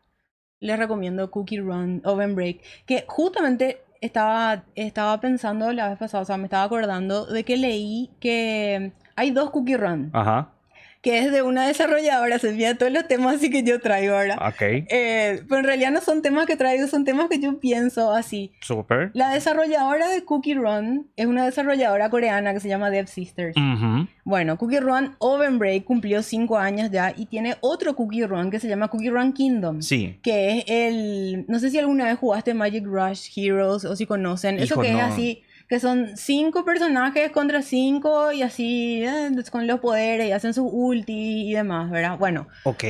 les 0.59 0.79
recomiendo 0.79 1.31
Cookie 1.31 1.59
Run 1.59 2.01
Oven 2.07 2.35
Break. 2.35 2.63
Que 2.87 3.05
justamente 3.07 3.83
estaba, 4.01 4.65
estaba 4.75 5.21
pensando 5.21 5.71
la 5.75 5.91
vez 5.91 5.99
pasada, 5.99 6.23
o 6.23 6.25
sea, 6.25 6.39
me 6.39 6.45
estaba 6.45 6.65
acordando 6.65 7.27
de 7.27 7.45
que 7.45 7.59
leí 7.59 8.09
que 8.21 8.93
hay 9.15 9.33
dos 9.33 9.51
Cookie 9.51 9.77
Run, 9.77 10.09
Ajá. 10.15 10.52
Que 11.03 11.19
es 11.19 11.33
de 11.33 11.43
una 11.43 11.67
desarrolladora, 11.67 12.39
se 12.39 12.51
envía 12.51 12.79
todos 12.79 12.93
los 12.93 13.09
temas 13.09 13.35
así 13.37 13.51
que 13.51 13.65
yo 13.65 13.81
traigo 13.81 14.15
ahora. 14.15 14.37
Ok. 14.37 14.63
Eh, 14.63 15.43
pero 15.49 15.59
en 15.59 15.65
realidad 15.65 15.91
no 15.91 16.01
son 16.01 16.23
temas 16.23 16.47
que 16.47 16.57
traigo, 16.57 16.87
son 16.87 17.05
temas 17.05 17.29
que 17.29 17.41
yo 17.41 17.59
pienso 17.59 18.13
así. 18.13 18.53
Super. 18.61 19.11
La 19.13 19.31
desarrolladora 19.31 20.09
de 20.09 20.25
Cookie 20.25 20.55
Run 20.55 21.11
es 21.17 21.27
una 21.27 21.45
desarrolladora 21.45 22.09
coreana 22.09 22.55
que 22.55 22.61
se 22.61 22.69
llama 22.69 22.91
Dev 22.91 23.09
Sisters. 23.09 23.57
Ujú. 23.57 24.07
Bueno, 24.25 24.57
Cookie 24.57 24.79
Run 24.79 25.17
Oven 25.19 25.59
Break 25.59 25.85
cumplió 25.85 26.23
5 26.23 26.57
años 26.57 26.91
ya 26.93 27.13
y 27.17 27.27
tiene 27.27 27.57
otro 27.61 27.97
Cookie 27.97 28.25
Run 28.25 28.53
que 28.53 28.61
se 28.61 28.69
llama 28.69 28.87
Cookie 28.87 29.11
Run 29.11 29.33
Kingdom. 29.33 29.83
Sí. 29.83 30.21
Que 30.23 30.59
es 30.59 30.65
el. 30.69 31.45
No 31.49 31.59
sé 31.59 31.71
si 31.71 31.79
alguna 31.81 32.05
vez 32.05 32.17
jugaste 32.17 32.55
Magic 32.55 32.85
Rush 32.87 33.29
Heroes 33.37 33.85
o 33.85 33.97
si 33.97 34.07
conocen. 34.07 34.61
Eso 34.61 34.81
que 34.81 34.93
es 34.93 35.01
así. 35.01 35.43
Que 35.73 35.81
son 35.81 36.19
cinco 36.19 36.67
personajes 36.67 37.31
contra 37.31 37.63
cinco 37.63 38.31
y 38.31 38.43
así 38.43 39.03
eh, 39.07 39.31
con 39.51 39.67
los 39.67 39.81
poderes 39.81 40.29
y 40.29 40.33
hacen 40.33 40.53
su 40.53 40.67
ulti 40.67 41.49
y 41.49 41.55
demás, 41.55 41.91
¿verdad? 41.91 42.19
Bueno, 42.19 42.47
Ok. 42.65 42.85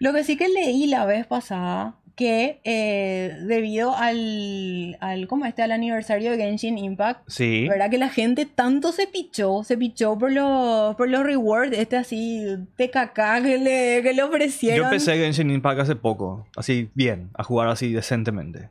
lo 0.00 0.12
que 0.12 0.22
sí 0.22 0.36
que 0.36 0.46
leí 0.50 0.86
la 0.86 1.06
vez 1.06 1.26
pasada, 1.26 1.94
que 2.14 2.60
eh, 2.64 3.38
debido 3.46 3.96
al, 3.96 4.98
al, 5.00 5.26
¿cómo 5.28 5.46
este? 5.46 5.62
al 5.62 5.72
aniversario 5.72 6.30
de 6.32 6.36
Genshin 6.36 6.76
Impact, 6.76 7.22
Sí. 7.26 7.66
¿verdad? 7.70 7.88
Que 7.88 7.96
la 7.96 8.10
gente 8.10 8.44
tanto 8.44 8.92
se 8.92 9.06
pichó, 9.06 9.64
se 9.64 9.78
pichó 9.78 10.18
por 10.18 10.30
los, 10.30 10.94
por 10.96 11.08
los 11.08 11.22
rewards, 11.22 11.72
este 11.78 11.96
así, 11.96 12.44
TKK 12.76 13.42
que 13.44 13.56
le, 13.58 14.02
que 14.02 14.12
le 14.12 14.22
ofrecieron. 14.22 14.76
Yo 14.78 14.84
empecé 14.84 15.16
Genshin 15.16 15.50
Impact 15.50 15.80
hace 15.80 15.96
poco, 15.96 16.46
así 16.54 16.90
bien, 16.92 17.30
a 17.32 17.42
jugar 17.44 17.68
así 17.68 17.94
decentemente. 17.94 18.68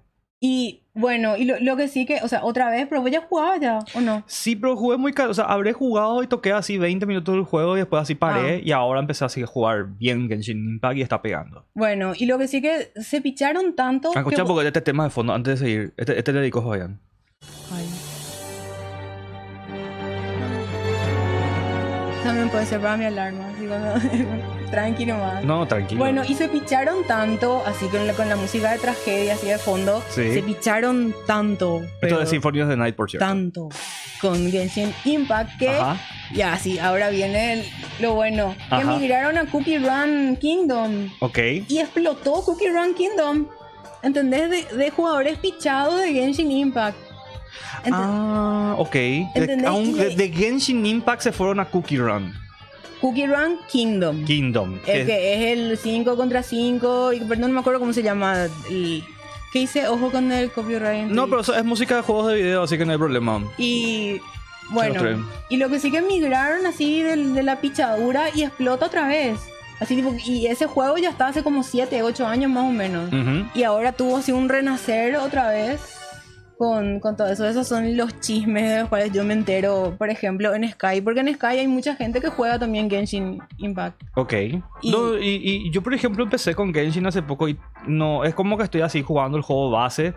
Y 0.47 0.83
bueno, 0.93 1.35
y 1.37 1.45
lo, 1.45 1.59
lo, 1.59 1.75
que 1.75 1.87
sí 1.87 2.05
que, 2.05 2.19
o 2.21 2.27
sea, 2.27 2.43
otra 2.43 2.69
vez, 2.69 2.85
pero 2.87 3.01
vos 3.01 3.09
ya 3.09 3.19
jugabas 3.19 3.59
ya, 3.59 3.79
¿o 3.95 3.99
no? 4.01 4.23
Sí, 4.27 4.55
pero 4.55 4.75
jugué 4.75 4.95
muy 4.95 5.11
caro. 5.11 5.31
O 5.31 5.33
sea, 5.33 5.45
habré 5.45 5.73
jugado 5.73 6.21
y 6.21 6.27
toqué 6.27 6.51
así 6.51 6.77
20 6.77 7.07
minutos 7.07 7.33
del 7.33 7.45
juego 7.45 7.75
y 7.75 7.79
después 7.79 8.03
así 8.03 8.13
ah. 8.13 8.19
paré. 8.19 8.57
Ah. 8.57 8.61
Y 8.63 8.71
ahora 8.71 8.99
empecé 8.99 9.25
así 9.25 9.41
a 9.41 9.47
jugar 9.47 9.87
bien 9.97 10.29
Genshin 10.29 10.57
Impact 10.57 10.97
y 10.97 11.01
está 11.01 11.19
pegando. 11.23 11.65
Bueno, 11.73 12.13
y 12.15 12.27
lo 12.27 12.37
que 12.37 12.47
sí 12.47 12.61
que 12.61 12.91
se 12.95 13.21
picharon 13.21 13.75
tanto. 13.75 14.11
Ah, 14.13 14.19
Escucha, 14.19 14.43
que... 14.43 14.47
porque 14.47 14.67
este 14.67 14.81
tema 14.81 15.05
de 15.05 15.09
fondo, 15.09 15.33
antes 15.33 15.59
de 15.59 15.65
seguir, 15.65 15.93
este, 15.97 16.15
este 16.15 16.31
le 16.31 16.41
dedicó 16.41 16.71
a 16.71 16.75
Ay. 16.75 16.89
También 22.23 22.49
puede 22.49 22.67
ser 22.67 22.79
para 22.81 22.97
mi 22.97 23.05
alarma. 23.05 23.51
Tranqui 24.71 25.05
nomás. 25.05 25.43
No, 25.43 25.67
tranquilo. 25.67 25.99
Bueno, 25.99 26.23
y 26.27 26.33
se 26.35 26.49
picharon 26.49 27.03
tanto, 27.07 27.63
así 27.65 27.85
con 27.87 28.05
la, 28.07 28.13
con 28.13 28.27
la 28.29 28.35
música 28.35 28.71
de 28.71 28.79
tragedia, 28.79 29.35
así 29.35 29.47
de 29.47 29.57
fondo. 29.57 30.03
Sí. 30.09 30.33
Se 30.33 30.41
picharon 30.43 31.13
tanto. 31.27 31.81
Esto 32.01 32.19
de 32.19 32.25
Symphony 32.25 32.61
of 32.61 32.69
the 32.69 32.75
Night, 32.77 32.95
por 32.95 33.09
cierto. 33.09 33.25
tanto. 33.25 33.69
Con 34.21 34.49
Genshin 34.51 34.93
Impact 35.05 35.57
que. 35.59 35.69
Ajá. 35.69 35.97
Ya, 36.33 36.57
sí, 36.57 36.79
ahora 36.79 37.09
viene 37.09 37.53
el- 37.53 37.65
lo 37.99 38.13
bueno. 38.15 38.55
Que 38.69 38.83
migraron 38.85 39.37
a 39.37 39.45
Cookie 39.45 39.77
Run 39.77 40.37
Kingdom. 40.37 41.09
Ok. 41.19 41.37
Y 41.67 41.77
explotó 41.79 42.41
Cookie 42.43 42.69
Run 42.69 42.95
Kingdom. 42.95 43.47
¿Entendés? 44.01 44.49
De, 44.49 44.75
de 44.77 44.89
jugadores 44.91 45.37
pichados 45.37 45.99
de 46.01 46.11
Genshin 46.13 46.51
Impact. 46.51 46.97
Ent- 47.85 47.91
Ah, 47.93 48.75
ok. 48.77 48.91
De- 48.93 50.13
de 50.17 50.31
Genshin 50.33 50.85
Impact 50.85 51.21
se 51.21 51.31
fueron 51.31 51.59
a 51.59 51.65
Cookie 51.65 51.97
Run 51.97 52.33
Cookie 53.05 53.27
Run 53.27 53.59
Kingdom. 53.71 54.25
Kingdom. 54.25 54.79
El 54.87 55.05
que- 55.05 55.33
es 55.35 55.59
el 55.59 55.77
5 55.77 56.17
contra 56.17 56.41
5. 56.41 57.13
Y 57.13 57.19
perdón, 57.19 57.51
no 57.51 57.53
me 57.53 57.59
acuerdo 57.59 57.79
cómo 57.79 57.93
se 57.93 58.01
llama. 58.01 58.47
El, 58.67 59.03
¿Qué 59.53 59.59
hice? 59.59 59.87
Ojo 59.87 60.09
con 60.09 60.31
el 60.31 60.51
copyright. 60.51 61.05
No, 61.07 61.27
pero 61.27 61.41
eso 61.41 61.53
es 61.53 61.63
música 61.63 61.97
de 61.97 62.01
juegos 62.01 62.29
de 62.29 62.35
video, 62.35 62.63
así 62.63 62.79
que 62.79 62.83
no 62.85 62.93
hay 62.93 62.97
problema. 62.97 63.43
Y 63.59 64.19
bueno, 64.71 65.23
y 65.49 65.57
lo 65.57 65.69
que 65.69 65.79
sí 65.79 65.91
que 65.91 66.01
migraron 66.01 66.65
así 66.65 67.03
de, 67.03 67.43
la 67.43 67.61
pichadura 67.61 68.29
y 68.33 68.41
explota 68.41 68.87
otra 68.87 69.07
vez. 69.07 69.39
Así 69.79 69.95
tipo, 69.95 70.15
y 70.25 70.47
ese 70.47 70.65
juego 70.65 70.97
ya 70.97 71.09
está 71.09 71.27
hace 71.27 71.43
como 71.43 71.61
7, 71.61 72.01
8 72.01 72.25
años 72.25 72.49
más 72.49 72.63
o 72.63 72.71
menos. 72.71 73.11
Y 73.53 73.61
ahora 73.61 73.91
tuvo 73.91 74.17
así 74.17 74.31
un 74.31 74.49
renacer 74.49 75.15
otra 75.17 75.49
vez 75.49 75.79
con, 76.57 76.99
con 76.99 77.15
todo 77.15 77.27
eso. 77.27 77.45
Esos 77.47 77.67
son 77.67 77.95
los 77.97 78.19
chismes 78.19 78.69
de 78.69 78.79
los 78.81 78.89
cuales 78.89 79.11
yo 79.11 79.23
me 79.23 79.33
entero, 79.33 79.95
por 79.97 80.09
ejemplo, 80.09 80.53
en 80.55 80.67
Sky. 80.69 81.01
Porque 81.01 81.19
en 81.21 81.33
Sky 81.33 81.47
hay 81.59 81.67
mucha 81.67 81.95
gente 81.95 82.21
que 82.21 82.29
juega 82.29 82.57
también 82.59 82.89
Genshin 82.89 83.39
Impact. 83.57 84.01
Ok. 84.15 84.33
Y- 84.81 84.91
No, 84.91 85.17
y, 85.17 85.39
y 85.43 85.71
yo, 85.71 85.81
por 85.81 85.93
ejemplo, 85.93 86.23
empecé 86.23 86.55
con 86.55 86.73
Genshin 86.73 87.05
hace 87.05 87.21
poco 87.21 87.49
y 87.49 87.57
no, 87.87 88.23
es 88.23 88.33
como 88.33 88.57
que 88.57 88.63
estoy 88.63 88.81
así 88.81 89.01
jugando 89.01 89.37
el 89.37 89.43
juego 89.43 89.69
base, 89.71 90.13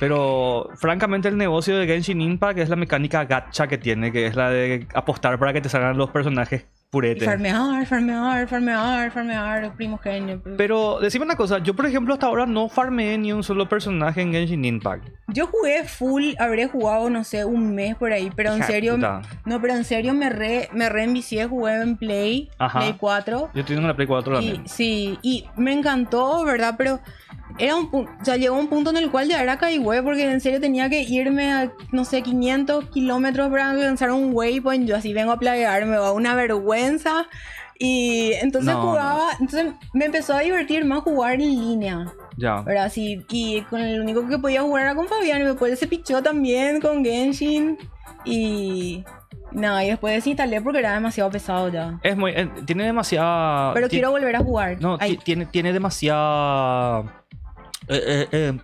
pero 0.00 0.68
francamente 0.76 1.28
el 1.28 1.36
negocio 1.36 1.76
de 1.78 1.86
Genshin 1.86 2.20
Impact 2.20 2.58
es 2.58 2.68
la 2.68 2.76
mecánica 2.76 3.24
gacha 3.24 3.66
que 3.66 3.78
tiene, 3.78 4.12
que 4.12 4.26
es 4.26 4.36
la 4.36 4.50
de 4.50 4.86
apostar 4.94 5.38
para 5.38 5.52
que 5.52 5.60
te 5.60 5.68
salgan 5.68 5.96
los 5.96 6.10
personajes 6.10 6.66
Y 6.86 6.98
puretes. 6.98 7.24
farmear, 7.28 7.84
farmear, 7.86 8.48
farmear, 8.48 9.10
farmear, 9.10 9.74
primogenio. 9.76 10.40
Pero 10.56 10.98
decime 11.00 11.24
una 11.26 11.36
cosa, 11.36 11.58
yo 11.58 11.74
por 11.74 11.84
ejemplo 11.84 12.14
hasta 12.14 12.26
ahora 12.26 12.46
no 12.46 12.68
farmeé 12.70 13.18
ni 13.18 13.32
un 13.32 13.42
solo 13.42 13.68
personaje 13.68 14.22
en 14.22 14.32
Genshin 14.32 14.64
Impact. 14.64 15.08
Yo 15.28 15.46
jugué 15.48 15.84
full, 15.84 16.32
habré 16.38 16.68
jugado, 16.68 17.10
no 17.10 17.22
sé, 17.24 17.44
un 17.44 17.74
mes 17.74 17.96
por 17.96 18.12
ahí, 18.12 18.30
pero 18.34 18.54
en 18.54 18.62
serio, 18.62 18.94
puta. 18.94 19.20
no, 19.44 19.60
pero 19.60 19.74
en 19.74 19.84
serio 19.84 20.14
me 20.14 20.30
re, 20.30 20.68
me 20.72 20.88
reenvicié, 20.88 21.46
jugué 21.46 21.82
en 21.82 21.96
Play, 21.98 22.48
Ajá. 22.58 22.78
Play 22.78 22.94
4. 22.98 23.50
Yo 23.52 23.64
tengo 23.64 23.80
la 23.86 23.94
Play 23.94 24.06
4 24.06 24.32
Y, 24.40 24.46
también. 24.46 24.68
sí, 24.68 25.18
y 25.22 25.44
me 25.56 25.72
encantó, 25.72 26.44
¿verdad? 26.44 26.76
Pero 26.78 27.00
era 27.58 27.76
un 27.76 27.90
punto, 27.90 28.12
sea, 28.22 28.36
llegó 28.36 28.58
un 28.58 28.68
punto 28.68 28.90
en 28.90 28.96
el 28.96 29.10
cual 29.10 29.28
ya 29.28 29.42
era 29.42 29.58
caigüe, 29.58 30.02
porque 30.02 30.30
en 30.30 30.40
serio 30.40 30.60
tenía 30.60 30.88
que 30.88 31.02
irme 31.02 31.52
a, 31.52 31.72
no 31.92 32.04
sé, 32.04 32.22
500 32.22 32.90
kilómetros 32.90 33.50
para 33.50 33.70
alcanzar 33.70 34.10
un 34.12 34.30
waypoint. 34.32 34.86
Yo 34.86 34.96
así 34.96 35.12
vengo 35.12 35.32
a 35.32 35.38
plaguearme, 35.38 35.96
va 35.96 36.12
una 36.12 36.34
vergüenza. 36.34 37.26
Y 37.78 38.32
entonces 38.40 38.72
No, 38.72 38.80
jugaba, 38.80 39.28
entonces 39.32 39.74
me 39.92 40.06
empezó 40.06 40.34
a 40.34 40.40
divertir 40.40 40.84
más 40.84 41.00
jugar 41.00 41.34
en 41.34 41.40
línea. 41.40 42.12
Ya. 42.38 42.62
¿verdad? 42.62 42.90
Sí, 42.90 43.24
y 43.30 43.62
con 43.62 43.80
el 43.80 44.00
único 44.00 44.26
que 44.26 44.38
podía 44.38 44.62
jugar 44.62 44.84
era 44.84 44.94
con 44.94 45.08
Fabián. 45.08 45.42
Y 45.42 45.44
después 45.44 45.78
se 45.78 45.86
pichó 45.86 46.22
también 46.22 46.80
con 46.80 47.04
Genshin. 47.04 47.78
Y. 48.24 49.04
Nada, 49.52 49.84
y 49.84 49.88
después 49.88 50.14
desinstalé 50.14 50.60
porque 50.60 50.80
era 50.80 50.92
demasiado 50.92 51.30
pesado 51.30 51.68
ya. 51.70 51.98
Es 52.02 52.16
muy, 52.16 52.32
eh, 52.32 52.50
tiene 52.66 52.84
demasiada... 52.84 53.72
Pero 53.72 53.88
quiero 53.88 54.10
volver 54.10 54.36
a 54.36 54.40
jugar. 54.40 54.76
No, 54.80 54.98
tiene, 55.24 55.46
tiene 55.46 55.72
demasiada... 55.72 57.24
eh, 57.88 58.02
eh, 58.06 58.28
eh, 58.32 58.58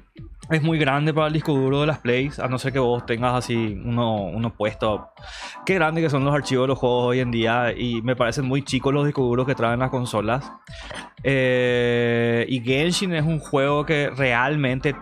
es 0.51 0.63
muy 0.63 0.79
grande 0.79 1.15
para 1.15 1.29
el 1.29 1.33
disco 1.33 1.53
duro 1.53 1.81
de 1.83 1.87
las 1.87 1.99
plays, 1.99 2.39
a 2.39 2.49
no 2.49 2.59
ser 2.59 2.73
que 2.73 2.79
vos 2.79 3.07
tengas 3.07 3.35
así 3.35 3.81
uno, 3.85 4.25
uno 4.25 4.53
puesto. 4.55 5.11
Qué 5.65 5.75
grande 5.75 6.03
que 6.03 6.11
son 6.11 6.25
los 6.25 6.35
archivos 6.35 6.65
de 6.65 6.69
los 6.69 6.79
juegos 6.79 7.07
hoy 7.07 7.21
en 7.21 7.31
día 7.31 7.73
y 7.77 8.03
me 8.03 8.17
parecen 8.17 8.45
muy 8.47 8.63
chicos 8.63 8.93
los 8.93 9.07
discos 9.07 9.25
duros 9.25 9.47
que 9.47 9.55
traen 9.55 9.79
las 9.81 9.91
consolas. 9.91 10.51
Eh, 11.25 12.45
y 12.49 12.61
Genshin 12.61 13.15
es 13.15 13.25
un 13.25 13.39
juego 13.39 13.87
que 13.87 14.11
realmente 14.11 14.95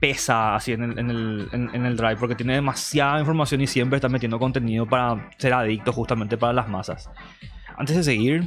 pesa 0.00 0.56
así 0.56 0.72
en 0.72 0.82
el, 0.82 0.98
en, 0.98 1.10
el, 1.10 1.48
en- 1.52 1.70
en 1.72 1.86
el 1.86 1.96
drive 1.96 2.16
porque 2.16 2.34
tiene 2.34 2.54
demasiada 2.54 3.18
información 3.20 3.60
y 3.62 3.66
siempre 3.66 3.96
está 3.96 4.08
metiendo 4.08 4.38
contenido 4.38 4.84
para 4.86 5.30
ser 5.38 5.54
adicto 5.54 5.92
justamente 5.92 6.36
para 6.36 6.52
las 6.52 6.68
masas. 6.68 7.08
Antes 7.78 7.96
de 7.96 8.02
seguir, 8.02 8.44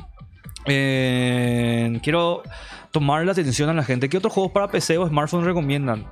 eh, 0.66 2.00
quiero 2.04 2.44
tomar 2.92 3.26
la 3.26 3.32
atención 3.32 3.70
a 3.70 3.74
la 3.74 3.84
gente. 3.84 4.10
¿Qué 4.10 4.18
otros 4.18 4.34
juegos 4.34 4.52
para 4.52 4.68
PC 4.68 4.98
o 4.98 5.08
smartphone 5.08 5.46
recomiendan? 5.46 6.06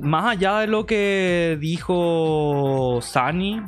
Más 0.00 0.24
allá 0.24 0.60
de 0.60 0.66
lo 0.66 0.86
que 0.86 1.58
dijo 1.60 3.00
Sani, 3.02 3.60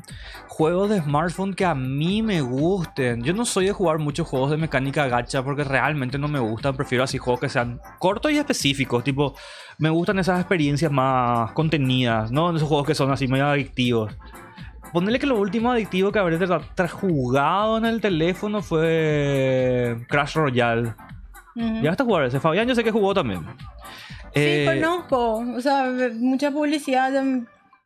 juegos 0.49 0.91
de 0.91 1.01
smartphone 1.01 1.55
que 1.55 1.65
a 1.65 1.75
mí 1.75 2.23
me 2.23 2.41
gusten. 2.41 3.23
Yo 3.23 3.35
no 3.35 3.45
soy 3.45 3.67
de 3.67 3.73
jugar 3.73 3.99
muchos 3.99 4.27
juegos 4.27 4.51
de 4.51 4.57
mecánica 4.57 5.09
gacha 5.09 5.43
porque 5.43 5.65
realmente 5.65 6.19
no 6.19 6.29
me 6.29 6.39
gustan. 6.39 6.77
Prefiero 6.77 7.05
así 7.05 7.19
juegos 7.19 7.41
que 7.41 7.49
sean 7.49 7.81
cortos 7.99 8.33
y 8.33 8.39
específicos. 8.39 9.03
Tipo, 9.03 9.35
me 9.79 9.91
gustan 9.91 10.19
esas 10.19 10.41
experiencias 10.41 10.93
más 10.93 11.53
contenidas, 11.53 12.31
¿no? 12.31 12.55
Esos 12.55 12.69
juegos 12.69 12.87
que 12.87 12.95
son 12.95 13.11
así 13.11 13.27
medio 13.27 13.47
adictivos. 13.47 14.13
Ponerle 14.95 15.19
que 15.19 15.27
lo 15.27 15.41
último 15.41 15.73
adictivo 15.73 16.13
que 16.13 16.21
habré 16.21 16.39
jugado 16.89 17.79
en 17.79 17.85
el 17.85 18.01
teléfono 18.01 18.63
fue 18.63 19.97
Crash 20.09 20.37
Royale. 20.37 20.95
ujú. 21.57 21.83
¿Ya 21.83 21.91
a 22.05 22.07
jugar 22.07 22.25
ese? 22.27 22.39
Fabián 22.39 22.69
yo 22.69 22.77
sé 22.77 22.85
que 22.85 22.93
jugó 22.93 23.13
también. 23.13 23.41
Sí, 23.41 24.41
Eh, 24.41 24.65
conozco. 24.81 25.39
O 25.57 25.61
sea, 25.61 25.91
mucha 26.15 26.53
publicidad. 26.53 27.13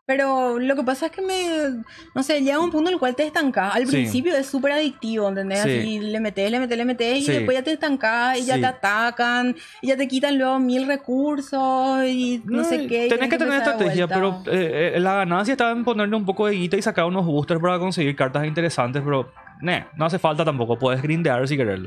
Pero 0.09 0.59
lo 0.59 0.75
que 0.75 0.83
pasa 0.85 1.05
es 1.07 1.13
que 1.13 1.21
me. 1.21 1.85
No 2.15 2.23
sé, 2.23 2.41
llega 2.41 2.59
un 2.61 2.71
punto 2.71 2.89
en 2.89 2.95
el 2.95 2.99
cual 2.99 3.15
te 3.15 3.25
estancas. 3.25 3.75
Al 3.75 3.85
Sí. 3.85 3.93
principio 3.93 4.35
es 4.35 4.47
súper 4.47 4.73
adictivo, 4.73 5.29
¿entendés? 5.29 5.61
Sí. 5.61 5.79
Así 5.79 5.99
le 6.01 6.19
metes, 6.19 6.51
le 6.51 6.59
metes, 6.59 6.79
le 6.79 6.85
metes. 6.87 7.27
Sí. 7.27 7.31
Y 7.31 7.35
después 7.35 7.59
ya 7.59 7.63
te 7.63 7.73
estancas 7.73 8.39
y 8.39 8.47
ya 8.47 8.59
te 8.59 8.65
atacan. 8.65 9.55
Y 9.83 9.89
ya 9.89 9.99
te 9.99 10.09
quitan 10.09 10.39
luego 10.39 10.59
mil 10.61 10.87
recursos 10.87 12.07
y 12.07 12.41
no, 12.47 12.65
sé 12.65 12.87
qué. 12.87 13.09
Tenés 13.11 13.29
que 13.29 13.37
tener 13.37 13.53
estrategia, 13.59 14.09
pero 14.09 14.43
eh, 14.47 14.93
eh, 14.95 14.99
la 14.99 15.13
ganancia 15.17 15.53
está 15.53 15.73
en 15.73 15.85
ponerle 15.85 16.17
un 16.17 16.25
poco 16.25 16.47
de 16.47 16.55
guita 16.55 16.79
y 16.79 16.81
sacar 16.81 17.05
unos 17.05 17.27
boosters 17.27 17.61
para 17.61 17.79
conseguir 17.79 18.17
cartas 18.17 18.47
interesantes, 18.47 19.03
pero 19.05 19.31
nah, 19.61 19.81
no 19.95 20.07
hace 20.07 20.19
falta 20.19 20.43
tampoco, 20.43 20.79
puedes 20.79 21.03
grindear 21.03 21.47
si 21.47 21.55
querés. 21.55 21.81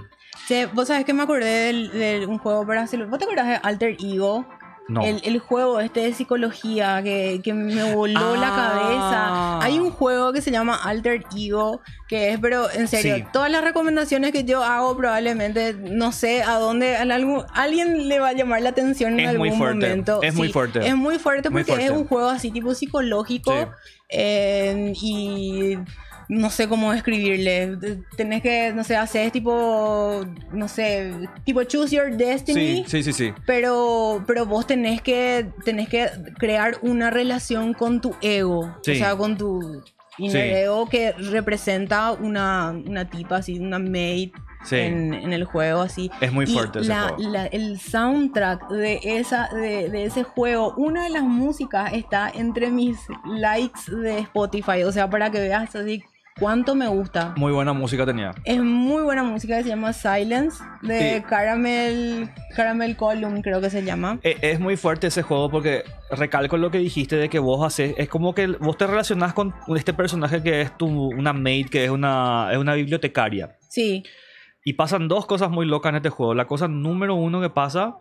Che, 0.47 0.67
vos 0.67 0.87
sabés 0.87 1.05
que 1.05 1.13
me 1.13 1.23
acordé 1.23 1.73
de 1.73 2.25
un 2.27 2.37
juego 2.37 2.67
para 2.67 2.85
celular. 2.85 3.09
¿Vos 3.09 3.17
te 3.17 3.25
acordás 3.25 3.47
de 3.47 3.55
Alter 3.63 3.97
Ego? 3.99 4.45
No. 4.87 5.03
El, 5.05 5.21
el 5.23 5.39
juego 5.39 5.79
este 5.79 6.01
de 6.01 6.13
psicología 6.13 7.01
que, 7.01 7.39
que 7.43 7.53
me 7.53 7.93
voló 7.93 8.35
la 8.35 8.47
Ah. 8.51 8.79
cabeza. 8.81 9.65
Hay 9.65 9.79
un 9.79 9.89
juego 9.91 10.33
que 10.33 10.41
se 10.41 10.51
llama 10.51 10.75
Alter 10.75 11.23
Ego, 11.37 11.81
que 12.09 12.31
es, 12.33 12.39
pero 12.39 12.69
en 12.69 12.87
serio, 12.89 13.15
Sí. 13.15 13.23
todas 13.31 13.49
las 13.49 13.63
recomendaciones 13.63 14.31
que 14.33 14.43
yo 14.43 14.63
hago 14.63 14.97
probablemente, 14.97 15.73
no 15.75 16.11
sé 16.11 16.43
a 16.43 16.55
dónde, 16.55 16.97
a 16.97 17.03
algún, 17.03 17.45
alguien 17.53 18.09
le 18.09 18.19
va 18.19 18.29
a 18.29 18.33
llamar 18.33 18.61
la 18.63 18.69
atención 18.69 19.13
en 19.19 19.29
Es 19.29 19.37
muy 19.37 19.47
algún 19.49 19.59
fuerte, 19.59 19.87
momento. 19.87 20.19
es 20.23 20.35
muy 20.35 20.49
fuerte. 20.51 20.85
Es 20.85 20.95
muy 20.95 21.19
fuerte 21.19 21.49
Muy 21.49 21.63
porque 21.63 21.71
es 21.83 21.87
fuerte. 21.87 21.97
un 22.01 22.07
juego 22.07 22.29
así 22.29 22.51
tipo 22.51 22.73
psicológico 22.73 23.53
Sí. 23.53 23.67
eh, 24.09 24.93
y 25.01 25.77
no 26.33 26.49
sé 26.49 26.69
cómo 26.69 26.93
describirle. 26.93 27.77
Tenés 28.15 28.41
que, 28.41 28.71
no 28.73 28.85
sé, 28.85 28.95
hacer 28.95 29.31
tipo, 29.31 30.25
no 30.53 30.67
sé, 30.69 31.11
tipo 31.43 31.61
Choose 31.63 31.93
Your 31.93 32.15
Destiny. 32.15 32.85
Sí, 32.85 32.85
sí, 32.87 33.03
sí, 33.03 33.11
sí. 33.13 33.33
Pero, 33.45 34.23
pero 34.25 34.45
vos 34.45 34.65
tenés 34.65 35.01
que, 35.01 35.49
tenés 35.65 35.89
que 35.89 36.09
crear 36.39 36.77
una 36.83 37.09
relación 37.09 37.73
con 37.73 37.99
tu 37.99 38.15
ego. 38.21 38.73
Sí. 38.81 38.93
O 38.93 38.95
sea, 38.95 39.15
con 39.17 39.37
tu 39.37 39.83
inner 40.17 40.31
Sí. 40.49 40.55
ego 40.63 40.87
que 40.87 41.11
representa 41.11 42.13
una, 42.13 42.69
una 42.71 43.09
tipa 43.09 43.37
así, 43.37 43.59
una 43.59 43.77
Sí. 44.63 44.75
en, 44.77 45.13
en 45.13 45.33
el 45.33 45.43
juego 45.43 45.81
así. 45.81 46.09
Es 46.21 46.31
muy 46.31 46.45
Y 46.45 46.53
fuerte 46.53 46.79
ese 46.79 46.89
la- 46.89 47.09
juego. 47.09 47.29
la- 47.31 47.45
el 47.47 47.77
soundtrack 47.79 48.69
de, 48.69 48.99
esa, 49.03 49.49
de, 49.53 49.89
de 49.89 50.05
ese 50.05 50.23
juego, 50.23 50.75
una 50.77 51.03
de 51.03 51.09
las 51.09 51.23
músicas 51.23 51.91
está 51.93 52.29
entre 52.33 52.69
mis 52.69 52.97
likes 53.25 53.91
de 53.91 54.19
Spotify. 54.19 54.83
O 54.83 54.91
sea, 54.93 55.09
para 55.09 55.29
que 55.31 55.39
veas 55.41 55.75
así 55.75 56.03
cuánto 56.41 56.75
me 56.75 56.87
gusta. 56.87 57.33
Muy 57.37 57.53
buena 57.53 57.71
música 57.71 58.05
tenía. 58.05 58.31
Es 58.43 58.59
muy 58.61 59.03
buena 59.03 59.23
música 59.23 59.55
que 59.57 59.63
se 59.63 59.69
llama 59.69 59.93
Silence 59.93 60.61
de 60.81 61.17
Sí. 61.19 61.23
Caramel 61.29 62.29
Caramel 62.55 62.97
Column, 62.97 63.41
creo 63.41 63.61
que 63.61 63.69
se 63.69 63.83
llama. 63.83 64.19
Eh, 64.23 64.37
Es 64.41 64.59
muy 64.59 64.75
fuerte 64.75 65.07
ese 65.07 65.21
juego 65.21 65.49
porque 65.49 65.83
recalco 66.09 66.57
lo 66.57 66.71
que 66.71 66.79
dijiste 66.79 67.15
de 67.15 67.29
que 67.29 67.39
vos 67.39 67.65
haces, 67.65 67.93
es 67.97 68.09
como 68.09 68.33
que 68.35 68.47
vos 68.47 68.75
te 68.75 68.87
relacionás 68.87 69.33
con 69.33 69.53
este 69.77 69.93
personaje 69.93 70.41
que 70.43 70.61
es 70.61 70.75
tu, 70.77 70.87
una 70.87 71.31
maid, 71.31 71.69
que 71.69 71.85
es 71.85 71.91
una, 71.91 72.49
es 72.51 72.57
una 72.57 72.73
bibliotecaria. 72.73 73.55
Sí, 73.69 74.03
Y 74.65 74.73
pasan 74.73 75.07
dos 75.07 75.25
cosas 75.27 75.49
muy 75.51 75.65
locas 75.65 75.91
en 75.91 75.97
este 75.97 76.09
juego. 76.09 76.33
La 76.33 76.45
cosa 76.47 76.67
número 76.67 77.15
uno 77.15 77.39
que 77.39 77.49
pasa 77.49 77.95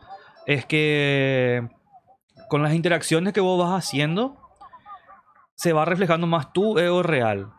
es 0.46 0.64
que 0.66 1.68
con 2.48 2.62
las 2.62 2.74
interacciones 2.74 3.33
que 3.33 3.40
vos 3.40 3.59
vas 3.62 3.85
haciendo, 3.87 4.37
se 5.55 5.72
va 5.74 5.85
reflejando 5.85 6.26
más 6.26 6.53
tu 6.55 6.79
ego 6.79 7.03
real. 7.03 7.50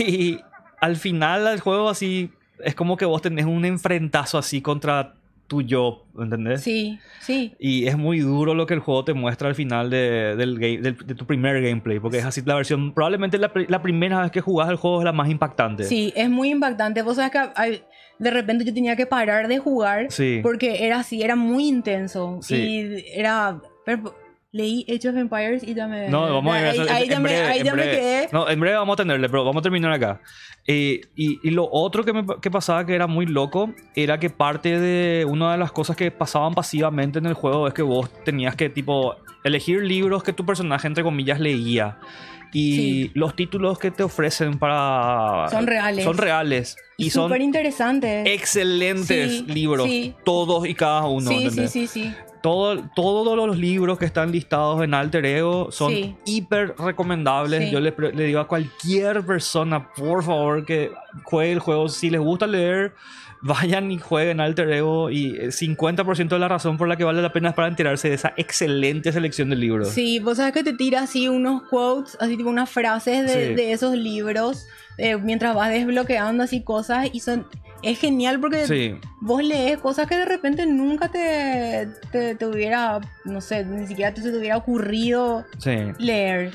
Y 0.00 0.40
al 0.80 0.96
final 0.96 1.46
el 1.46 1.60
juego 1.60 1.88
así 1.88 2.30
es 2.64 2.74
como 2.74 2.96
que 2.96 3.04
vos 3.04 3.22
tenés 3.22 3.46
un 3.46 3.64
enfrentazo 3.64 4.38
así 4.38 4.60
contra 4.60 5.14
tu 5.48 5.60
yo, 5.60 6.06
¿entendés? 6.18 6.62
Sí, 6.62 6.98
sí. 7.20 7.52
Y 7.58 7.86
es 7.86 7.98
muy 7.98 8.20
duro 8.20 8.54
lo 8.54 8.66
que 8.66 8.72
el 8.74 8.80
juego 8.80 9.04
te 9.04 9.12
muestra 9.12 9.48
al 9.48 9.54
final 9.54 9.90
de, 9.90 10.34
del 10.36 10.54
game, 10.58 10.78
del- 10.78 10.96
de 10.96 11.14
tu 11.14 11.26
primer 11.26 11.60
gameplay, 11.62 11.98
porque 12.00 12.18
es 12.18 12.24
así 12.24 12.40
la 12.44 12.54
versión, 12.54 12.94
probablemente 12.94 13.36
la, 13.36 13.52
la 13.68 13.82
primera 13.82 14.22
vez 14.22 14.30
que 14.30 14.40
jugás 14.40 14.70
el 14.70 14.76
juego 14.76 15.00
es 15.00 15.04
la 15.04 15.12
más 15.12 15.28
impactante. 15.28 15.84
Sí, 15.84 16.10
es 16.16 16.30
muy 16.30 16.50
impactante. 16.50 17.02
Vos 17.02 17.16
sabés 17.16 17.32
que 17.32 17.40
hay- 17.54 17.82
de 18.18 18.30
repente 18.30 18.64
yo 18.64 18.72
tenía 18.72 18.96
que 18.96 19.04
parar 19.04 19.46
de 19.48 19.58
jugar 19.58 20.06
Sí. 20.10 20.40
porque 20.42 20.86
era 20.86 21.00
así, 21.00 21.22
era 21.22 21.36
muy 21.36 21.66
intenso. 21.68 22.38
Sí. 22.40 22.54
Y 22.54 23.04
era... 23.14 23.60
pero 23.84 24.14
leí 24.52 24.84
Age 24.88 25.08
of 25.08 25.16
Empires 25.16 25.62
y 25.66 25.72
ya 25.74 25.86
me... 25.88 26.08
No, 26.10 26.20
vamos 26.34 26.54
a 26.54 26.60
ir 26.60 26.66
a 26.66 26.70
eso 26.72 26.82
ahí 26.90 27.04
en 27.04 27.08
ya, 27.10 27.18
breve, 27.20 27.40
ahí 27.46 27.58
en 27.60 27.64
ya 27.64 27.74
me 27.74 27.82
quedé. 27.84 28.28
No, 28.32 28.48
en 28.50 28.60
breve 28.60 28.76
vamos 28.76 28.92
a 28.94 28.96
tenerle, 28.98 29.28
pero 29.30 29.44
vamos 29.44 29.60
a 29.60 29.62
terminar 29.62 29.90
acá. 29.92 30.20
Eh, 30.66 31.00
y, 31.16 31.38
y 31.46 31.50
lo 31.52 31.68
otro 31.72 32.04
que, 32.04 32.12
me, 32.12 32.24
que 32.40 32.50
pasaba 32.50 32.84
que 32.84 32.94
era 32.94 33.06
muy 33.06 33.24
loco 33.26 33.72
era 33.96 34.18
que 34.20 34.28
parte 34.30 34.78
de 34.78 35.24
una 35.24 35.52
de 35.52 35.58
las 35.58 35.72
cosas 35.72 35.96
que 35.96 36.10
pasaban 36.10 36.54
pasivamente 36.54 37.18
en 37.18 37.26
el 37.26 37.34
juego 37.34 37.66
es 37.66 37.72
que 37.74 37.80
vos 37.82 38.10
tenías 38.24 38.54
que, 38.54 38.68
tipo, 38.68 39.16
elegir 39.42 39.82
libros 39.82 40.22
que 40.22 40.34
tu 40.34 40.44
personaje, 40.44 40.86
entre 40.86 41.02
comillas, 41.02 41.40
leía. 41.40 41.98
Y 42.52 42.76
Sí. 42.76 43.10
los 43.14 43.34
títulos 43.34 43.78
que 43.78 43.90
te 43.90 44.02
ofrecen 44.02 44.58
para... 44.58 45.48
Son 45.50 45.66
reales. 45.66 46.04
Son 46.04 46.18
reales. 46.18 46.76
Y, 46.98 47.06
Y 47.06 47.10
son 47.10 47.28
súper 47.30 47.40
interesante. 47.40 48.34
excelentes 48.34 49.38
Sí, 49.38 49.44
libros. 49.48 49.86
sí. 49.86 50.14
Todos 50.26 50.66
y 50.68 50.74
cada 50.74 51.06
uno. 51.06 51.30
sí, 51.30 51.38
sí, 51.38 51.42
¿entendés? 51.44 51.70
sí, 51.72 51.86
sí. 51.86 52.12
Todo, 52.42 52.82
todos 52.96 53.36
los 53.36 53.56
libros 53.56 53.98
que 53.98 54.04
están 54.04 54.32
listados 54.32 54.82
en 54.82 54.94
Alter 54.94 55.24
Ego 55.24 55.70
son 55.70 55.92
Sí. 55.92 56.16
hiper 56.24 56.74
recomendables. 56.76 57.64
Sí. 57.66 57.70
Yo 57.70 57.80
le, 57.80 57.94
le 58.14 58.24
digo 58.24 58.40
a 58.40 58.48
cualquier 58.48 59.24
persona, 59.24 59.92
por 59.94 60.24
favor, 60.24 60.64
que 60.64 60.90
juegue 61.24 61.52
el 61.52 61.58
juego. 61.60 61.88
Si 61.88 62.10
les 62.10 62.20
gusta 62.20 62.46
leer, 62.48 62.94
vayan 63.42 63.90
y 63.92 63.98
jueguen 63.98 64.40
Alter 64.40 64.70
Ego. 64.72 65.10
Y 65.10 65.36
eh, 65.36 65.48
50% 65.52 66.28
de 66.28 66.38
la 66.38 66.48
razón 66.48 66.76
por 66.78 66.88
la 66.88 66.96
que 66.96 67.04
vale 67.04 67.22
la 67.22 67.32
pena 67.32 67.50
es 67.50 67.54
para 67.54 67.68
enterarse 67.68 68.08
de 68.08 68.14
esa 68.14 68.32
excelente 68.36 69.12
selección 69.12 69.48
de 69.50 69.56
libros. 69.56 69.88
Sí, 69.90 70.18
vos 70.18 70.36
sabes 70.38 70.52
que 70.52 70.64
te 70.64 70.72
tira 70.72 71.02
así 71.02 71.28
unos 71.28 71.62
quotes, 71.70 72.16
así 72.20 72.36
tipo 72.36 72.48
unas 72.50 72.68
frases 72.70 73.24
de, 73.26 73.48
Sí. 73.48 73.54
de 73.54 73.72
esos 73.72 73.94
libros 73.96 74.66
eh, 74.98 75.16
mientras 75.16 75.54
vas 75.54 75.70
desbloqueando 75.70 76.42
así 76.44 76.62
cosas 76.62 77.08
y 77.12 77.20
son... 77.20 77.46
Es 77.82 77.98
genial 77.98 78.38
porque 78.38 78.64
Sí. 78.68 78.94
vos 79.20 79.42
lees 79.42 79.78
cosas 79.78 80.06
que 80.06 80.16
de 80.16 80.24
repente 80.24 80.66
nunca 80.66 81.08
te, 81.08 81.88
te, 82.12 82.36
te 82.36 82.46
hubiera, 82.46 83.00
no 83.24 83.40
sé, 83.40 83.64
ni 83.64 83.88
siquiera 83.88 84.14
te, 84.14 84.22
te 84.22 84.36
hubiera 84.38 84.56
ocurrido 84.56 85.44
sí. 85.58 85.76
leer. 85.98 86.52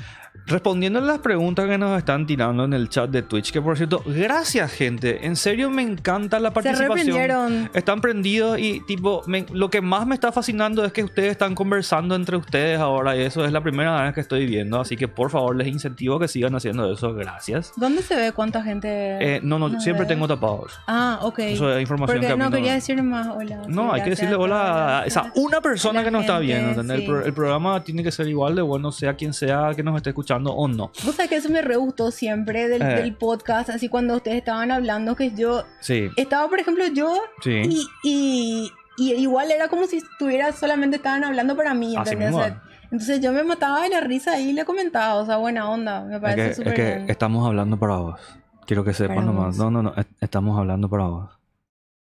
Respondiendo 0.48 1.00
a 1.00 1.02
las 1.02 1.20
preguntas 1.20 1.68
que 1.68 1.78
nos 1.78 1.98
están 1.98 2.26
tirando 2.26 2.64
en 2.64 2.72
el 2.72 2.88
chat 2.88 3.10
de 3.10 3.22
Twitch, 3.22 3.52
que 3.52 3.62
por 3.62 3.76
cierto, 3.76 4.02
gracias 4.06 4.72
gente, 4.72 5.26
en 5.26 5.36
serio 5.36 5.70
me 5.70 5.82
encanta 5.82 6.40
la 6.40 6.50
Se 6.50 6.54
participación. 6.54 6.90
reprendieron. 6.98 7.70
Están 7.74 8.00
prendidos 8.00 8.58
y 8.58 8.80
tipo, 8.88 9.24
me- 9.28 9.46
lo 9.52 9.70
que 9.70 9.82
más 9.82 10.08
me 10.08 10.16
está 10.16 10.32
fascinando 10.32 10.86
es 10.86 10.94
que 10.94 11.04
ustedes 11.04 11.32
están 11.32 11.54
conversando 11.54 12.16
entre 12.16 12.38
ustedes 12.38 12.80
ahora 12.80 13.18
y 13.18 13.24
eso 13.24 13.44
es 13.44 13.52
la 13.52 13.60
primera 13.62 14.02
vez 14.04 14.14
que 14.14 14.22
estoy 14.22 14.46
viendo, 14.46 14.80
así 14.80 14.96
que 14.96 15.10
por 15.10 15.30
favor 15.32 15.54
les 15.54 15.68
incentivo 15.68 16.18
que 16.18 16.30
sigan 16.30 16.56
haciendo 16.56 16.90
eso, 16.94 17.14
gracias. 17.14 17.74
¿Dónde 17.76 18.02
se 18.02 18.16
ve 18.16 18.32
cuánta 18.32 18.64
gente? 18.64 18.88
Eh, 18.90 19.42
no, 19.44 19.60
no, 19.60 19.82
siempre 19.82 20.06
ve. 20.06 20.08
tengo 20.14 20.30
tapados. 20.30 20.80
Ah, 20.88 21.20
ok. 21.24 21.40
Eso 21.40 21.74
es 21.76 21.82
información 21.82 22.20
Porque 22.20 22.32
que 22.34 22.38
no 22.38 22.50
quería 22.50 22.74
decir 22.74 23.04
más 23.04 23.28
hola. 23.28 23.64
No, 23.68 23.92
hay 23.92 24.02
que 24.02 24.12
decirle 24.12 24.36
a 24.36 24.40
hola 24.40 25.00
a 25.00 25.06
esa 25.06 25.30
una 25.36 25.60
persona 25.60 26.06
que 26.06 26.12
nos 26.12 26.22
está 26.22 26.40
viendo, 26.40 26.82
el 26.94 27.34
programa 27.34 27.84
tiene 27.84 28.02
que 28.02 28.14
ser 28.14 28.28
igual 28.30 28.56
de 28.56 28.62
bueno, 28.62 28.94
sea 28.94 29.14
quien 29.16 29.34
sea 29.34 29.72
que 29.76 29.84
nos 29.84 29.96
esté 29.98 30.12
escuchando 30.12 30.37
o 30.46 30.68
no. 30.68 30.92
Vos 31.04 31.16
sabés 31.16 31.30
que 31.30 31.36
eso 31.38 31.50
me 31.50 31.62
re 31.62 31.76
gustó 31.76 32.12
siempre 32.12 32.68
del, 32.68 32.82
Eh. 32.82 32.86
del 33.02 33.16
podcast, 33.16 33.70
así 33.70 33.90
cuando 33.90 34.16
ustedes 34.16 34.38
estaban 34.38 34.72
hablando, 34.72 35.16
que 35.16 35.32
yo 35.32 35.64
Sí, 35.80 36.10
estaba, 36.18 36.48
por 36.50 36.60
ejemplo, 36.60 36.86
yo 36.88 37.16
sí. 37.42 37.62
y, 37.64 37.88
y, 38.04 38.72
y 38.98 39.14
igual 39.14 39.52
era 39.52 39.68
como 39.68 39.86
si 39.88 39.98
estuviera 39.98 40.52
solamente 40.54 40.98
estaban 40.98 41.24
hablando 41.24 41.56
para 41.56 41.74
mí, 41.74 41.96
Así 41.98 42.14
¿entendés? 42.14 42.30
mismo 42.30 42.40
O 42.42 42.44
sea, 42.46 42.62
entonces 42.92 43.20
yo 43.20 43.32
me 43.34 43.44
mataba 43.44 43.82
de 43.82 43.90
la 43.90 44.00
risa 44.02 44.40
y 44.40 44.54
le 44.54 44.64
comentaba, 44.66 45.16
o 45.16 45.26
sea, 45.26 45.38
buena 45.38 45.70
onda, 45.70 46.04
me 46.06 46.16
Es 46.16 46.22
parece 46.22 46.42
que, 46.44 46.50
es 46.52 46.56
súper 46.58 46.74
que 46.74 46.84
bien. 46.96 47.10
estamos 47.10 47.46
hablando 47.46 47.78
para 47.78 47.96
vos. 47.98 48.20
Quiero 48.66 48.84
que 48.84 48.92
Para 48.92 49.22
nomás. 49.22 49.58
No, 49.58 49.72
no, 49.72 49.82
no. 49.84 49.94
est- 49.96 50.10
Estamos 50.22 50.58
hablando 50.60 50.90
para 50.90 51.06
vos. 51.06 51.30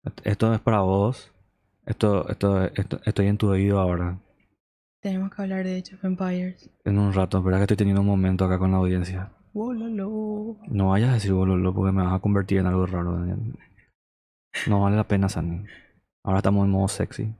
Est- 0.06 0.22
Esto 0.26 0.54
es 0.54 0.60
para 0.60 0.80
vos. 0.82 1.32
Esto, 1.86 2.28
esto, 2.30 2.64
esto- 2.76 3.00
estoy 3.06 3.28
en 3.28 3.38
tu 3.38 3.50
oído 3.50 3.80
ahora. 3.80 4.18
Tenemos 5.08 5.34
que 5.34 5.42
hablar 5.42 5.64
de 5.64 5.78
Age 5.78 5.96
of 5.96 6.04
Empires. 6.04 6.70
En 6.84 7.00
un 7.00 7.14
rato. 7.14 7.38
Espera 7.38 7.56
que 7.56 7.64
estoy 7.64 7.78
teniendo 7.78 8.02
un 8.02 8.08
momento 8.08 8.44
acá 8.44 8.60
con 8.60 8.72
la 8.72 8.78
audiencia. 8.78 9.32
Wololo. 9.54 10.58
No 10.68 10.90
vayas 10.90 11.12
a 11.12 11.14
decir 11.14 11.32
bololo 11.32 11.74
porque 11.74 11.94
me 11.94 12.04
vas 12.04 12.14
a 12.14 12.20
convertir 12.20 12.58
en 12.58 12.66
algo 12.66 12.86
raro. 12.86 13.14
Daniel. 13.18 13.58
No 14.68 14.82
vale 14.82 14.98
la 14.98 15.08
pena, 15.08 15.30
Sandy. 15.30 15.66
Ahora 16.26 16.40
estamos 16.40 16.66
en 16.66 16.72
modo 16.72 16.90
sexy. 16.90 17.34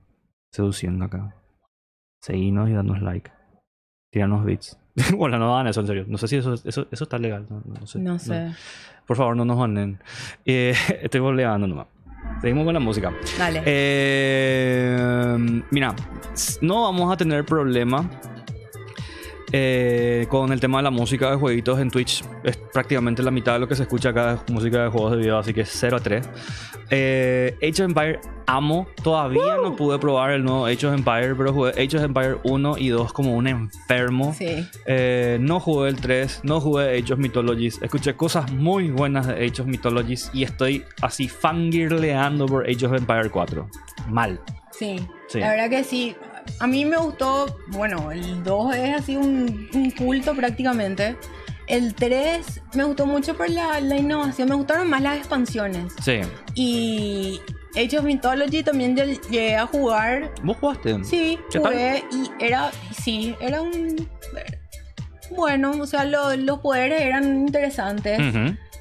Seduciendo 0.50 1.04
acá. 1.04 1.36
Seguinos 2.22 2.70
y 2.70 2.74
danos 2.74 3.02
like. 3.02 3.32
Tiranos 4.14 4.46
bits. 4.46 4.80
bueno, 5.18 5.38
no 5.38 5.54
hagan 5.54 5.68
eso, 5.68 5.82
en 5.82 5.88
serio. 5.88 6.06
No 6.08 6.18
sé 6.18 6.30
si 6.30 6.38
eso, 6.38 6.54
eso, 6.54 6.88
eso 6.90 7.04
está 7.04 7.18
legal. 7.18 7.48
No, 7.50 7.62
no 7.66 7.86
sé. 7.86 8.00
No 8.00 8.18
sé. 8.18 8.50
Por 9.06 9.18
favor, 9.18 9.36
no 9.36 9.44
nos 9.44 9.58
banen. 9.58 10.00
Eh, 10.46 10.74
estoy 11.02 11.20
boleando 11.20 11.68
nomás. 11.68 11.88
Seguimos 12.42 12.66
con 12.66 12.74
la 12.74 12.80
música. 12.80 13.12
Dale. 13.38 13.64
Eh, 13.66 15.64
mira, 15.72 15.96
no 16.62 16.84
vamos 16.84 17.12
a 17.12 17.18
tener 17.18 17.46
problema 17.46 18.08
eh, 19.52 20.26
con 20.30 20.52
el 20.52 20.60
tema 20.60 20.80
de 20.80 20.84
la 20.84 20.92
música 20.92 21.30
de 21.32 21.38
jueguitos 21.38 21.80
en 21.80 21.90
Twitch. 21.90 22.24
Es 22.44 22.58
prácticamente 22.58 23.24
la 23.24 23.32
mitad 23.32 23.54
de 23.54 23.60
lo 23.60 23.68
que 23.68 23.76
se 23.76 23.84
escucha 23.84 24.10
acá 24.10 24.34
es 24.46 24.54
música 24.54 24.84
de 24.84 24.90
juegos 24.90 25.12
de 25.12 25.18
video, 25.18 25.38
así 25.38 25.54
que 25.54 25.66
0 25.66 25.98
a 25.98 26.00
3. 26.00 26.30
Eh, 26.90 27.56
Age 27.62 27.84
of 27.84 27.90
Empire 27.90 28.20
amo. 28.46 28.88
Todavía 29.04 29.58
no 29.62 29.76
pude 29.76 30.00
probar 30.00 30.32
el 30.32 30.44
nuevo 30.44 30.66
Age 30.66 30.88
of 30.88 30.94
Empire, 30.94 31.36
pero 31.36 31.54
jugué 31.54 31.72
Age 31.72 31.98
of 31.98 32.04
Empire 32.04 32.38
1 32.44 32.78
y 32.78 32.90
2 32.90 33.14
como 33.14 33.36
un 33.36 33.48
enfermo. 33.48 34.34
Sí. 34.38 34.66
Eh, 34.86 35.38
no 35.42 35.60
jugué 35.60 35.90
el 35.90 35.98
3, 35.98 36.42
no 36.44 36.60
jugué 36.62 36.98
Age 36.98 37.14
of 37.14 37.20
Mythologies. 37.20 37.82
Escuché 37.82 38.16
cosas 38.16 38.52
muy 38.54 38.90
buenas 38.90 39.28
de 39.28 39.34
Age 39.34 39.62
of 39.62 39.68
Mythologies 39.68 40.30
y 40.34 40.44
estoy 40.44 40.84
así 41.02 41.28
fangirleando 41.28 42.46
por 42.46 42.64
Age 42.70 42.86
of 42.86 42.94
Empire 42.94 43.30
4. 43.30 43.68
Mal. 44.10 44.40
Sí, 44.72 44.98
Sí. 45.28 45.40
la 45.40 45.50
verdad 45.50 45.70
que 45.70 45.84
sí. 45.84 46.16
A 46.60 46.68
mí 46.68 46.86
me 46.86 46.98
gustó, 46.98 47.58
bueno, 47.68 48.12
el 48.12 48.44
2 48.44 48.76
es 48.76 48.96
así 48.96 49.16
un, 49.16 49.70
un 49.74 49.92
culto 49.92 50.34
prácticamente. 50.36 51.16
El 51.68 51.94
3 51.96 52.62
me 52.76 52.84
gustó 52.86 53.06
mucho 53.06 53.36
por 53.36 53.50
la, 53.50 53.80
la 53.82 53.98
innovación, 53.98 54.48
me 54.50 54.56
gustaron 54.56 54.90
más 54.90 55.02
las 55.02 55.18
expansiones. 55.18 55.94
Sí. 56.02 56.22
Y 56.56 57.42
Age 57.76 58.00
of 58.00 58.06
Mythology 58.06 58.64
también 58.64 58.96
lleg- 58.96 59.22
llegué 59.30 59.56
a 59.58 59.66
jugar. 59.68 60.32
¿Vos 60.44 60.58
jugaste? 60.60 61.04
Sí, 61.04 61.38
jugué 61.70 62.04
y 62.12 62.44
era, 62.44 62.72
sí, 62.98 63.36
era 63.42 63.62
un... 63.62 64.08
Bueno, 65.36 65.72
o 65.72 65.86
sea, 65.86 66.06
lo- 66.06 66.36
los 66.38 66.60
poderes 66.60 67.02
eran 67.02 67.26
interesantes. 67.42 68.18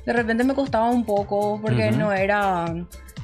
De 0.06 0.12
repente 0.12 0.44
me 0.44 0.54
costaba 0.54 0.88
un 0.90 1.04
poco 1.04 1.58
porque 1.60 1.90
no 1.98 2.12
era... 2.12 2.66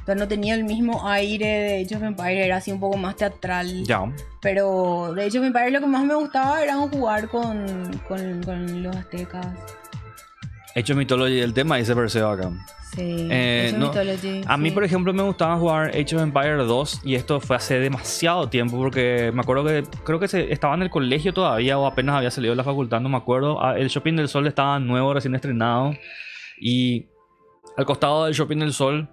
o 0.02 0.04
sea, 0.04 0.14
no 0.16 0.26
tenía 0.26 0.54
el 0.54 0.64
mismo 0.64 1.08
aire 1.08 1.46
de 1.46 1.82
Age 1.84 1.96
of 1.96 2.02
Empires, 2.02 2.44
era 2.44 2.56
así 2.56 2.72
un 2.72 2.80
poco 2.80 2.96
más 2.96 3.16
teatral. 3.16 3.84
Ya. 3.84 4.02
Pero 4.40 5.12
de 5.14 5.26
Age 5.26 5.38
of 5.38 5.44
Empires 5.44 5.72
lo 5.72 5.80
que 5.80 5.86
más 5.86 6.04
me 6.04 6.14
gustaba 6.14 6.62
era 6.62 6.76
jugar 6.76 7.28
con, 7.28 7.90
con, 8.08 8.42
con 8.42 8.82
los 8.82 8.96
aztecas. 8.96 9.46
Age 10.74 10.92
of 10.92 10.98
Mythology, 10.98 11.40
el 11.40 11.52
tema 11.54 11.76
dice 11.76 11.94
Perseo 11.94 12.30
acá. 12.30 12.50
Sí, 12.94 13.28
Eh, 13.30 13.66
Age 13.68 13.74
of 13.74 13.78
no, 13.80 13.86
Mythology, 13.88 14.42
A 14.46 14.56
mí, 14.56 14.68
sí. 14.68 14.74
por 14.74 14.84
ejemplo, 14.84 15.12
me 15.14 15.22
gustaba 15.22 15.56
jugar 15.56 15.90
Age 15.90 16.16
of 16.16 16.22
Empire 16.22 16.56
2 16.56 17.00
y 17.04 17.14
esto 17.14 17.40
fue 17.40 17.56
hace 17.56 17.78
demasiado 17.78 18.48
tiempo 18.48 18.76
porque 18.76 19.30
me 19.32 19.40
acuerdo 19.40 19.64
que 19.64 19.82
creo 20.04 20.18
que 20.18 20.28
se, 20.28 20.52
estaba 20.52 20.74
en 20.74 20.82
el 20.82 20.90
colegio 20.90 21.32
todavía 21.32 21.78
o 21.78 21.86
apenas 21.86 22.16
había 22.16 22.30
salido 22.30 22.52
de 22.52 22.56
la 22.56 22.64
facultad, 22.64 23.00
no 23.00 23.08
me 23.08 23.16
acuerdo. 23.16 23.64
Ah, 23.64 23.78
El 23.78 23.88
Shopping 23.88 24.16
del 24.16 24.28
Sol 24.28 24.46
estaba 24.46 24.78
nuevo, 24.78 25.14
recién 25.14 25.34
estrenado 25.34 25.92
y 26.60 27.06
al 27.76 27.84
costado 27.86 28.24
del 28.26 28.34
Shopping 28.34 28.58
del 28.58 28.72
Sol 28.72 29.08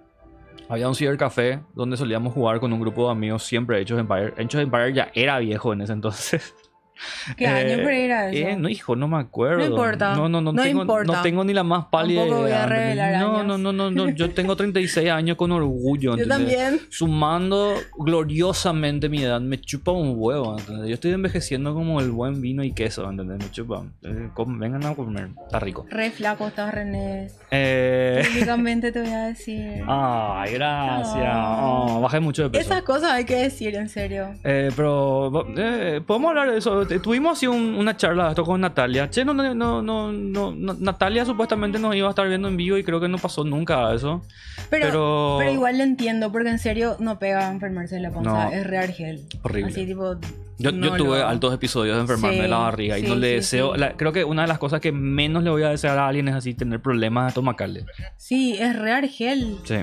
había 0.70 0.88
un 0.88 0.94
cibercafé 0.94 1.60
donde 1.74 1.96
solíamos 1.96 2.32
jugar 2.32 2.60
con 2.60 2.72
un 2.72 2.80
grupo 2.80 3.06
de 3.06 3.12
amigos 3.12 3.42
siempre 3.42 3.82
of 3.82 3.90
Empire. 3.90 4.32
Of 4.38 4.54
Empire 4.54 4.92
ya 4.92 5.10
era 5.14 5.38
viejo 5.40 5.72
en 5.72 5.80
ese 5.80 5.92
entonces. 5.92 6.54
¿Qué 7.36 7.46
año 7.46 7.88
Eh, 7.88 8.04
era 8.04 8.30
eso? 8.30 8.48
eh, 8.48 8.56
no, 8.56 8.68
hijo, 8.68 8.96
no 8.96 9.08
me 9.08 9.18
acuerdo. 9.18 9.58
No 9.58 9.66
importa. 9.66 10.14
No, 10.14 10.28
no, 10.28 10.40
no, 10.40 10.52
No 10.52 10.62
tengo, 10.62 10.82
importa. 10.82 11.12
no 11.12 11.22
tengo 11.22 11.44
ni 11.44 11.52
la 11.52 11.62
más 11.64 11.86
pálida 11.86 12.20
Tampoco 12.20 12.42
voy 12.42 12.52
a 12.52 12.66
idea, 12.66 13.20
No, 13.20 13.42
no, 13.42 13.58
no, 13.58 13.72
no, 13.72 13.90
no. 13.90 14.08
Yo 14.10 14.30
tengo 14.30 14.56
36 14.56 15.10
años 15.10 15.36
con 15.36 15.52
orgullo. 15.52 16.16
Yo 16.16 16.26
también. 16.26 16.80
Sumando 16.90 17.74
gloriosamente 17.98 19.08
mi 19.08 19.22
edad, 19.22 19.40
me 19.40 19.60
chupa 19.60 19.92
un 19.92 20.14
huevo. 20.16 20.58
¿entendés? 20.58 20.88
Yo 20.88 20.94
estoy 20.94 21.12
envejeciendo 21.12 21.74
como 21.74 22.00
el 22.00 22.10
buen 22.10 22.40
vino 22.40 22.62
y 22.64 22.72
queso, 22.72 23.08
¿entendés? 23.08 23.38
Me 23.38 23.50
chupa. 23.50 23.84
Eh, 24.02 24.28
vengan 24.46 24.84
a 24.84 24.94
comer, 24.94 25.30
está 25.44 25.60
rico. 25.60 25.86
Re 25.90 26.10
flaco 26.10 26.46
estás, 26.46 26.72
René. 26.74 27.28
Eh... 27.50 28.22
Públicamente 28.26 28.92
te 28.92 29.00
voy 29.00 29.10
a 29.10 29.26
decir. 29.26 29.82
Ay, 29.88 30.54
gracias. 30.54 31.34
Oh, 31.34 32.00
bajé 32.02 32.20
mucho 32.20 32.44
de 32.44 32.50
peso. 32.50 32.62
Esas 32.70 32.82
cosas 32.82 33.12
hay 33.12 33.24
que 33.24 33.36
decir, 33.36 33.74
en 33.74 33.88
serio. 33.88 34.34
Eh, 34.44 34.70
pero 34.76 35.46
eh, 35.56 36.00
podemos 36.06 36.30
hablar 36.30 36.50
de 36.50 36.58
eso. 36.58 36.89
Tuvimos 36.98 37.32
así 37.38 37.46
un- 37.46 37.74
una 37.76 37.96
charla 37.96 38.24
de 38.24 38.30
esto 38.30 38.44
con 38.44 38.60
Natalia. 38.60 39.08
Che, 39.08 39.24
no, 39.24 39.32
no, 39.34 39.54
no, 39.54 39.82
no, 39.82 40.12
no, 40.12 40.52
Natalia 40.74 41.24
supuestamente 41.24 41.78
nos 41.78 41.94
iba 41.94 42.08
a 42.08 42.10
estar 42.10 42.26
viendo 42.28 42.48
en 42.48 42.56
vivo 42.56 42.76
y 42.78 42.82
creo 42.84 43.00
que 43.00 43.08
no 43.08 43.18
pasó 43.18 43.44
nunca 43.44 43.94
eso. 43.94 44.22
Pero, 44.70 44.86
Pero- 44.86 45.36
pero... 45.38 45.52
igual 45.52 45.78
lo 45.78 45.84
entiendo, 45.84 46.32
porque 46.32 46.48
en 46.50 46.58
serio 46.58 46.96
no 46.98 47.18
pega 47.18 47.50
enfermarse 47.50 47.94
de 47.96 48.00
la 48.02 48.10
panza, 48.10 48.46
No. 48.46 48.50
es 48.52 48.66
real 48.66 48.90
gel. 48.92 49.20
Horrible. 49.42 49.70
Así 49.72 49.86
tipo. 49.86 50.16
Yo, 50.58 50.72
no 50.72 50.88
yo 50.88 50.96
tuve 50.96 51.18
lo- 51.20 51.26
altos 51.26 51.54
episodios 51.54 51.96
de 51.96 52.02
enfermarme 52.02 52.36
Sí, 52.36 52.42
de 52.42 52.48
la 52.48 52.58
barriga 52.58 52.98
y 52.98 53.02
no 53.02 53.14
le 53.14 53.28
sí, 53.28 53.34
deseo. 53.36 53.76
la- 53.76 53.92
creo 53.96 54.12
que 54.12 54.24
una 54.24 54.42
de 54.42 54.48
las 54.48 54.58
cosas 54.58 54.80
que 54.82 54.92
menos 54.92 55.42
le 55.42 55.48
voy 55.48 55.62
a 55.62 55.70
desear 55.70 55.96
a 55.98 56.06
alguien 56.06 56.28
es 56.28 56.34
así 56.34 56.52
tener 56.52 56.80
problemas 56.80 57.28
estomacales. 57.28 57.84
Sí, 58.18 58.56
es 58.58 58.78
real 58.78 59.08
gel. 59.08 59.56
Sí. 59.64 59.76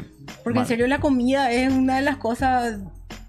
Porque 0.44 0.60
en 0.60 0.66
serio 0.68 0.86
la 0.88 1.00
comida 1.00 1.52
es 1.52 1.74
una 1.74 1.96
de 1.96 2.04
las 2.04 2.18
cosas, 2.18 2.80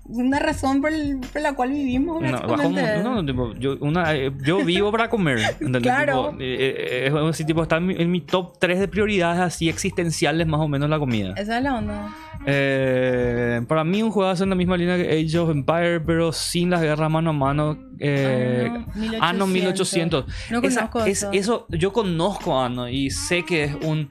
una 0.08 0.38
razón 0.38 0.80
por, 0.80 0.92
el- 0.92 1.18
por 1.32 1.40
la 1.42 1.52
cual 1.54 1.70
vivimos. 1.70 2.20
No, 2.22 2.32
bajo 2.32 2.68
no, 2.70 3.24
tipo, 3.24 3.52
yo, 3.54 3.76
una, 3.80 4.14
eh, 4.16 4.32
yo 4.44 4.64
vivo 4.64 4.90
para 4.90 5.08
comer. 5.08 5.38
¿entendés? 5.60 5.82
Claro. 5.82 6.30
Tipo, 6.30 6.40
eh, 6.42 6.74
eh, 6.78 7.06
es 7.08 7.12
así, 7.14 7.44
tipo, 7.44 7.62
está 7.62 7.76
en 7.76 7.86
mi, 7.86 7.94
en 7.96 8.10
mi 8.10 8.20
top 8.20 8.58
3 8.58 8.80
de 8.80 8.88
prioridades 8.88 9.40
así 9.40 9.68
existenciales 9.68 10.46
más 10.46 10.60
o 10.60 10.68
menos 10.68 10.88
la 10.90 10.98
comida. 10.98 11.34
Esa 11.36 11.58
es 11.58 11.62
la 11.64 11.74
onda. 11.76 12.14
Eh, 12.46 13.60
para 13.68 13.84
mí 13.84 14.02
un 14.02 14.10
juego 14.10 14.32
en 14.32 14.48
la 14.48 14.54
misma 14.54 14.76
línea 14.76 14.96
que 14.96 15.10
Age 15.24 15.38
of 15.38 15.50
Empire, 15.50 16.00
pero 16.00 16.32
sin 16.32 16.70
las 16.70 16.80
guerras 16.80 17.10
mano 17.10 17.30
a 17.30 17.32
mano. 17.32 17.78
eh, 18.00 18.70
Ah, 18.72 18.82
no, 18.96 19.44
Anno 19.44 19.46
1800. 19.46 20.26
1800. 20.26 20.50
No 20.50 20.58
Esa- 20.68 20.88
conozco 20.90 21.04
es- 21.04 21.18
eso. 21.18 21.30
eso. 21.32 21.66
Yo 21.70 21.92
conozco 21.92 22.60
Anno 22.60 22.88
y 22.88 23.10
sé 23.10 23.44
que 23.44 23.64
es 23.64 23.74
un... 23.82 24.10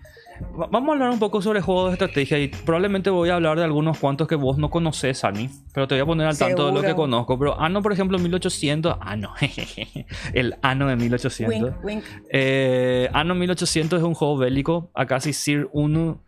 Va- 0.59 0.67
Vamos 0.71 0.89
a 0.89 0.93
hablar 0.93 1.09
un 1.09 1.19
poco 1.19 1.41
sobre 1.41 1.61
juegos 1.61 1.87
de 1.87 1.93
estrategia 1.93 2.39
y 2.39 2.47
probablemente 2.47 3.09
voy 3.09 3.29
a 3.29 3.35
hablar 3.35 3.57
de 3.57 3.63
algunos 3.63 3.97
cuantos 3.99 4.27
que 4.27 4.35
vos 4.35 4.57
no 4.57 4.69
conocés, 4.69 5.19
Sani. 5.19 5.49
Pero 5.73 5.87
te 5.87 5.95
voy 5.95 6.01
a 6.01 6.05
poner 6.05 6.27
al 6.27 6.37
tanto 6.37 6.67
de 6.67 6.73
lo 6.73 6.81
que 6.81 6.95
conozco. 6.95 7.37
Pero 7.39 7.59
Anno, 7.59 7.81
por 7.81 7.91
ejemplo, 7.93 8.17
1800... 8.19 8.97
Anno. 9.01 9.33
El 10.33 10.55
Anno 10.61 10.87
de 10.87 10.95
1800. 10.95 11.61
Wink, 11.61 11.83
wink. 11.85 12.03
Eh, 12.31 13.09
Anno 13.13 13.35
1800 13.35 13.99
es 13.99 14.05
un 14.05 14.13
juego 14.13 14.37
bélico. 14.37 14.89
Acá 14.93 15.19
sí 15.19 15.33
Sir 15.33 15.69
Unu. 15.71 16.19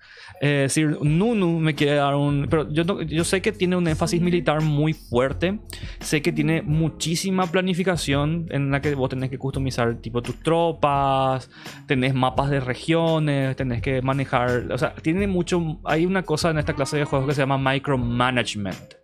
Eh, 0.41 0.67
Sir 0.69 0.97
Nunu 1.01 1.59
me 1.59 1.75
quiere 1.75 1.95
dar 1.95 2.15
un. 2.15 2.47
Pero 2.49 2.71
yo, 2.71 3.01
yo 3.01 3.23
sé 3.23 3.41
que 3.41 3.51
tiene 3.51 3.75
un 3.75 3.87
énfasis 3.87 4.21
militar 4.21 4.61
muy 4.61 4.93
fuerte. 4.93 5.59
Sé 5.99 6.21
que 6.21 6.31
tiene 6.31 6.61
muchísima 6.61 7.47
planificación 7.47 8.47
en 8.49 8.71
la 8.71 8.81
que 8.81 8.95
vos 8.95 9.09
tenés 9.09 9.29
que 9.29 9.37
customizar 9.37 9.95
tipo 9.95 10.21
tus 10.21 10.39
tropas. 10.41 11.49
Tenés 11.87 12.13
mapas 12.13 12.49
de 12.49 12.59
regiones. 12.59 13.55
Tenés 13.55 13.81
que 13.81 14.01
manejar. 14.01 14.71
O 14.71 14.77
sea, 14.77 14.93
tiene 14.95 15.27
mucho. 15.27 15.79
Hay 15.83 16.05
una 16.05 16.23
cosa 16.23 16.51
en 16.51 16.59
esta 16.59 16.73
clase 16.73 16.97
de 16.97 17.05
juegos 17.05 17.27
que 17.27 17.35
se 17.35 17.41
llama 17.41 17.57
micromanagement. 17.57 18.99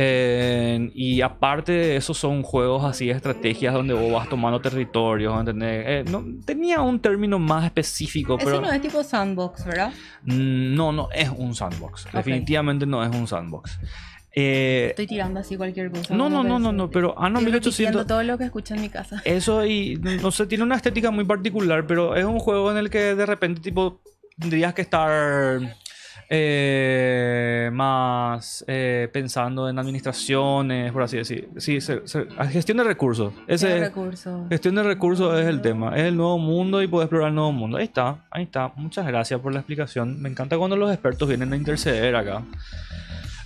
Eh, 0.00 0.92
y 0.94 1.22
aparte 1.22 1.72
de 1.72 1.96
eso 1.96 2.14
son 2.14 2.44
juegos 2.44 2.84
así 2.84 3.10
estrategias 3.10 3.74
donde 3.74 3.94
vos 3.94 4.12
vas 4.12 4.28
tomando 4.28 4.60
territorios, 4.60 5.36
¿entendés? 5.36 5.84
Eh, 5.88 6.04
no, 6.08 6.24
tenía 6.44 6.80
un 6.82 7.00
término 7.00 7.40
más 7.40 7.64
específico, 7.64 8.36
Ese 8.36 8.44
pero 8.44 8.60
no 8.60 8.70
es 8.70 8.80
tipo 8.80 9.02
sandbox, 9.02 9.64
¿verdad? 9.64 9.92
Mm, 10.22 10.76
no, 10.76 10.92
no 10.92 11.08
es 11.10 11.28
un 11.36 11.52
sandbox. 11.52 12.06
Definitivamente 12.12 12.86
no 12.86 13.02
es 13.02 13.12
un 13.12 13.26
sandbox. 13.26 13.80
Eh, 14.30 14.86
Estoy 14.90 15.08
tirando 15.08 15.40
así 15.40 15.56
cualquier 15.56 15.90
cosa. 15.90 16.14
no, 16.14 16.30
no, 16.30 16.44
no, 16.44 16.60
no, 16.60 16.70
no, 16.70 16.88
pero 16.88 17.18
Anno 17.18 17.40
Estoy 17.40 17.54
repitiendo 17.54 17.98
1800... 17.98 18.06
todo 18.06 18.22
lo 18.22 18.38
que 18.38 18.44
escucho 18.44 18.74
en 18.74 18.82
mi 18.82 18.90
casa. 18.90 19.20
Eso 19.24 19.66
y 19.66 19.96
no 19.96 20.30
sé, 20.30 20.46
tiene 20.46 20.62
una 20.62 20.76
estética 20.76 21.10
muy 21.10 21.24
particular, 21.24 21.88
pero 21.88 22.14
es 22.14 22.24
un 22.24 22.38
juego 22.38 22.70
en 22.70 22.76
el 22.76 22.88
que 22.88 23.16
de 23.16 23.26
repente 23.26 23.60
tipo 23.60 24.00
tendrías 24.38 24.74
que 24.74 24.82
estar 24.82 25.58
eh, 26.30 27.70
más 27.72 28.64
eh, 28.68 29.08
pensando 29.12 29.68
en 29.68 29.78
administraciones, 29.78 30.92
por 30.92 31.02
así 31.02 31.16
decir. 31.16 31.48
Sí, 31.56 31.80
se- 31.80 32.06
se- 32.06 32.26
gestión 32.50 32.78
de 32.78 32.84
recursos. 32.84 33.32
Ese 33.46 33.74
es- 33.76 33.80
recurso. 33.80 34.46
Gestión 34.48 34.74
de 34.74 34.82
recursos 34.82 35.38
es 35.40 35.46
el 35.46 35.60
tema, 35.60 35.96
es 35.96 36.04
el 36.04 36.16
nuevo 36.16 36.38
mundo 36.38 36.82
y 36.82 36.86
puedes 36.86 37.06
explorar 37.06 37.28
el 37.30 37.34
nuevo 37.34 37.52
mundo. 37.52 37.76
Ahí 37.78 37.84
está, 37.84 38.24
ahí 38.30 38.44
está. 38.44 38.72
Muchas 38.76 39.06
gracias 39.06 39.40
por 39.40 39.52
la 39.52 39.60
explicación. 39.60 40.20
Me 40.20 40.28
encanta 40.28 40.56
cuando 40.58 40.76
los 40.76 40.92
expertos 40.92 41.28
vienen 41.28 41.52
a 41.52 41.56
interceder 41.56 42.14
acá. 42.16 42.42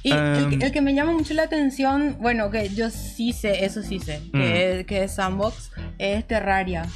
Y 0.05 0.11
el, 0.13 0.19
Em. 0.19 0.59
que- 0.59 0.67
el 0.67 0.73
que 0.73 0.81
me 0.83 0.95
llama 0.95 1.13
mucho 1.13 1.33
la 1.35 1.45
atención, 1.45 2.17
bueno, 2.21 2.51
que 2.51 2.69
yo 2.71 2.91
sí 2.91 3.33
sé, 3.33 3.65
eso 3.65 3.83
sí 3.83 4.01
sé, 4.01 4.21
que, 4.33 4.39
Mm. 4.39 4.43
es, 4.81 4.87
que 4.87 5.05
es 5.05 5.15
Sandbox, 5.15 5.71
es 5.99 6.27
Terraria. 6.27 6.87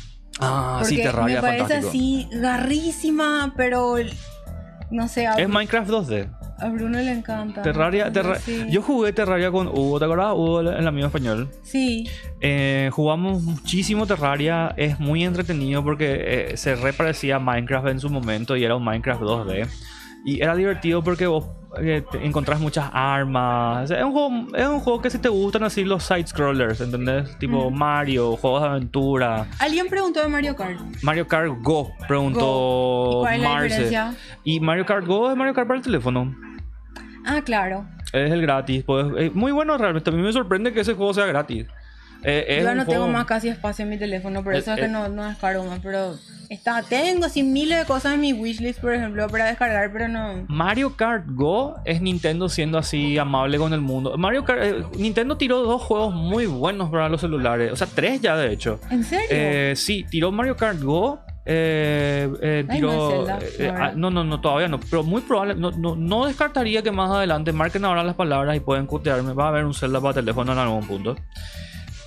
Ah, 0.41 0.78
Porque 0.80 0.97
sí, 0.97 1.03
Terraria 1.03 1.37
me 1.37 1.41
parece 1.43 1.61
fantástico. 1.80 1.89
así 1.89 2.28
garrísima, 2.32 3.55
pero 3.57 3.97
no 4.91 5.09
sé, 5.09 5.26
Es 5.37 5.49
Minecraft 5.49 5.91
2D. 5.91 6.28
a 6.59 6.68
Bruno 6.68 6.99
le 6.99 7.12
encanta. 7.12 7.61
Terraria, 7.62 8.11
Terra- 8.12 8.39
Sí. 8.39 8.64
Yo 8.70 8.80
jugué 8.82 9.12
Terraria 9.12 9.51
con 9.51 9.68
Hugo, 9.68 9.99
¿te 9.99 10.05
acuerdas? 10.07 10.32
Hugo, 10.34 10.61
el 10.61 10.87
amigo 10.87 11.07
español. 11.07 11.49
Sí, 11.62 12.09
Eh, 12.41 12.89
jugamos 12.93 13.43
muchísimo 13.43 14.07
Terraria, 14.07 14.72
es 14.76 14.99
muy 15.01 15.24
entretenido 15.24 15.82
porque 15.82 16.51
eh, 16.53 16.57
se 16.57 16.74
reparecía 16.76 17.37
a 17.37 17.39
Minecraft 17.41 17.89
en 17.89 18.01
su 18.01 18.09
momento 18.11 18.57
y 18.57 18.64
era 18.64 18.76
un 18.76 18.84
Minecraft 18.84 19.20
2D. 19.22 19.68
Y 20.24 20.41
era 20.43 20.55
divertido 20.57 21.03
porque 21.05 21.26
vos 21.26 21.47
eh, 21.81 22.05
encontrás 22.22 22.61
muchas 22.61 22.89
armas. 22.93 23.91
Es, 23.91 24.03
un 24.03 24.12
juego, 24.12 24.31
es 24.57 24.66
un 24.66 24.81
juego 24.81 25.01
que 25.03 25.11
si 25.11 25.18
te 25.18 25.29
gustan 25.29 25.62
así 25.64 25.85
los 25.85 26.03
side-scrollers, 26.05 26.81
¿entendés? 26.81 27.37
Tipo 27.39 27.70
Mm. 27.70 27.74
Mario, 27.77 28.37
juegos 28.37 28.62
de 28.62 28.68
aventura. 28.68 29.47
alguien 29.59 29.87
preguntó 29.89 30.20
de 30.20 30.29
Mario 30.29 30.55
Kart. 30.57 30.81
Mario 31.03 31.27
Kart 31.27 31.53
Go, 31.62 31.91
preguntó 32.07 32.41
Go. 32.41 33.11
¿Y 33.20 33.22
cuál 33.22 33.35
es 33.35 33.41
la 33.43 33.49
Marce. 33.49 33.64
diferencia? 33.68 34.14
Y 34.45 34.61
Mario 34.61 34.87
Kart 34.87 35.07
Go 35.07 35.31
es 35.31 35.37
Mario 35.37 35.55
Kart 35.55 35.66
para 35.68 35.79
el 35.79 35.85
teléfono. 35.85 36.35
Ah, 37.27 37.41
claro. 37.45 37.85
Es 38.12 38.31
el 38.31 38.41
gratis. 38.41 38.85
Pues, 38.85 39.07
es 39.18 39.35
muy 39.35 39.51
bueno 39.53 39.77
realmente. 39.77 40.09
A 40.11 40.12
mí 40.12 40.22
me 40.22 40.33
sorprende 40.33 40.72
que 40.72 40.81
ese 40.81 40.95
juego 40.95 41.12
sea 41.12 41.27
gratis. 41.27 41.66
Eh, 42.23 42.45
es 42.59 42.64
Yo 42.64 42.75
no 42.75 42.85
tengo 42.85 43.03
juego- 43.05 43.09
más 43.09 43.25
casi 43.27 43.49
espacio 43.49 43.85
en 43.85 43.91
mi 43.91 43.99
teléfono, 43.99 44.43
por 44.43 44.55
Eh, 44.55 44.59
eso 44.59 44.73
es 44.73 44.79
eh. 44.79 44.83
que 44.83 44.89
no, 44.89 45.09
no 45.09 45.25
descargo 45.29 45.64
más, 45.64 45.79
pero 45.83 46.14
está, 46.49 46.83
tengo 46.83 47.27
así 47.27 47.43
miles 47.43 47.79
de 47.79 47.85
cosas 47.85 48.14
en 48.14 48.21
mi 48.21 48.33
wishlist, 48.33 48.81
por 48.81 48.95
ejemplo, 48.95 49.29
para 49.29 49.47
descargar, 49.47 49.93
pero 49.93 50.09
no. 50.09 50.45
Mario 50.49 50.97
Kart 50.97 51.25
Go 51.29 51.77
es 51.85 52.01
Nintendo 52.01 52.49
siendo 52.49 52.79
así 52.79 53.17
amable 53.19 53.59
con 53.59 53.73
el 53.73 53.81
mundo. 53.81 54.17
Mario 54.19 54.45
Kart, 54.45 54.61
eh, 54.62 54.85
Nintendo 54.97 55.37
tiró 55.37 55.61
dos 55.62 55.83
juegos 55.83 56.14
muy 56.14 56.47
buenos 56.47 56.91
para 56.91 57.09
los 57.09 57.21
celulares. 57.21 57.71
O 57.73 57.77
sea, 57.77 57.87
tres 57.95 58.21
ya 58.21 58.37
de 58.37 58.53
hecho. 58.53 58.81
¿En 58.91 59.05
serio? 59.05 59.27
Eh, 59.31 59.75
sí, 59.77 60.05
tiró 60.11 60.33
Mario 60.33 60.57
Kart 60.57 60.81
Go. 60.83 61.21
eh, 61.49 62.29
eh, 62.43 62.67
Ay, 62.69 62.77
tiró. 62.77 62.89
no 62.93 63.09
es 63.09 63.14
Zelda, 63.14 63.39
eh, 63.41 63.51
eh, 63.61 63.73
ah, 63.77 63.93
no, 63.95 64.11
no, 64.11 64.25
no, 64.25 64.41
todavía 64.41 64.67
no. 64.67 64.81
Pero 64.81 65.05
muy 65.05 65.21
probable. 65.23 65.55
No, 65.55 65.71
no, 65.71 65.95
no 65.95 66.27
descartaría 66.27 66.83
que 66.83 66.91
más 66.91 67.09
adelante 67.09 67.53
marquen 67.53 67.85
ahora 67.85 68.03
las 68.03 68.17
palabras 68.17 68.57
y 68.57 68.61
pueden 68.61 68.87
cutearme. 68.87 69.33
Va 69.33 69.45
a 69.45 69.49
haber 69.51 69.64
un 69.64 69.73
Zelda 69.73 70.01
para 70.01 70.14
teléfono 70.14 70.53
en 70.53 70.59
algún 70.59 70.85
punto. 70.89 71.14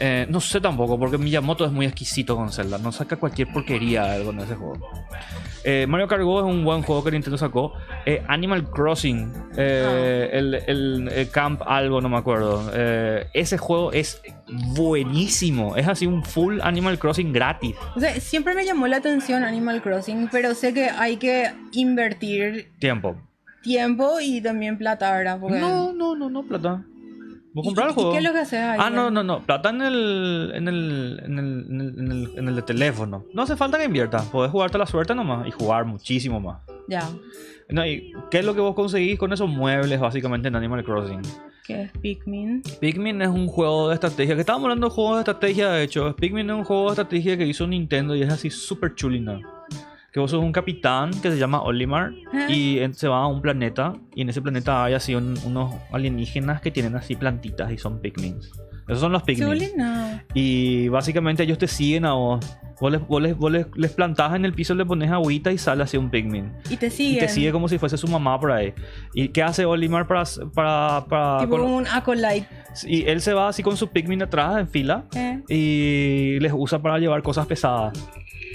Eh, 0.02 0.26
no 0.30 0.40
sé 0.40 0.62
tampoco, 0.62 0.98
porque 0.98 1.18
Miyamoto 1.18 1.66
es 1.66 1.72
muy 1.72 1.86
exquisito 1.86 2.36
con 2.36 2.52
Zelda. 2.52 2.78
No 2.78 2.92
saca 2.92 3.18
cualquier 3.18 3.52
porquería 3.52 4.24
con 4.24 4.40
ese 4.40 4.56
juego. 4.56 4.78
Eh, 5.66 5.86
Mario 5.90 6.08
Kart 6.08 6.24
Go 6.24 6.40
es 6.40 6.46
un 6.46 6.64
buen 6.64 6.82
juego 6.84 7.04
que 7.04 7.12
Nintendo 7.12 7.38
sacó. 7.38 7.74
Eh, 8.06 8.24
Animal 8.30 8.70
Crossing, 8.70 9.32
el, 9.58 10.54
el- 10.68 11.10
el 11.14 11.30
Camp 11.32 11.62
algo, 11.66 12.00
no 12.00 12.08
me 12.08 12.16
acuerdo. 12.18 12.72
Ese 13.34 13.58
juego 13.58 13.92
es 13.92 14.22
buenísimo. 14.76 15.76
Es 15.76 15.88
así 15.88 16.08
un 16.08 16.24
full 16.24 16.60
Animal 16.62 16.98
Crossing 16.98 17.34
gratis. 17.34 17.76
O 17.96 18.00
sea, 18.00 18.14
siempre 18.22 18.56
me 18.56 18.66
llamó 18.66 18.88
la 18.88 18.98
atención 18.98 19.44
Animal 19.44 19.82
Crossing, 19.82 20.30
pero 20.32 20.54
sé 20.56 20.74
que 20.74 20.90
hay 20.90 21.18
que 21.18 21.52
invertir 21.74 22.72
Tiempo. 22.80 23.18
tiempo 23.62 24.20
y 24.22 24.40
también 24.42 24.78
plata, 24.78 25.12
¿verdad? 25.12 25.40
Porque- 25.42 25.60
No, 25.60 25.92
no, 25.92 26.16
no, 26.16 26.30
no, 26.30 26.44
plata. 26.44 26.84
Vos 27.54 27.66
¿Y- 27.66 27.68
comprar 27.70 27.88
el 27.90 27.94
juego. 27.94 28.10
¿Y 28.10 28.14
qué 28.14 28.18
es 28.20 28.24
lo 28.24 28.32
que 28.34 28.40
haces 28.40 28.60
ahí? 28.60 28.80
Ah, 28.82 28.90
no, 28.90 29.10
no, 29.10 29.24
no. 29.24 29.46
Plata 29.46 29.70
en 29.70 29.82
el, 29.82 30.52
en 30.56 30.68
el, 30.68 31.22
en 31.26 31.40
el, 31.40 31.70
en 31.70 31.80
el, 31.82 32.00
en 32.00 32.12
el, 32.12 32.32
en 32.38 32.48
el 32.48 32.56
de 32.56 32.62
teléfono. 32.62 33.26
No 33.34 33.42
hace 33.44 33.56
falta 33.56 33.78
que 33.78 33.86
inviertas. 33.86 34.26
Podés 34.28 34.52
jugarte 34.52 34.78
la 34.78 34.86
suerte 34.86 35.16
nomás 35.16 35.48
y 35.48 35.52
jugar 35.52 35.86
muchísimo 35.86 36.40
más. 36.40 36.62
Ya, 36.88 37.08
No, 37.70 37.86
¿y 37.86 38.14
¿Qué 38.32 38.40
es 38.40 38.46
lo 38.46 38.54
que 38.56 38.62
vos 38.62 38.74
conseguís 38.76 39.18
con 39.20 39.32
esos 39.34 39.48
muebles 39.50 40.00
básicamente 40.00 40.48
en 40.48 40.56
Animal 40.56 40.84
Crossing? 40.84 41.22
que 41.66 41.84
es 41.84 41.92
Pikmin. 42.02 42.64
Pikmin 42.80 43.22
es 43.22 43.28
un 43.28 43.48
juego 43.48 43.90
de 43.90 43.94
estrategia. 43.94 44.34
Que 44.34 44.42
estábamos 44.42 44.66
hablando 44.66 44.88
de 44.88 44.94
juegos 44.94 45.18
de 45.18 45.20
estrategia, 45.22 45.70
de 45.70 45.84
hecho. 45.84 46.16
Pikmin 46.16 46.50
es 46.50 46.56
un 46.56 46.64
juego 46.64 46.86
de 46.86 46.90
estrategia 46.94 47.38
que 47.38 47.46
hizo 47.46 47.68
Nintendo 47.68 48.16
y 48.16 48.24
es 48.24 48.34
así 48.34 48.50
súper 48.50 48.96
chulina. 48.96 49.40
Que 50.14 50.20
vos 50.20 50.32
sos 50.32 50.42
un 50.44 50.52
capitán 50.52 51.12
que 51.22 51.30
se 51.32 51.38
llama 51.38 51.62
Olimar 51.62 52.12
y 52.50 52.80
se 52.94 53.08
va 53.08 53.20
a 53.24 53.28
un 53.28 53.42
planeta. 53.42 53.94
Y 54.16 54.22
en 54.22 54.30
ese 54.30 54.42
planeta 54.42 54.84
hay 54.84 54.94
así 54.96 55.14
un- 55.16 55.38
unos 55.46 55.74
alienígenas 55.92 56.62
que 56.62 56.72
tienen 56.72 56.96
así 56.96 57.16
plantitas 57.16 57.72
y 57.72 57.78
son 57.78 58.00
Pikmins. 58.02 58.52
Esos 58.88 59.02
son 59.02 59.12
los. 59.12 59.24
Chulina. 59.24 60.26
Y 60.34 60.88
básicamente 60.88 61.44
ellos 61.44 61.60
te 61.60 61.68
siguen 61.68 62.06
a 62.06 62.14
vos. 62.14 62.44
Vos 62.82 62.92
les, 62.92 63.06
vos 63.08 63.22
les, 63.22 63.38
vos 63.38 63.52
les, 63.52 63.68
les 63.76 63.92
plantás 63.92 64.34
en 64.36 64.46
el 64.46 64.54
piso, 64.54 64.74
le 64.74 64.86
pones 64.86 65.12
agüita 65.12 65.52
y 65.52 65.58
sale 65.60 65.84
así 65.84 65.98
un 65.98 66.10
Pikmin. 66.10 66.54
Y 66.72 66.78
te 66.78 66.90
siguen. 66.90 67.18
Y 67.18 67.20
te 67.20 67.28
sigue 67.28 67.52
como 67.52 67.68
si 67.68 67.78
fuese 67.78 67.98
su 67.98 68.08
mamá 68.08 68.40
por 68.40 68.52
ahí. 68.54 68.74
¿Y 69.14 69.28
qué 69.28 69.44
hace 69.44 69.66
Olimar 69.66 70.08
para... 70.08 70.24
para, 70.56 71.06
para 71.08 71.40
Tipo 71.42 71.58
con- 71.58 71.70
un 71.70 71.86
acolyte. 71.88 72.48
y 72.88 73.04
él 73.06 73.22
se 73.22 73.34
va 73.34 73.50
así 73.50 73.62
con 73.62 73.76
su 73.78 73.90
Pikmin 73.90 74.24
atrás 74.24 74.58
en 74.58 74.68
fila 74.70 75.04
¿eh? 75.14 75.42
y 75.50 76.40
les 76.40 76.54
usa 76.56 76.82
para 76.82 76.98
llevar 76.98 77.22
cosas 77.22 77.46
pesadas. 77.46 77.94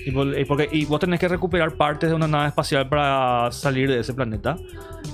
Y, 0.06 0.40
y 0.40 0.44
porque, 0.44 0.68
y 0.70 0.84
vos 0.84 1.00
tenés 1.00 1.20
que 1.20 1.28
recuperar 1.28 1.76
partes 1.76 2.10
de 2.10 2.14
una 2.14 2.26
nave 2.26 2.48
espacial 2.48 2.88
para 2.88 3.50
salir 3.52 3.90
de 3.90 4.00
ese 4.00 4.14
planeta. 4.14 4.56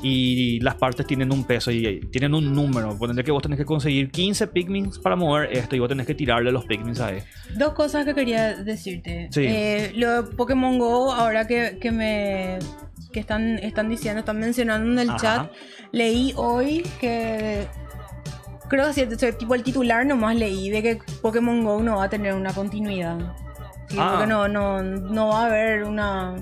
Y 0.03 0.61
las 0.61 0.77
partes 0.77 1.07
tienen 1.07 1.33
un 1.33 1.45
peso 1.45 1.71
y, 1.71 1.87
y 1.87 2.01
tienen 2.07 2.35
un 2.35 2.55
número. 2.55 2.97
Ponele 2.99 3.23
que 3.23 3.31
vos 3.31 3.43
tenés 3.43 3.59
que 3.59 3.65
conseguir 3.65 4.11
15 4.11 4.47
Pikmins 4.49 4.99
para 4.99 5.17
mover 5.17 5.53
esto 5.53 5.77
y 5.77 5.79
vos 5.79 5.89
tenés 5.89 6.07
que 6.07 6.15
tirarle 6.15 6.51
los 6.53 6.65
Pikmins 6.65 7.01
a 7.01 7.13
él. 7.13 7.23
Dos 7.57 7.73
cosas 7.75 8.05
que 8.05 8.15
quería 8.15 8.55
decirte. 8.57 9.29
Sí. 9.31 9.43
Eh, 9.45 9.93
lo 9.97 10.23
de 10.23 10.35
Pokémon 10.35 10.79
Go, 10.79 11.13
ahora 11.13 11.47
que, 11.47 11.79
que 11.81 11.91
me 11.93 12.59
que 13.13 13.21
están, 13.21 13.59
están 13.59 13.89
diciendo, 13.89 14.21
están 14.21 14.39
mencionando 14.39 14.91
en 14.91 14.99
el 14.99 15.11
Ajá. 15.11 15.19
chat, 15.19 15.53
leí 15.93 16.33
hoy 16.37 16.85
que 17.01 17.67
creo 18.69 18.87
que 18.87 18.93
sí, 18.93 19.03
o 19.03 19.19
sea, 19.19 19.37
tipo 19.37 19.55
el 19.55 19.63
titular 19.63 20.07
nomás 20.07 20.37
leí 20.37 20.71
de 20.71 20.83
que 20.83 20.99
Pokémon 21.21 21.65
Go 21.65 21.83
no 21.83 21.97
va 21.97 22.05
a 22.05 22.09
tener 22.09 22.35
una 22.35 22.53
continuidad. 22.55 23.19
Ah. 23.99 24.25
no, 24.29 24.49
no, 24.49 24.83
no 24.83 25.29
va 25.29 25.43
a 25.43 25.47
haber 25.47 25.85
una. 25.85 26.35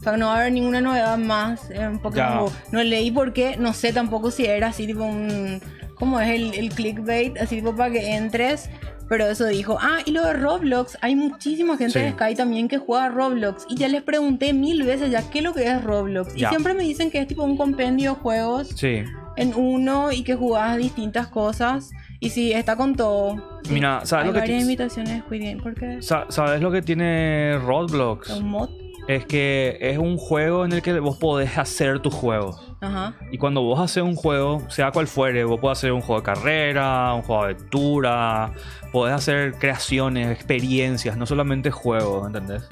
O 0.00 0.02
sea, 0.02 0.16
no 0.16 0.26
va 0.26 0.34
a 0.34 0.40
haber 0.40 0.52
ninguna 0.52 0.80
novedad 0.80 1.16
más 1.16 1.70
en 1.70 1.98
Pokémon 2.00 2.28
Ya. 2.30 2.38
Go. 2.40 2.52
No 2.72 2.82
leí 2.82 3.10
porque 3.12 3.56
no 3.56 3.72
sé 3.72 3.92
tampoco 3.92 4.30
si 4.32 4.46
era 4.46 4.68
así 4.68 4.86
tipo 4.86 5.04
un... 5.04 5.60
¿Cómo 5.94 6.20
es 6.20 6.30
el, 6.30 6.54
el 6.54 6.70
clickbait? 6.70 7.38
Así 7.38 7.56
tipo 7.56 7.76
para 7.76 7.92
que 7.92 8.14
entres. 8.16 8.68
Pero 9.08 9.26
eso 9.26 9.46
dijo. 9.46 9.78
Ah, 9.80 9.98
y 10.04 10.10
lo 10.10 10.24
de 10.26 10.32
Roblox. 10.32 10.98
Hay 11.02 11.14
muchísima 11.14 11.76
gente 11.76 12.00
Sí. 12.00 12.04
de 12.04 12.12
Sky 12.12 12.34
también 12.34 12.66
que 12.66 12.78
juega 12.78 13.04
a 13.04 13.08
Roblox. 13.10 13.66
Y 13.68 13.76
ya 13.76 13.86
les 13.86 14.02
pregunté 14.02 14.52
mil 14.52 14.82
veces 14.82 15.10
ya 15.12 15.22
qué 15.30 15.38
es 15.38 15.44
lo 15.44 15.52
que 15.52 15.68
es 15.68 15.84
Roblox. 15.84 16.34
Y 16.34 16.44
siempre 16.46 16.74
me 16.74 16.82
dicen 16.82 17.10
que 17.10 17.18
es 17.20 17.28
tipo 17.28 17.44
un 17.44 17.56
compendio 17.56 18.14
de 18.14 18.20
juegos 18.20 18.68
Sí. 18.74 19.04
en 19.36 19.54
uno 19.54 20.10
y 20.10 20.24
que 20.24 20.34
jugás 20.34 20.78
distintas 20.78 21.28
cosas. 21.28 21.90
Y 22.22 22.30
sí, 22.30 22.52
está 22.52 22.76
con 22.76 22.94
todo. 22.94 23.60
Sí. 23.64 23.74
Mira, 23.74 24.00
¿sabes 24.06 24.22
Hay 24.24 24.28
lo 24.28 24.34
que 24.34 24.40
varias 24.40 24.58
ti- 24.58 24.62
invitaciones 24.62 25.12
de 25.14 25.20
Squid 25.22 25.42
Game. 25.42 25.62
¿Por 25.62 25.74
qué? 25.74 26.00
Sa- 26.02 26.26
¿Sabes 26.28 26.60
lo 26.62 26.70
que 26.70 26.80
tiene 26.80 27.58
Roblox? 27.58 28.30
¿Un 28.30 28.48
mod? 28.48 28.70
Es 29.08 29.26
que 29.26 29.76
es 29.80 29.98
un 29.98 30.16
juego 30.16 30.64
en 30.64 30.70
el 30.72 30.80
que 30.82 31.00
vos 31.00 31.18
podés 31.18 31.58
hacer 31.58 31.98
tus 31.98 32.14
juegos. 32.14 32.72
Ajá. 32.80 33.14
Y 33.32 33.38
cuando 33.38 33.60
vos 33.62 33.80
haces 33.80 34.04
un 34.04 34.14
juego, 34.14 34.62
sea 34.70 34.92
cual 34.92 35.08
fuere, 35.08 35.42
vos 35.42 35.58
podés 35.58 35.78
hacer 35.78 35.90
un 35.92 36.00
juego 36.00 36.20
de 36.20 36.24
carrera, 36.24 37.12
un 37.14 37.22
juego 37.22 37.42
de 37.46 37.54
aventura, 37.54 38.52
podés 38.92 39.14
hacer 39.14 39.54
creaciones, 39.54 40.30
experiencias, 40.30 41.16
no 41.16 41.26
solamente 41.26 41.72
juegos, 41.72 42.24
¿entendés? 42.28 42.62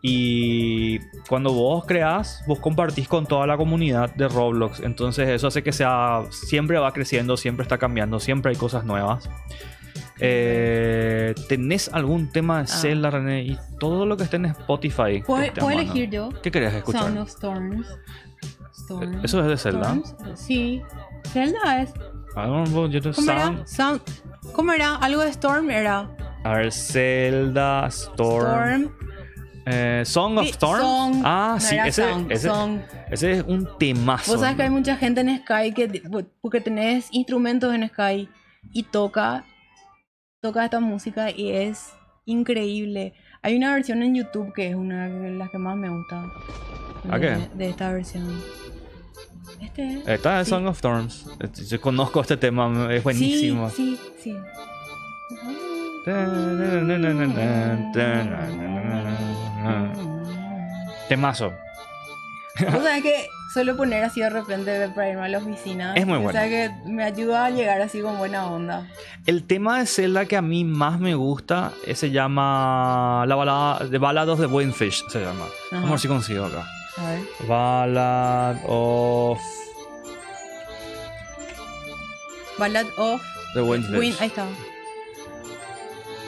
Y 0.00 1.00
cuando 1.28 1.52
vos 1.52 1.84
creás, 1.84 2.42
vos 2.46 2.60
compartís 2.60 3.08
con 3.08 3.26
toda 3.26 3.46
la 3.46 3.56
comunidad 3.56 4.14
de 4.14 4.28
Roblox. 4.28 4.80
Entonces 4.80 5.28
eso 5.28 5.48
hace 5.48 5.62
que 5.62 5.72
sea, 5.72 6.22
siempre 6.30 6.78
va 6.78 6.92
creciendo, 6.92 7.36
siempre 7.36 7.64
está 7.64 7.78
cambiando, 7.78 8.20
siempre 8.20 8.50
hay 8.52 8.56
cosas 8.56 8.84
nuevas. 8.84 9.28
Eh, 10.20 11.34
¿Tenés 11.48 11.90
algún 11.92 12.30
tema 12.30 12.60
de 12.60 12.66
Zelda, 12.68 13.10
René? 13.10 13.42
Y 13.42 13.58
todo 13.78 14.06
lo 14.06 14.16
que 14.16 14.24
esté 14.24 14.36
en 14.36 14.46
Spotify. 14.46 15.22
¿Puedo, 15.24 15.42
que 15.42 15.50
te 15.50 15.60
puedo 15.60 15.76
mando. 15.76 15.92
elegir 15.92 16.10
yo? 16.10 16.28
¿Qué 16.42 16.50
querés 16.50 16.74
escuchar? 16.74 17.02
Sound 17.02 17.18
of 17.18 17.28
Storms. 17.28 17.86
Storms. 18.72 19.24
¿Eso 19.24 19.40
es 19.40 19.46
de 19.46 19.56
Zelda? 19.56 19.94
Storms. 19.94 20.40
Sí. 20.40 20.82
Zelda 21.32 21.82
es. 21.82 21.92
¿Cómo 22.34 23.30
era? 23.30 23.66
Sound. 23.66 24.00
¿Cómo 24.52 24.72
era? 24.72 24.96
Algo 24.96 25.22
de 25.22 25.30
Storm 25.30 25.70
era. 25.70 26.08
A 26.44 26.54
ver, 26.54 26.72
Zelda, 26.72 27.86
Storm. 27.88 28.46
Storm. 28.46 29.07
Eh, 29.70 30.02
Song 30.06 30.38
of 30.38 30.46
Storm. 30.46 30.80
Song. 30.80 31.22
Ah, 31.24 31.58
sí, 31.60 31.76
ese, 31.76 32.02
Sound, 32.02 32.32
ese, 32.32 32.48
Song. 32.48 32.80
ese 33.10 33.32
es 33.32 33.44
un 33.46 33.68
temazo. 33.78 34.32
Vos 34.32 34.40
sabés 34.40 34.56
que 34.56 34.62
hay 34.62 34.70
mucha 34.70 34.96
gente 34.96 35.20
en 35.20 35.38
Sky 35.38 35.72
que. 35.74 36.02
Porque 36.40 36.60
tenés 36.60 37.08
instrumentos 37.12 37.74
en 37.74 37.86
Sky 37.88 38.28
y 38.72 38.82
toca. 38.84 39.44
Toca 40.40 40.64
esta 40.64 40.80
música 40.80 41.30
y 41.30 41.50
es 41.50 41.92
increíble. 42.24 43.12
Hay 43.42 43.56
una 43.56 43.74
versión 43.74 44.02
en 44.02 44.14
YouTube 44.14 44.52
que 44.54 44.68
es 44.68 44.74
una 44.74 45.08
de 45.08 45.32
las 45.32 45.50
que 45.50 45.58
más 45.58 45.76
me 45.76 45.90
gusta. 45.90 46.24
¿A 47.10 47.18
de, 47.18 47.26
qué? 47.26 47.48
de 47.54 47.68
esta 47.68 47.92
versión. 47.92 48.40
Este. 49.60 50.02
Está 50.06 50.38
en 50.38 50.44
sí. 50.44 50.50
Song 50.50 50.66
of 50.66 50.76
Storms. 50.76 51.26
Yo 51.68 51.80
conozco 51.80 52.20
este 52.20 52.36
tema, 52.36 52.94
es 52.94 53.02
buenísimo. 53.02 53.68
Sí, 53.70 53.98
sí, 54.22 54.32
sí. 54.32 54.36
Temazo. 61.08 61.52
Vos 62.60 62.82
sabés 62.82 63.02
que 63.02 63.28
suelo 63.52 63.76
poner 63.76 64.04
así 64.04 64.20
de 64.20 64.30
repente 64.30 64.88
para 64.94 65.10
irme 65.10 65.22
a 65.22 65.28
la 65.28 65.38
oficina. 65.38 65.94
Es 65.94 66.06
muy 66.06 66.18
bueno. 66.18 66.32
sabés 66.32 66.70
que 66.70 66.90
me 66.90 67.04
ayuda 67.04 67.46
a 67.46 67.50
llegar 67.50 67.80
así 67.80 68.00
con 68.00 68.18
buena 68.18 68.46
onda. 68.46 68.86
El 69.26 69.44
tema 69.44 69.78
de 69.78 69.86
Zelda 69.86 70.26
que 70.26 70.36
a 70.36 70.42
mí 70.42 70.64
más 70.64 71.00
me 71.00 71.14
gusta 71.14 71.72
eh, 71.86 71.94
se 71.94 72.10
llama 72.10 73.24
la 73.26 73.34
balada 73.34 73.86
de 73.86 73.98
Ballad 73.98 74.28
of 74.28 74.40
the 74.40 74.46
Windfish 74.46 75.04
se 75.08 75.20
llama. 75.20 75.44
Ajá. 75.44 75.52
Vamos 75.72 75.88
a 75.88 75.92
ver 75.92 76.00
si 76.00 76.08
consigo 76.08 76.44
acá. 76.44 76.66
A 76.96 77.10
ver. 77.10 77.20
Ballad 77.46 78.56
of 78.66 79.38
Ballad 82.58 82.86
of 82.96 83.22
the 83.54 83.62
Windfish. 83.62 83.98
Wind. 83.98 84.16
Ahí 84.20 84.28
está. 84.28 84.46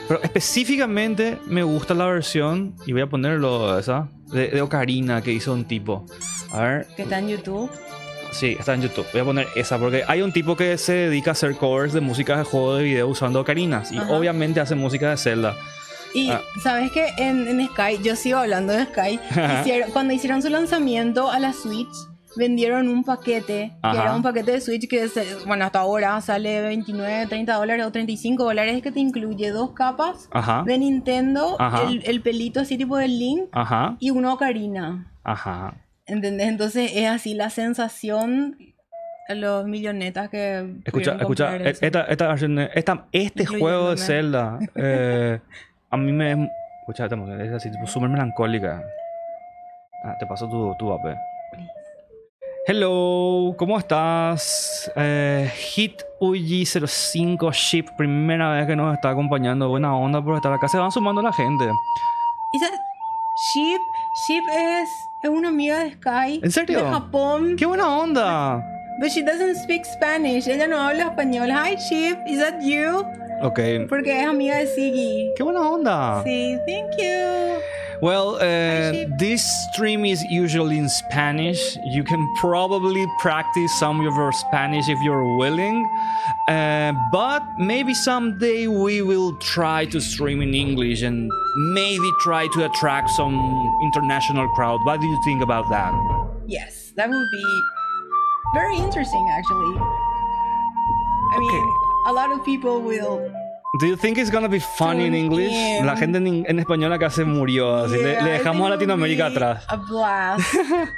Pero 0.07 0.21
específicamente 0.23 1.37
me 1.45 1.63
gusta 1.63 1.93
la 1.93 2.05
versión, 2.05 2.75
y 2.85 2.91
voy 2.93 3.01
a 3.01 3.07
ponerlo 3.07 3.77
esa, 3.79 4.09
de, 4.31 4.47
de 4.49 4.61
Ocarina 4.61 5.21
que 5.21 5.31
hizo 5.31 5.53
un 5.53 5.65
tipo. 5.65 6.05
A 6.51 6.61
ver, 6.61 6.87
Que 6.97 7.03
está 7.03 7.19
en 7.19 7.29
YouTube. 7.29 7.69
sí, 8.33 8.55
está 8.59 8.73
en 8.73 8.81
YouTube. 8.81 9.05
Voy 9.13 9.21
a 9.21 9.25
poner 9.25 9.47
esa 9.55 9.77
porque 9.79 10.03
hay 10.07 10.21
un 10.21 10.31
tipo 10.33 10.55
que 10.57 10.77
se 10.77 10.93
dedica 10.93 11.31
a 11.31 11.33
hacer 11.33 11.55
covers 11.55 11.93
de 11.93 12.01
música 12.01 12.37
de 12.37 12.43
juego 12.43 12.75
de 12.75 12.83
video 12.83 13.07
usando 13.07 13.39
ocarinas. 13.39 13.91
Y 13.91 13.97
Ajá. 13.97 14.11
obviamente 14.13 14.59
hace 14.59 14.75
música 14.75 15.09
de 15.11 15.17
Zelda. 15.17 15.55
Y 16.13 16.29
Ah. 16.29 16.41
sabes 16.61 16.91
que 16.91 17.07
en, 17.17 17.47
en 17.47 17.65
Sky, 17.67 17.99
yo 18.03 18.17
sigo 18.17 18.37
hablando 18.39 18.73
de 18.73 18.83
Sky, 18.85 19.17
hicieron- 19.61 19.91
cuando 19.91 20.13
hicieron 20.13 20.41
su 20.41 20.49
lanzamiento 20.49 21.31
a 21.31 21.39
la 21.39 21.53
Switch, 21.53 21.87
vendieron 22.35 22.87
un 22.87 23.03
paquete, 23.03 23.71
Ajá. 23.81 23.93
que 23.95 24.01
era 24.01 24.15
un 24.15 24.21
paquete 24.23 24.51
de 24.53 24.61
Switch 24.61 24.87
que, 24.87 25.07
se- 25.07 25.35
bueno, 25.45 25.65
hasta 25.65 25.79
ahora 25.79 26.19
sale 26.21 26.61
29, 26.61 27.27
30 27.27 27.53
dólares 27.55 27.85
o 27.85 27.91
35 27.91 28.43
dólares, 28.43 28.81
que 28.81 28.91
te 28.91 28.99
incluye 28.99 29.51
dos 29.51 29.71
capas 29.71 30.29
Ajá, 30.31 30.63
de 30.65 30.77
Nintendo, 30.77 31.57
el, 31.87 32.03
el 32.05 32.21
pelito 32.21 32.59
así 32.61 32.77
tipo 32.77 32.97
del 32.97 33.17
Link 33.19 33.43
ajá, 33.51 33.95
y 33.99 34.09
una 34.11 34.33
ocarina. 34.33 35.11
ajá. 35.23 35.73
¿Entendés? 36.07 36.47
Entonces 36.47 36.91
es 36.95 37.07
así 37.07 37.33
la 37.35 37.49
sensación 37.49 38.57
los 39.29 39.65
millonetas 39.65 40.29
que... 40.29 40.75
Escucha, 40.83 41.15
escucha, 41.17 41.55
esta, 41.57 42.01
esta 42.03 43.05
este 43.13 43.45
juego 43.45 43.91
de. 43.91 43.97
Zelda, 43.97 44.59
eh, 44.75 45.39
a 45.89 45.95
mí 45.97 46.11
me... 46.11 46.49
Escucha, 46.81 47.05
esta 47.05 47.15
es 47.43 47.51
así, 47.53 47.71
tipo, 47.71 47.87
súper 47.87 48.09
melancólica. 48.09 48.83
Ah, 50.03 50.15
te 50.19 50.25
paso 50.25 50.49
tu, 50.49 50.75
tu 50.77 50.91
AP. 50.91 51.15
Hello, 52.67 53.55
¿cómo 53.57 53.79
estás? 53.79 54.91
Eh, 54.95 55.51
Hit 55.55 56.03
UG05 56.19 57.51
Ship, 57.53 57.85
primera 57.97 58.51
vez 58.51 58.67
que 58.67 58.75
nos 58.75 58.93
está 58.93 59.09
acompañando. 59.09 59.67
Buena 59.67 59.95
onda 59.95 60.23
por 60.23 60.35
estar 60.35 60.53
acá. 60.53 60.67
Se 60.67 60.77
van 60.77 60.91
sumando 60.91 61.23
la 61.23 61.33
gente. 61.33 61.65
Sheep, 63.53 63.81
Sheep 64.27 64.43
es, 64.47 64.89
es 65.23 65.29
una 65.31 65.47
amiga 65.49 65.79
de 65.79 65.93
Sky. 65.93 66.39
¿En 66.43 66.51
serio? 66.51 66.85
De 66.85 66.91
Japón. 66.91 67.55
¡Qué 67.57 67.65
buena 67.65 67.97
onda! 67.97 68.63
But 68.99 69.09
she 69.09 69.23
doesn't 69.23 69.55
speak 69.55 69.83
Spanish. 69.83 70.47
Ella 70.47 70.67
no 70.67 70.77
habla 70.77 71.05
español. 71.05 71.49
Hi, 71.49 71.75
Sheep. 71.89 72.19
Is 72.27 72.39
that 72.39 72.61
you? 72.61 73.03
Ok. 73.41 73.59
Porque 73.89 74.21
es 74.21 74.27
amiga 74.27 74.57
de 74.57 74.67
Siggy. 74.67 75.31
¡Qué 75.35 75.41
buena 75.41 75.61
onda! 75.61 76.21
Sí, 76.23 76.55
thank 76.67 76.91
you. 76.99 77.59
Well, 78.01 78.37
uh, 78.37 79.05
this 79.19 79.45
stream 79.69 80.05
is 80.05 80.23
usually 80.23 80.79
in 80.79 80.89
Spanish. 80.89 81.77
You 81.85 82.03
can 82.03 82.33
probably 82.37 83.05
practice 83.19 83.71
some 83.79 83.99
of 83.99 84.15
your 84.15 84.31
Spanish 84.31 84.89
if 84.89 84.99
you're 85.03 85.37
willing. 85.37 85.87
Uh, 86.47 86.93
but 87.11 87.43
maybe 87.59 87.93
someday 87.93 88.65
we 88.65 89.03
will 89.03 89.37
try 89.37 89.85
to 89.85 90.01
stream 90.01 90.41
in 90.41 90.55
English 90.55 91.03
and 91.03 91.29
maybe 91.73 92.09
try 92.21 92.47
to 92.55 92.65
attract 92.65 93.11
some 93.11 93.37
international 93.83 94.49
crowd. 94.55 94.79
What 94.83 94.99
do 94.99 95.05
you 95.05 95.21
think 95.23 95.43
about 95.43 95.69
that? 95.69 95.93
Yes, 96.47 96.93
that 96.95 97.07
would 97.07 97.29
be 97.31 97.61
very 98.55 98.77
interesting, 98.77 99.29
actually. 99.29 99.77
I 101.33 101.37
mean, 101.37 101.73
a 102.07 102.13
lot 102.13 102.31
of 102.31 102.43
people 102.43 102.81
will. 102.81 103.31
Do 103.79 103.87
you 103.87 103.95
think 103.95 104.17
it's 104.17 104.29
gonna 104.29 104.49
be 104.49 104.59
funny 104.59 105.05
in 105.05 105.13
English? 105.15 105.53
La 105.83 105.95
gente 105.95 106.17
en, 106.17 106.45
en 106.47 106.59
español 106.59 106.91
acá 106.91 107.09
se 107.09 107.23
murió. 107.23 107.77
así 107.85 107.95
le- 107.95 108.11
Yeah, 108.13 108.23
le, 108.23 108.29
I 108.29 108.33
dejamos 108.39 108.67
a 108.67 108.71
Latinoamérica 108.71 109.27
atrás. 109.27 109.63
A 109.69 109.77
blast. 109.77 110.43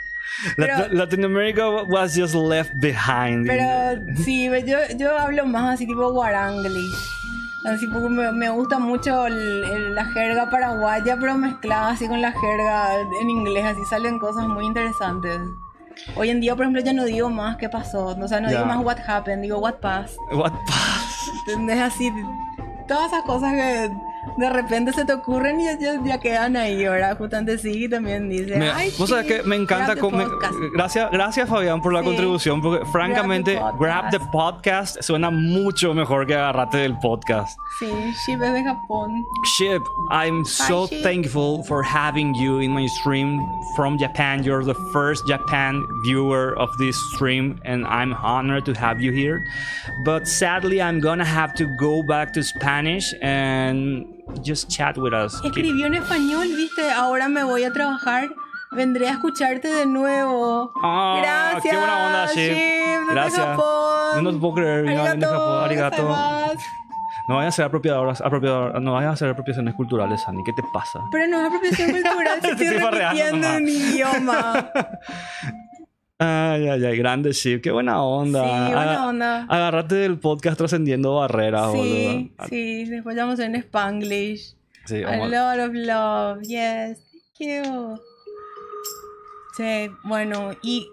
Pero- 0.58 0.88
Latinoamérica 0.92 1.70
was 1.88 2.16
just 2.16 2.34
left 2.34 2.72
behind. 2.80 3.46
Pero 3.46 4.02
sí, 4.24 4.50
yo, 4.66 4.78
yo 4.98 5.18
hablo 5.20 5.46
más 5.46 5.76
así 5.76 5.86
tipo 5.86 6.12
guaranglish. 6.12 6.96
Así 7.66 7.86
porque 7.88 8.10
me, 8.10 8.32
me 8.32 8.50
gusta 8.50 8.80
mucho 8.80 9.28
el- 9.28 9.64
el- 9.64 9.94
la 9.96 10.06
jerga 10.06 10.50
paraguaya, 10.50 11.16
pero 11.20 11.36
mezclada 11.38 11.92
así 11.92 12.08
con 12.08 12.22
la 12.22 12.32
jerga 12.32 12.96
en 13.22 13.30
inglés, 13.30 13.66
así 13.66 13.82
salen 13.88 14.18
cosas 14.18 14.48
muy 14.48 14.66
interesantes. 14.66 15.40
Hoy 16.16 16.32
en 16.32 16.42
día, 16.42 16.56
por 16.56 16.64
ejemplo, 16.66 16.82
ya 16.82 16.92
no 16.92 17.06
digo 17.06 17.30
más 17.30 17.56
qué 17.58 17.70
pasó, 17.70 18.08
o 18.20 18.28
sea, 18.28 18.42
no 18.42 18.50
Ya. 18.50 18.56
digo 18.58 18.66
más 18.66 18.84
what 18.84 18.98
happened, 19.08 19.44
digo 19.44 19.60
what 19.60 19.76
passed. 19.76 20.18
What 20.32 20.52
pass? 20.66 21.30
¿Entendés? 21.48 21.80
Así, 21.80 22.12
todas 22.88 23.08
esas 23.08 23.24
cosas 23.24 23.54
que 23.54 23.92
de 24.38 24.50
repente 24.50 24.94
se 24.94 25.06
te 25.06 25.14
ocurren 25.14 25.60
y 25.60 25.66
ya, 25.66 25.78
ya- 26.04 26.18
quedan 26.20 26.56
ahí, 26.56 26.84
¿verdad? 26.84 27.18
Justamente 27.18 27.58
sí, 27.58 27.88
también 27.90 28.30
dice. 28.30 28.58
Me, 28.58 28.70
Ay, 28.72 28.92
vos 28.98 29.10
sabés 29.10 29.28
sí, 29.28 29.34
que 29.34 29.44
me 29.44 29.56
encanta. 29.56 29.94
grab 29.94 29.96
the 29.96 30.02
con- 30.02 30.18
me- 30.18 30.24
podcast". 30.26 30.54
gracias, 30.74 31.12
gracias, 31.12 31.50
Fabián, 31.50 31.82
por 31.82 31.94
la 31.94 32.00
Sí. 32.00 32.06
contribución. 32.06 32.62
Porque 32.62 32.86
francamente. 32.86 33.60
Grab 33.80 34.10
the 34.12 34.20
Podcast 34.32 35.02
suena 35.02 35.30
mucho 35.30 35.94
mejor 35.94 36.26
que 36.26 36.36
agarrate 36.36 36.78
del 36.78 36.98
podcast. 37.00 37.58
Sí, 37.80 37.88
Ship 38.26 38.42
es 38.42 38.54
de 38.54 38.64
Japón. 38.64 39.12
Ship, 39.58 39.82
I'm 40.12 40.46
so 40.46 40.88
thankful 41.04 41.64
for 41.66 41.84
having 41.84 42.34
you 42.36 42.60
in 42.60 42.72
my 42.74 42.88
stream 42.88 43.40
from 43.76 43.98
Japan. 43.98 44.44
You're 44.44 44.64
the 44.66 44.76
first 44.94 45.28
Japan 45.28 45.84
viewer 46.06 46.54
of 46.58 46.70
this 46.78 46.96
stream, 47.16 47.60
and 47.66 47.86
I'm 47.86 48.14
honored 48.24 48.66
to 48.66 48.74
have 48.80 49.02
you 49.02 49.12
here. 49.12 49.44
But 50.06 50.28
sadly, 50.28 50.82
I'm 50.82 51.00
gonna 51.02 51.26
have 51.26 51.54
to 51.56 51.66
go 51.80 52.04
back 52.04 52.32
to 52.34 52.44
Spanish 52.44 53.14
and 53.22 54.06
just 54.44 54.70
chat 54.70 54.98
with 54.98 55.14
us. 55.14 55.34
Escribió 55.44 55.86
en 55.88 55.96
español, 55.96 56.48
viste, 56.56 56.90
ahora 56.92 57.28
me 57.30 57.44
voy 57.44 57.64
a 57.64 57.72
trabajar. 57.74 58.30
Vendré 58.72 59.08
a 59.08 59.12
escucharte 59.12 59.68
de 59.68 59.86
nuevo. 59.86 60.72
Ah, 60.82 61.20
Gracias. 61.22 61.64
qué 61.64 61.78
buena 61.78 62.08
onda, 62.08 62.26
Ship. 62.34 63.12
Gracias. 63.12 63.46
Japón. 63.46 64.24
No 64.24 64.32
te 64.34 64.38
puedo 64.40 64.54
creer, 64.56 64.86
de 64.86 64.96
Japón. 64.96 65.08
Arigato, 65.64 65.64
Arigato. 65.64 66.58
No 67.30 67.36
vayas 67.38 67.54
a 67.54 67.56
ser 67.56 67.66
apropiadoras, 67.66 68.22
apropiador- 68.22 68.82
no 68.82 68.94
vayas 68.94 69.12
a 69.12 69.14
hacer 69.14 69.30
apropiaciones 69.30 69.76
culturales, 69.76 70.22
Sandy. 70.24 70.44
¿Qué 70.44 70.52
te 70.54 70.64
pasa? 70.74 71.00
Pero 71.12 71.28
no 71.28 71.40
es 71.40 71.46
apropiación 71.48 71.92
cultural, 71.92 72.40
te 72.42 72.52
estoy 72.52 72.68
repitiendo 72.70 73.48
un 73.58 73.68
idioma. 73.70 74.70
Ay, 76.20 76.68
ay, 76.70 76.86
ay, 76.86 76.97
grande 76.97 77.32
Ship. 77.34 77.59
Qué 77.61 77.72
buena 77.72 78.01
onda. 78.03 78.43
Sí, 78.43 78.74
buena 78.74 79.07
onda. 79.07 79.45
Agárrate 79.49 79.95
del 79.95 80.20
podcast 80.20 80.57
trascendiendo 80.57 81.16
barreras, 81.16 81.72
Sí, 81.72 81.78
boludo. 81.78 82.47
sí, 82.49 82.86
después 82.86 83.16
vamos 83.16 83.39
a 83.39 83.45
en 83.45 83.55
Spanglish. 83.55 84.55
Sí, 84.86 85.03
A 85.03 85.18
lot 85.28 85.59
of 85.59 85.74
love, 85.74 86.41
yes, 86.43 86.99
thank 87.38 87.64
you. 87.66 87.99
Sí, 89.57 89.89
bueno, 90.03 90.51
y, 90.61 90.88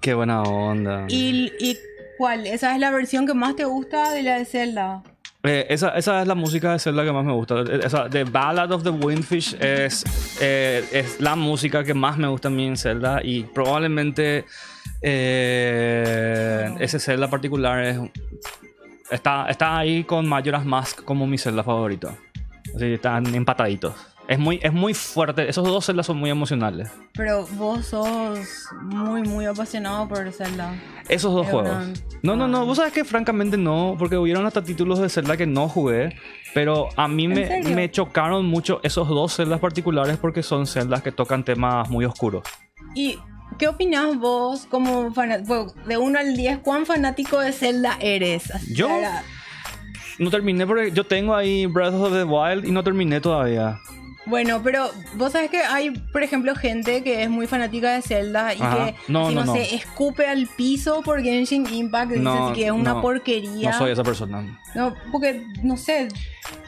Qué 0.00 0.14
buena 0.14 0.42
onda. 0.42 1.06
y, 1.08 1.50
y 1.58 1.76
¿cuál? 2.18 2.46
¿Esa 2.46 2.74
es 2.74 2.80
la 2.80 2.90
versión 2.90 3.26
que 3.26 3.34
más 3.34 3.56
te 3.56 3.64
gusta 3.64 4.12
de 4.12 4.22
la 4.22 4.38
de 4.38 4.44
Zelda? 4.44 5.02
Eh, 5.46 5.66
esa, 5.68 5.90
esa 5.90 6.22
es 6.22 6.26
la 6.26 6.34
música 6.34 6.72
de 6.72 6.78
Zelda 6.78 7.04
que 7.04 7.12
más 7.12 7.24
me 7.24 7.32
gusta. 7.32 7.60
Eh, 7.60 7.80
Esa, 7.84 8.08
The 8.08 8.24
Ballad 8.24 8.72
of 8.72 8.82
the 8.82 8.88
Windfish 8.88 9.54
es, 9.60 10.02
eh, 10.40 10.82
es 10.90 11.20
la 11.20 11.36
música 11.36 11.84
que 11.84 11.92
más 11.92 12.16
me 12.16 12.26
gusta 12.28 12.48
a 12.48 12.50
mí 12.50 12.66
en 12.66 12.78
Zelda 12.78 13.20
y 13.22 13.42
probablemente 13.42 14.46
eh, 15.02 16.74
ese 16.80 16.98
Zelda 16.98 17.28
particular 17.28 17.84
es, 17.84 17.98
está, 19.10 19.46
está 19.50 19.76
ahí 19.76 20.04
con 20.04 20.26
Majora's 20.26 20.64
Mask 20.64 21.04
como 21.04 21.26
mi 21.26 21.36
Zelda 21.36 21.62
favorito. 21.62 22.16
Así 22.74 22.94
están 22.94 23.32
empataditos. 23.34 23.94
Es 24.26 24.38
muy, 24.38 24.58
es 24.62 24.72
muy 24.72 24.94
fuerte. 24.94 25.46
Esos 25.50 25.64
dos 25.64 25.84
Zeldas 25.84 26.06
son 26.06 26.16
muy 26.16 26.30
emocionales. 26.30 26.90
Pero 27.12 27.46
vos 27.52 27.84
sos 27.86 28.38
muy, 28.82 29.22
muy 29.22 29.44
apasionado 29.44 30.08
por 30.08 30.32
Zelda. 30.32 30.74
Esos 31.10 31.34
dos 31.34 31.46
juegos. 31.46 31.68
una- 31.70 31.92
No, 32.22 32.34
no, 32.34 32.48
no. 32.48 32.60
Ah. 32.60 32.64
Vos 32.64 32.78
sabes 32.78 32.94
que 32.94 33.04
francamente 33.04 33.58
no, 33.58 33.96
porque 33.98 34.16
hubieron 34.16 34.46
hasta 34.46 34.62
títulos 34.62 34.98
de 34.98 35.10
Zelda 35.10 35.36
que 35.36 35.46
no 35.46 35.68
jugué, 35.68 36.16
pero 36.54 36.88
a 36.96 37.06
mí 37.06 37.24
¿En 37.24 37.34
me, 37.34 37.74
me 37.74 37.90
chocaron 37.90 38.46
mucho 38.46 38.80
esos 38.82 39.06
dos 39.08 39.36
Zeldas 39.36 39.60
particulares 39.60 40.16
porque 40.16 40.42
son 40.42 40.66
Zeldas 40.66 41.02
que 41.02 41.12
tocan 41.12 41.44
temas 41.44 41.90
muy 41.90 42.06
oscuros. 42.06 42.44
¿Y 42.94 43.18
qué 43.58 43.68
opinás 43.68 44.16
vos 44.18 44.66
como? 44.70 45.10
De 45.86 45.98
1 45.98 46.18
al 46.18 46.34
10, 46.34 46.58
¿cuán 46.60 46.86
fanático 46.86 47.38
de 47.40 47.52
Zelda 47.52 47.98
eres? 48.00 48.44
¿Yo? 48.74 48.88
No 50.18 50.30
terminé 50.30 50.66
porque 50.66 50.92
yo 50.92 51.04
tengo 51.04 51.34
ahí 51.34 51.66
Breath 51.66 51.92
of 51.92 52.12
the 52.12 52.24
Wild 52.24 52.64
y 52.64 52.70
no 52.70 52.82
terminé 52.82 53.20
todavía. 53.20 53.78
Bueno, 54.26 54.62
pero 54.62 54.90
vos 55.16 55.32
sabes 55.32 55.50
que 55.50 55.58
hay, 55.58 55.90
por 55.90 56.22
ejemplo, 56.22 56.54
gente 56.54 57.02
que 57.02 57.22
es 57.24 57.28
muy 57.30 57.46
fanática 57.46 57.92
de 57.92 58.00
Zelda 58.02 58.54
y 58.54 58.60
Ajá. 58.62 58.86
que, 58.86 58.94
No, 59.08 59.28
si 59.28 59.34
no, 59.34 59.44
no, 59.44 59.44
no. 59.44 59.52
sé, 59.54 59.74
escupe 59.74 60.26
al 60.26 60.46
piso 60.46 61.02
por 61.02 61.22
Genshin 61.22 61.66
Impact 61.72 62.10
dice 62.12 62.22
No, 62.22 62.46
así 62.48 62.60
que 62.60 62.66
es 62.66 62.72
una 62.72 63.00
porquería. 63.02 63.70
No 63.72 63.78
soy 63.78 63.92
esa 63.92 64.02
persona. 64.02 64.58
No, 64.74 64.94
porque, 65.12 65.46
no 65.62 65.76
sé, 65.76 66.08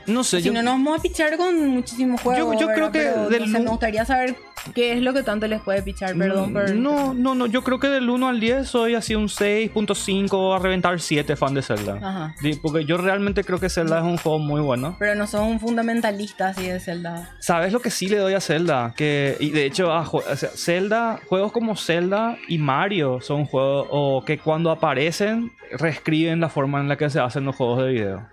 No 0.07 0.23
sé, 0.23 0.39
si 0.41 0.47
yo, 0.49 0.53
no 0.53 0.63
nos 0.63 0.75
vamos 0.75 0.99
a 0.99 1.03
pichar 1.03 1.37
con 1.39 1.67
muchísimos 1.69 2.21
juegos. 2.21 2.61
yo 2.61 2.67
creo 2.69 2.93
que 2.93 2.99
Pero, 3.01 3.29
del 3.31 3.41
no 3.41 3.47
sé, 3.47 3.53
nu- 3.59 3.65
me 3.65 3.71
gustaría 3.71 4.05
saber 4.05 4.37
qué 4.75 4.93
es 4.93 5.03
lo 5.03 5.12
que 5.14 5.23
tanto 5.23 5.47
les 5.47 5.61
puede 5.62 5.83
pichar, 5.83 6.14
perdón. 6.17 6.53
por- 6.53 6.71
Mm, 6.75 6.83
No, 6.83 7.14
no, 7.14 7.35
no. 7.35 7.47
Yo 7.47 7.62
creo 7.62 7.79
que 7.79 7.89
del 7.89 8.09
1 8.11 8.29
al 8.29 8.41
10 8.41 8.69
soy 8.69 8.95
así 8.95 9.14
un 9.14 9.29
6.5 9.29 10.55
a 10.55 10.59
reventar 10.59 11.01
7 11.01 11.37
fan 11.37 11.55
de 11.55 11.62
Zelda. 11.62 11.99
Ajá. 12.03 12.35
Sí, 12.41 12.59
porque 12.61 12.85
yo 12.85 12.97
realmente 12.99 13.45
creo 13.45 13.59
que 13.61 13.69
Zelda 13.69 13.99
es 13.99 14.05
un 14.05 14.17
juego 14.17 14.39
muy 14.39 14.61
bueno. 14.61 14.97
Pero 14.99 15.14
no 15.14 15.27
son 15.27 15.45
un 15.49 15.61
fundamentalista 15.61 16.49
así 16.49 16.67
de 16.69 16.81
Zelda. 16.81 17.31
¿Sabes 17.41 17.73
lo 17.73 17.81
que 17.81 17.91
sí 17.91 18.09
le 18.09 18.19
doy 18.19 18.35
a 18.35 18.41
Zelda? 18.41 18.95
Que, 18.97 19.37
y 19.41 19.51
de 19.51 19.67
hecho, 19.67 19.93
a 19.93 20.05
jue- 20.05 20.25
o 20.31 20.37
sea, 20.37 20.51
Zelda, 20.51 21.21
juegos 21.27 21.53
como 21.53 21.77
Zelda 21.77 22.37
y 22.49 22.59
Mario 22.59 23.21
son 23.21 23.45
juegos 23.45 23.87
o 23.91 24.25
que 24.25 24.39
cuando 24.39 24.71
aparecen 24.71 25.53
reescriben 25.73 26.41
la 26.41 26.49
forma 26.49 26.81
en 26.81 26.89
la 26.89 26.97
que 26.97 27.11
se 27.11 27.21
hacen 27.21 27.45
los 27.45 27.57
juegos 27.57 27.83
de 27.85 27.89
video. 27.93 28.27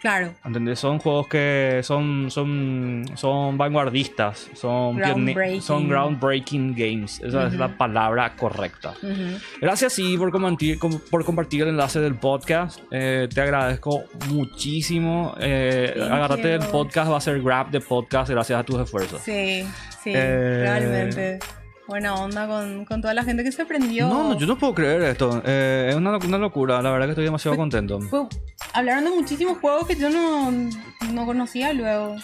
Claro. 0.00 0.32
¿Entendés? 0.46 0.78
Son 0.78 0.98
juegos 0.98 1.28
que 1.28 1.80
son, 1.82 2.30
son, 2.30 3.04
son 3.16 3.58
vanguardistas, 3.58 4.48
son, 4.54 4.96
Groundbreaking. 4.96 5.60
son 5.60 5.88
groundbreaking 5.90 6.74
games. 6.74 7.20
Esa 7.22 7.42
es 7.46 7.50
Ujú. 7.52 7.58
la 7.58 7.76
palabra 7.76 8.34
correcta. 8.34 8.94
Ujú. 9.02 9.38
Gracias, 9.60 9.92
sí, 9.92 10.16
por 10.16 10.30
compartir, 10.32 10.78
com- 10.78 11.00
por 11.10 11.22
compartir 11.24 11.62
el 11.62 11.68
enlace 11.68 12.00
del 12.00 12.14
podcast. 12.14 12.80
Eh, 12.90 13.28
te 13.32 13.40
agradezco 13.42 14.04
muchísimo. 14.30 15.34
Eh, 15.38 15.94
agárrate 16.10 16.48
del 16.48 16.62
you. 16.62 16.70
podcast, 16.70 17.10
va 17.12 17.18
a 17.18 17.20
ser 17.20 17.42
Grab 17.42 17.70
de 17.70 17.80
podcast 17.80 18.30
gracias 18.30 18.58
a 18.58 18.62
tus 18.64 18.80
esfuerzos. 18.80 19.20
Sí, 19.22 19.66
sí, 20.02 20.12
Eh, 20.14 20.60
realmente. 20.62 21.38
Buena 21.90 22.14
onda 22.14 22.46
con, 22.46 22.84
con 22.84 23.00
toda 23.02 23.14
la 23.14 23.24
gente 23.24 23.42
que 23.42 23.50
se 23.50 23.66
prendió. 23.66 24.06
No, 24.08 24.28
no, 24.28 24.38
yo 24.38 24.46
no 24.46 24.56
puedo 24.56 24.72
creer 24.76 25.02
esto. 25.02 25.42
Eh, 25.44 25.88
es 25.90 25.96
una, 25.96 26.16
una 26.18 26.38
locura, 26.38 26.80
la 26.80 26.88
verdad 26.92 27.06
que 27.06 27.10
estoy 27.10 27.24
demasiado 27.24 27.56
contento. 27.56 28.00
Fue- 28.02 28.28
hablaron 28.72 29.02
de 29.06 29.10
muchísimos 29.10 29.58
juegos 29.58 29.88
que 29.88 29.96
yo 29.96 30.08
no, 30.08 30.52
no 31.12 31.26
conocía 31.26 31.72
luego. 31.72 32.14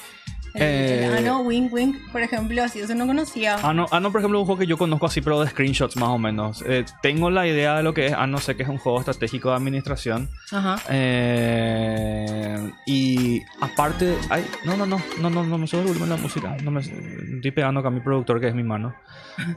Eh, 0.55 1.05
el 1.11 1.17
Ano 1.19 1.41
Wink 1.41 1.73
Wink, 1.73 2.13
por 2.13 2.23
ejemplo, 2.23 2.63
así, 2.63 2.79
eso 2.79 2.95
no 2.95 3.09
conocía. 3.09 3.57
Ah 3.61 3.75
no, 3.75 3.87
ah, 3.91 3.99
no, 3.99 4.13
por 4.13 4.21
ejemplo, 4.21 4.39
un 4.39 4.47
juego 4.47 4.61
que 4.61 4.69
yo 4.69 4.79
conozco 4.79 5.07
así, 5.07 5.21
pero 5.21 5.41
de 5.41 5.51
screenshots 5.51 5.97
más 5.97 6.11
o 6.11 6.19
menos. 6.19 6.63
Eh, 6.65 6.85
tengo 7.03 7.29
la 7.29 7.49
idea 7.49 7.77
de 7.77 7.83
lo 7.83 7.93
que 7.93 8.07
es. 8.07 8.13
Ah, 8.17 8.29
no 8.29 8.39
sé 8.39 8.55
que 8.55 8.63
es 8.63 8.69
un 8.69 8.79
juego 8.79 9.01
estratégico 9.01 9.51
de 9.51 9.57
administración. 9.57 10.31
Ajá. 10.53 10.77
Eh, 10.91 12.71
y 12.87 13.43
aparte, 13.61 14.17
ay, 14.31 14.47
no, 14.65 14.77
no, 14.77 14.87
no, 14.87 14.99
no, 15.21 15.29
no, 15.29 15.43
no 15.45 15.59
me 15.59 15.67
de 15.67 16.07
la 16.07 16.17
música. 16.17 16.57
No 16.63 16.71
me 16.71 16.81
estoy 16.83 17.51
pegando 17.51 17.81
acá 17.81 17.89
a 17.89 17.93
mi 17.93 18.01
productor 18.01 18.41
que 18.41 18.47
es 18.47 18.55
mi 18.55 18.63
mano. 18.63 18.95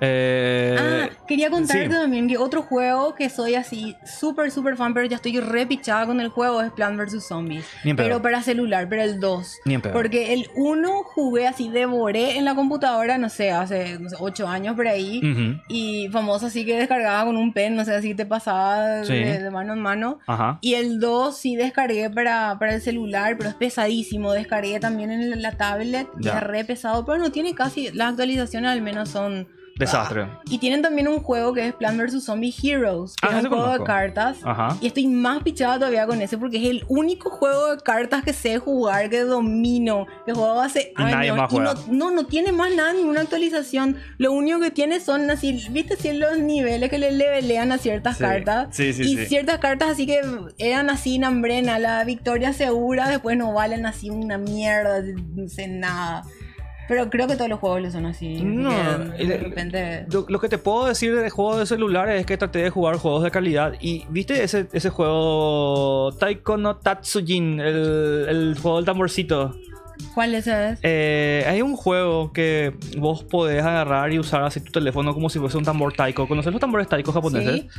Eh, 0.01 0.75
ah, 0.79 1.09
quería 1.27 1.49
contarte 1.49 1.85
sí. 1.85 1.89
también 1.91 2.27
que 2.27 2.37
otro 2.37 2.61
juego 2.61 3.15
que 3.15 3.29
soy 3.29 3.55
así 3.55 3.95
súper, 4.05 4.51
súper 4.51 4.75
fan, 4.77 4.93
pero 4.93 5.05
ya 5.05 5.15
estoy 5.17 5.39
repichada 5.39 6.05
con 6.05 6.19
el 6.21 6.29
juego 6.29 6.61
es 6.61 6.71
Plan 6.71 6.97
vs. 6.97 7.25
Zombies. 7.27 7.65
Pero 7.95 8.21
para 8.21 8.41
celular, 8.41 8.87
pero 8.89 9.03
el 9.03 9.19
2. 9.19 9.57
Ni 9.65 9.73
en 9.75 9.81
pedo. 9.81 9.93
Porque 9.93 10.33
el 10.33 10.47
1 10.55 11.03
jugué 11.03 11.47
así, 11.47 11.69
devoré 11.69 12.37
en 12.37 12.45
la 12.45 12.55
computadora, 12.55 13.17
no 13.17 13.29
sé, 13.29 13.51
hace 13.51 13.99
8 14.19 14.47
años 14.47 14.75
por 14.75 14.87
ahí. 14.87 15.19
ujú, 15.19 15.61
Y 15.67 16.09
famoso 16.11 16.47
así 16.47 16.65
que 16.65 16.77
descargaba 16.77 17.25
con 17.25 17.37
un 17.37 17.53
pen, 17.53 17.75
no 17.75 17.85
sé, 17.85 17.93
así 17.95 18.13
te 18.15 18.25
pasaba 18.25 19.03
Sí. 19.03 19.13
de, 19.13 19.39
de 19.43 19.51
mano 19.51 19.73
en 19.73 19.79
mano. 19.81 20.19
Ajá. 20.27 20.57
Y 20.61 20.73
el 20.75 20.99
2 20.99 21.37
sí 21.37 21.55
descargué 21.55 22.09
para, 22.09 22.57
para 22.59 22.75
el 22.75 22.81
celular, 22.81 23.37
pero 23.37 23.49
es 23.49 23.55
pesadísimo. 23.55 24.33
Descargué 24.33 24.79
también 24.79 25.11
en 25.11 25.41
la, 25.41 25.51
tablet, 25.53 26.07
y 26.19 26.25
Ya. 26.25 26.37
es 26.37 26.43
re 26.43 26.63
pesado, 26.65 27.05
pero 27.05 27.17
no 27.17 27.31
tiene 27.31 27.53
casi, 27.53 27.91
las 27.91 28.09
actualizaciones 28.09 28.69
al 28.71 28.81
menos 28.81 29.09
son... 29.09 29.47
Desastre. 29.79 30.27
Y 30.45 30.57
tienen 30.59 30.81
también 30.81 31.07
un 31.07 31.19
juego 31.21 31.53
que 31.53 31.67
es 31.69 31.73
Plan 31.73 31.97
vs. 31.97 32.23
Zombie 32.23 32.53
Heroes, 32.61 33.15
que 33.15 33.27
Ah, 33.27 33.37
es 33.39 33.43
un 33.45 33.49
juego 33.49 33.63
de 33.63 33.69
conozco. 33.79 33.85
cartas. 33.85 34.37
Ajá. 34.43 34.77
Y 34.81 34.87
estoy 34.87 35.07
más 35.07 35.41
pichada 35.41 35.79
todavía 35.79 36.05
con 36.05 36.21
ese 36.21 36.37
porque 36.37 36.57
es 36.57 36.69
el 36.69 36.83
único 36.89 37.29
juego 37.29 37.75
de 37.75 37.81
cartas 37.81 38.23
que 38.23 38.33
sé 38.33 38.59
jugar, 38.59 39.09
que 39.09 39.21
domino, 39.23 40.05
que 40.25 40.33
juego 40.33 40.59
hace 40.61 40.93
Y 40.97 41.01
nadie 41.01 41.31
años. 41.31 41.37
más 41.37 41.51
y 41.53 41.57
no, 41.59 41.69
juega. 41.71 41.81
no, 41.91 42.11
no 42.11 42.25
tiene 42.25 42.51
más 42.51 42.75
nada, 42.75 42.93
ninguna 42.93 43.21
actualización. 43.21 43.95
Lo 44.17 44.33
único 44.33 44.59
que 44.59 44.71
tiene 44.71 44.99
son 44.99 45.29
así, 45.31 45.65
viste, 45.71 45.95
si 45.95 46.11
los 46.13 46.37
niveles 46.39 46.89
que 46.89 46.97
le 46.97 47.11
levelean 47.11 47.71
a 47.71 47.77
ciertas 47.77 48.17
Sí. 48.17 48.23
cartas. 48.23 48.67
Sí, 48.75 48.91
sí, 48.93 49.03
y 49.03 49.17
sí. 49.17 49.25
ciertas 49.27 49.59
cartas 49.59 49.89
así 49.89 50.05
que 50.05 50.19
eran 50.57 50.89
así 50.89 51.15
en 51.15 51.23
hambrena, 51.23 51.79
la 51.79 52.03
victoria 52.03 52.51
segura, 52.53 53.07
después 53.07 53.37
no 53.37 53.53
valen 53.53 53.85
así 53.85 54.09
una 54.09 54.37
mierda, 54.37 55.01
no 55.35 55.47
sé 55.47 55.67
nada. 55.67 56.23
Pero 56.89 57.07
creo 57.11 57.27
que 57.27 57.35
todos 57.35 57.49
los 57.49 57.59
juegos 57.59 57.83
lo 57.83 57.91
son 57.91 58.07
así. 58.07 58.41
No, 58.41 58.71
que 59.15 59.25
de 59.25 59.37
repente... 59.37 60.05
Lo, 60.11 60.25
lo 60.27 60.39
que 60.39 60.49
te 60.49 60.57
puedo 60.57 60.87
decir 60.87 61.15
de 61.15 61.29
juegos 61.29 61.59
de 61.59 61.67
celulares 61.67 62.19
es 62.19 62.25
que 62.25 62.35
traté 62.35 62.59
de 62.59 62.71
jugar 62.71 62.97
juegos 62.97 63.23
de 63.23 63.29
calidad. 63.29 63.75
Y 63.79 64.05
viste 64.09 64.43
ese, 64.43 64.67
ese 64.73 64.89
juego 64.89 66.11
Taiko 66.19 66.57
no 66.57 66.77
Tatsujin, 66.77 67.59
el, 67.59 68.25
el 68.27 68.57
juego 68.59 68.77
del 68.77 68.85
tamborcito. 68.85 69.55
¿Cuál 70.15 70.33
ese 70.33 70.71
es? 70.71 70.79
Eh, 70.81 71.45
hay 71.47 71.61
un 71.61 71.75
juego 71.75 72.33
que 72.33 72.73
vos 72.97 73.23
podés 73.23 73.63
agarrar 73.63 74.11
y 74.11 74.17
usar 74.17 74.43
así 74.43 74.59
tu 74.59 74.71
teléfono 74.71 75.13
como 75.13 75.29
si 75.29 75.37
fuese 75.39 75.57
un 75.57 75.65
tambor 75.65 75.93
taiko. 75.93 76.27
¿Conoces 76.27 76.51
los 76.51 76.59
tambores 76.59 76.87
taiko 76.87 77.11
japoneses? 77.11 77.61
Sí. 77.61 77.69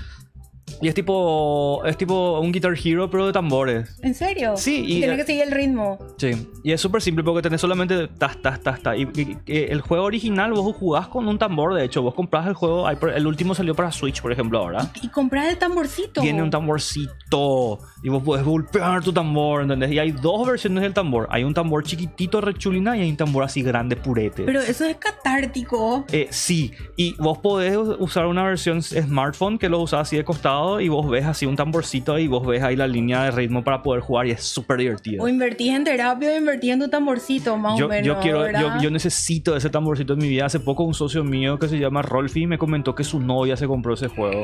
Y 0.81 0.89
es 0.89 0.95
tipo, 0.95 1.83
es 1.85 1.97
tipo 1.97 2.41
un 2.41 2.53
Guitar 2.53 2.75
Hero, 2.83 3.11
pero 3.11 3.27
de 3.27 3.33
tambores. 3.33 3.99
¿En 4.03 4.15
serio? 4.15 4.57
Sí, 4.57 4.85
y, 4.87 4.97
y- 4.97 4.99
tienes 5.01 5.17
que 5.19 5.25
seguir 5.25 5.43
el 5.43 5.51
ritmo. 5.51 5.99
Sí, 6.19 6.49
y 6.63 6.73
es 6.73 6.81
súper 6.81 7.03
simple 7.03 7.23
porque 7.25 7.43
tenés 7.43 7.61
solamente 7.61 8.09
tas, 8.09 8.41
tas, 8.43 8.61
tas, 8.61 8.81
tas. 8.83 8.97
Y, 8.99 9.03
y- 9.03 9.37
y 9.47 9.57
el 9.65 9.81
juego 9.81 10.05
original 10.05 10.53
vos 10.53 10.75
jugás 10.77 11.09
con 11.09 11.27
un 11.29 11.39
tambor, 11.39 11.75
de 11.75 11.85
hecho. 11.85 12.03
Vos 12.03 12.15
comprás 12.15 12.47
el 12.47 12.55
juego, 12.55 12.89
el 12.89 13.27
último 13.27 13.55
salió 13.55 13.75
para 13.75 13.93
Switch, 13.93 14.21
por 14.23 14.33
ejemplo, 14.33 14.59
ahora. 14.59 14.91
Y 15.03 15.09
compras 15.09 15.49
el 15.49 15.59
tamborcito. 15.59 16.21
Tiene 16.21 16.43
un 16.43 16.51
tamborcito 16.51 17.79
y 18.03 18.09
vos 18.09 18.23
podés 18.23 18.45
golpear 18.45 19.03
tu 19.03 19.13
tambor, 19.13 19.63
¿entendés? 19.63 19.91
Y 19.93 19.99
hay 19.99 20.11
dos 20.13 20.47
versiones 20.47 20.83
del 20.83 20.95
tambor. 20.95 21.27
Hay 21.31 21.45
un 21.45 21.55
tambor 21.55 21.85
chiquitito, 21.85 22.41
rechulina, 22.41 22.97
y 22.97 23.03
hay 23.03 23.11
un 23.11 23.17
tambor 23.17 23.45
así 23.45 23.63
grande, 23.63 23.97
purete. 23.97 24.43
Pero 24.45 24.61
eso 24.61 24.85
es 24.87 24.97
catártico. 24.97 26.05
Eh, 26.13 26.29
sí, 26.31 26.73
y 26.97 27.15
vos 27.19 27.39
podés 27.39 27.77
usar 27.99 28.27
una 28.27 28.43
versión 28.45 28.83
smartphone 28.83 29.59
que 29.59 29.69
lo 29.69 29.81
usás 29.81 30.01
así 30.03 30.17
de 30.17 30.25
costado 30.25 30.60
y 30.81 30.89
vos 30.89 31.09
ves 31.09 31.25
así 31.27 31.47
un 31.47 31.57
tamborcito 31.57 32.19
y 32.19 32.29
vos 32.29 32.47
ves 32.47 32.63
ahí 32.63 32.77
la 32.77 32.87
línea 32.87 33.25
de 33.25 33.31
ritmo 33.31 33.65
para 33.65 33.83
poder 33.83 34.01
jugar 34.03 34.27
y 34.27 34.33
es 34.33 34.43
súper 34.43 34.79
divertido. 34.79 35.23
O 35.25 35.29
invertís 35.29 35.71
en 35.71 35.85
terapia 35.85 36.31
o 36.31 36.37
invertís 36.37 36.71
en 36.73 36.81
tu 36.81 36.89
tamborcito, 36.89 37.57
más 37.57 37.79
Yo, 37.79 37.87
o 37.87 37.89
menos. 37.89 38.07
yo 38.07 38.21
quiero, 38.21 38.51
yo, 38.53 38.81
yo 38.81 38.91
necesito 38.91 39.57
ese 39.57 39.71
tamborcito 39.71 40.13
en 40.15 40.19
mi 40.21 40.29
vida. 40.29 40.47
Hace 40.47 40.61
poco 40.61 40.85
un 40.85 40.95
socio 40.95 41.25
mío 41.25 41.59
que 41.59 41.69
se 41.69 41.79
llama 41.79 42.03
Rolfi 42.03 42.47
me 42.47 42.59
comentó 42.59 42.95
que 42.95 43.05
su 43.05 43.21
novia 43.21 43.57
se 43.57 43.67
compró 43.67 43.95
ese 43.95 44.09
juego. 44.09 44.43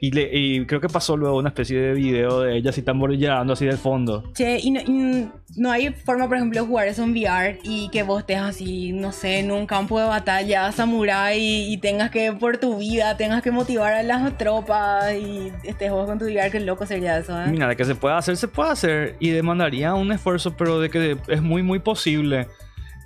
Y, 0.00 0.10
le, 0.10 0.28
y 0.32 0.66
creo 0.66 0.80
que 0.80 0.88
pasó 0.88 1.16
luego 1.16 1.38
una 1.38 1.48
especie 1.48 1.80
de 1.80 1.92
video 1.94 2.40
de 2.40 2.56
ella 2.56 2.70
así 2.70 2.82
tamborillando 2.82 3.52
así 3.52 3.64
del 3.66 3.78
fondo. 3.78 4.24
Che, 4.34 4.58
y 4.58 4.70
no, 4.70 4.80
y 4.80 5.28
no 5.56 5.70
hay 5.70 5.90
forma, 5.92 6.26
por 6.26 6.36
ejemplo, 6.36 6.60
de 6.60 6.66
jugar 6.66 6.88
eso 6.88 7.04
en 7.04 7.12
VR 7.12 7.58
y 7.62 7.88
que 7.90 8.02
vos 8.02 8.20
estés 8.20 8.38
así, 8.38 8.92
no 8.92 9.12
sé, 9.12 9.38
en 9.38 9.50
un 9.50 9.66
campo 9.66 9.98
de 10.00 10.06
batalla 10.06 10.72
samurai 10.72 11.38
y, 11.38 11.76
tengas 11.78 12.10
que, 12.10 12.32
por 12.32 12.58
tu 12.58 12.78
vida, 12.78 13.16
tengas 13.16 13.42
que 13.42 13.50
motivar 13.50 13.92
a 13.92 14.02
las 14.02 14.36
tropas 14.36 15.14
y 15.14 15.52
estés 15.64 15.90
vos 15.90 16.06
con 16.06 16.18
tu 16.18 16.26
VR, 16.26 16.50
qué 16.50 16.60
loco 16.60 16.86
sería 16.86 17.18
eso, 17.18 17.40
¿eh? 17.40 17.46
Mira, 17.48 17.68
de 17.68 17.76
que 17.76 17.84
se 17.84 17.94
puede 17.94 18.14
hacer, 18.14 18.36
se 18.36 18.48
puede 18.48 18.70
hacer. 18.70 19.16
Y 19.20 19.30
demandaría 19.30 19.94
un 19.94 20.12
esfuerzo, 20.12 20.56
pero 20.56 20.80
de 20.80 20.90
que 20.90 21.16
es 21.28 21.42
muy, 21.42 21.62
muy 21.62 21.78
posible. 21.78 22.48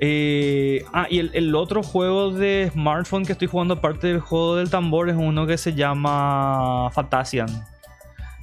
Eh, 0.01 0.85
ah, 0.93 1.07
y 1.11 1.19
el, 1.19 1.31
el 1.35 1.55
otro 1.55 1.83
juego 1.83 2.31
de 2.31 2.71
smartphone 2.73 3.25
que 3.25 3.33
estoy 3.33 3.49
jugando, 3.49 3.75
aparte 3.75 4.07
del 4.09 4.21
juego 4.21 4.57
del 4.57 4.71
tambor, 4.71 5.09
es 5.11 5.17
uno 5.17 5.47
que 5.47 5.59
se 5.59 5.75
llama 5.75 6.91
Fantasian. 6.93 7.49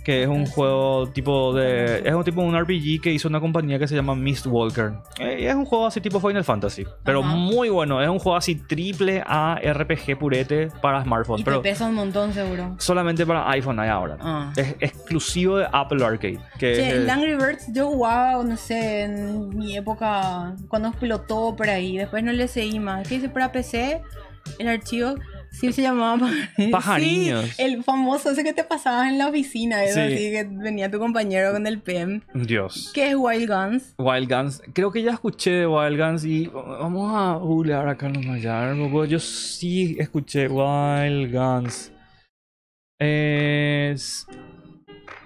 Que 0.05 0.21
es 0.21 0.29
un 0.29 0.45
juego 0.45 1.09
tipo 1.09 1.51
de. 1.53 2.03
Es 2.07 2.13
un 2.13 2.23
tipo 2.23 2.41
un 2.41 2.55
RPG 2.57 3.01
que 3.01 3.11
hizo 3.11 3.27
una 3.27 3.39
compañía 3.39 3.79
que 3.79 3.87
se 3.87 3.95
llama 3.95 4.13
Mistwalker. 4.13 4.93
Eh, 5.19 5.47
es 5.49 5.55
un 5.55 5.65
juego 5.65 5.87
así 5.87 5.99
tipo 5.99 6.19
Final 6.19 6.43
Fantasy. 6.43 6.85
Pero 7.03 7.21
Ajá. 7.21 7.35
muy 7.35 7.69
bueno. 7.69 7.99
Es 8.01 8.07
un 8.07 8.19
juego 8.19 8.37
así 8.37 8.53
triple 8.55 9.23
A 9.25 9.55
RPG 9.63 10.17
purete 10.19 10.67
para 10.79 11.03
smartphone. 11.03 11.39
Y 11.39 11.43
pero 11.43 11.61
pesa 11.63 11.87
un 11.87 11.95
montón, 11.95 12.31
seguro. 12.33 12.75
solamente 12.77 13.25
para 13.25 13.49
iPhone 13.49 13.79
hay 13.79 13.89
ahora. 13.89 14.17
Ah. 14.21 14.53
Es 14.55 14.75
exclusivo 14.79 15.57
de 15.57 15.67
Apple 15.73 16.05
Arcade. 16.05 16.39
Que 16.59 16.71
es 16.73 16.77
Che, 16.77 16.89
el- 16.91 16.97
el 17.01 17.09
Angry 17.09 17.35
Birds 17.35 17.65
yo 17.73 17.87
jugaba, 17.87 18.43
no 18.43 18.57
sé, 18.57 19.01
en 19.05 19.49
mi 19.57 19.75
época, 19.75 20.53
cuando 20.67 20.89
explotó 20.89 21.55
por 21.55 21.67
ahí. 21.67 21.97
Después 21.97 22.23
no 22.23 22.31
le 22.31 22.47
seguí 22.47 22.79
más. 22.79 23.07
¿Qué 23.07 23.15
hice 23.15 23.29
para 23.29 23.51
PC? 23.51 24.03
El 24.59 24.67
archivo 24.67 25.15
sí 25.59 25.73
se 25.73 25.81
llamaba 25.81 26.29
Pajariños. 26.71 27.45
Sí, 27.45 27.61
el 27.63 27.83
famoso 27.83 28.31
ese 28.31 28.43
que 28.43 28.53
te 28.53 28.63
pasabas 28.63 29.07
en 29.09 29.17
la 29.17 29.27
oficina, 29.27 29.83
eso 29.83 29.95
Sí. 29.95 29.99
así 30.01 30.31
que 30.31 30.47
venía 30.49 30.89
tu 30.91 30.99
compañero 30.99 31.51
con 31.51 31.65
el 31.67 31.79
PM. 31.79 32.21
Dios. 32.33 32.91
¿Qué 32.93 33.09
es 33.09 33.15
Wild 33.17 33.49
Guns? 33.49 33.95
Wild 33.97 34.29
Guns. 34.31 34.61
Creo 34.73 34.91
que 34.91 35.03
ya 35.03 35.11
escuché 35.11 35.51
de 35.51 35.67
Wild 35.67 35.99
Guns 35.99 36.25
y 36.25 36.47
vamos 36.47 37.11
a 37.15 37.33
googlear 37.37 37.87
acá 37.87 38.09
nomás 38.09 38.41
ya. 38.41 38.73
porque 38.91 39.11
Yo 39.11 39.19
sí 39.19 39.95
escuché 39.99 40.47
Wild 40.47 41.33
Guns. 41.33 41.91
Es... 42.99 44.25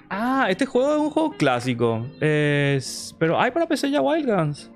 Ah, 0.09 0.47
este 0.49 0.65
juego 0.65 0.93
es 0.93 0.99
un 0.99 1.09
juego 1.11 1.31
clásico. 1.37 2.05
Es... 2.19 3.15
Pero 3.19 3.39
hay 3.39 3.51
para 3.51 3.67
PC 3.67 3.91
ya 3.91 4.01
Wild 4.01 4.25
Guns. 4.27 4.71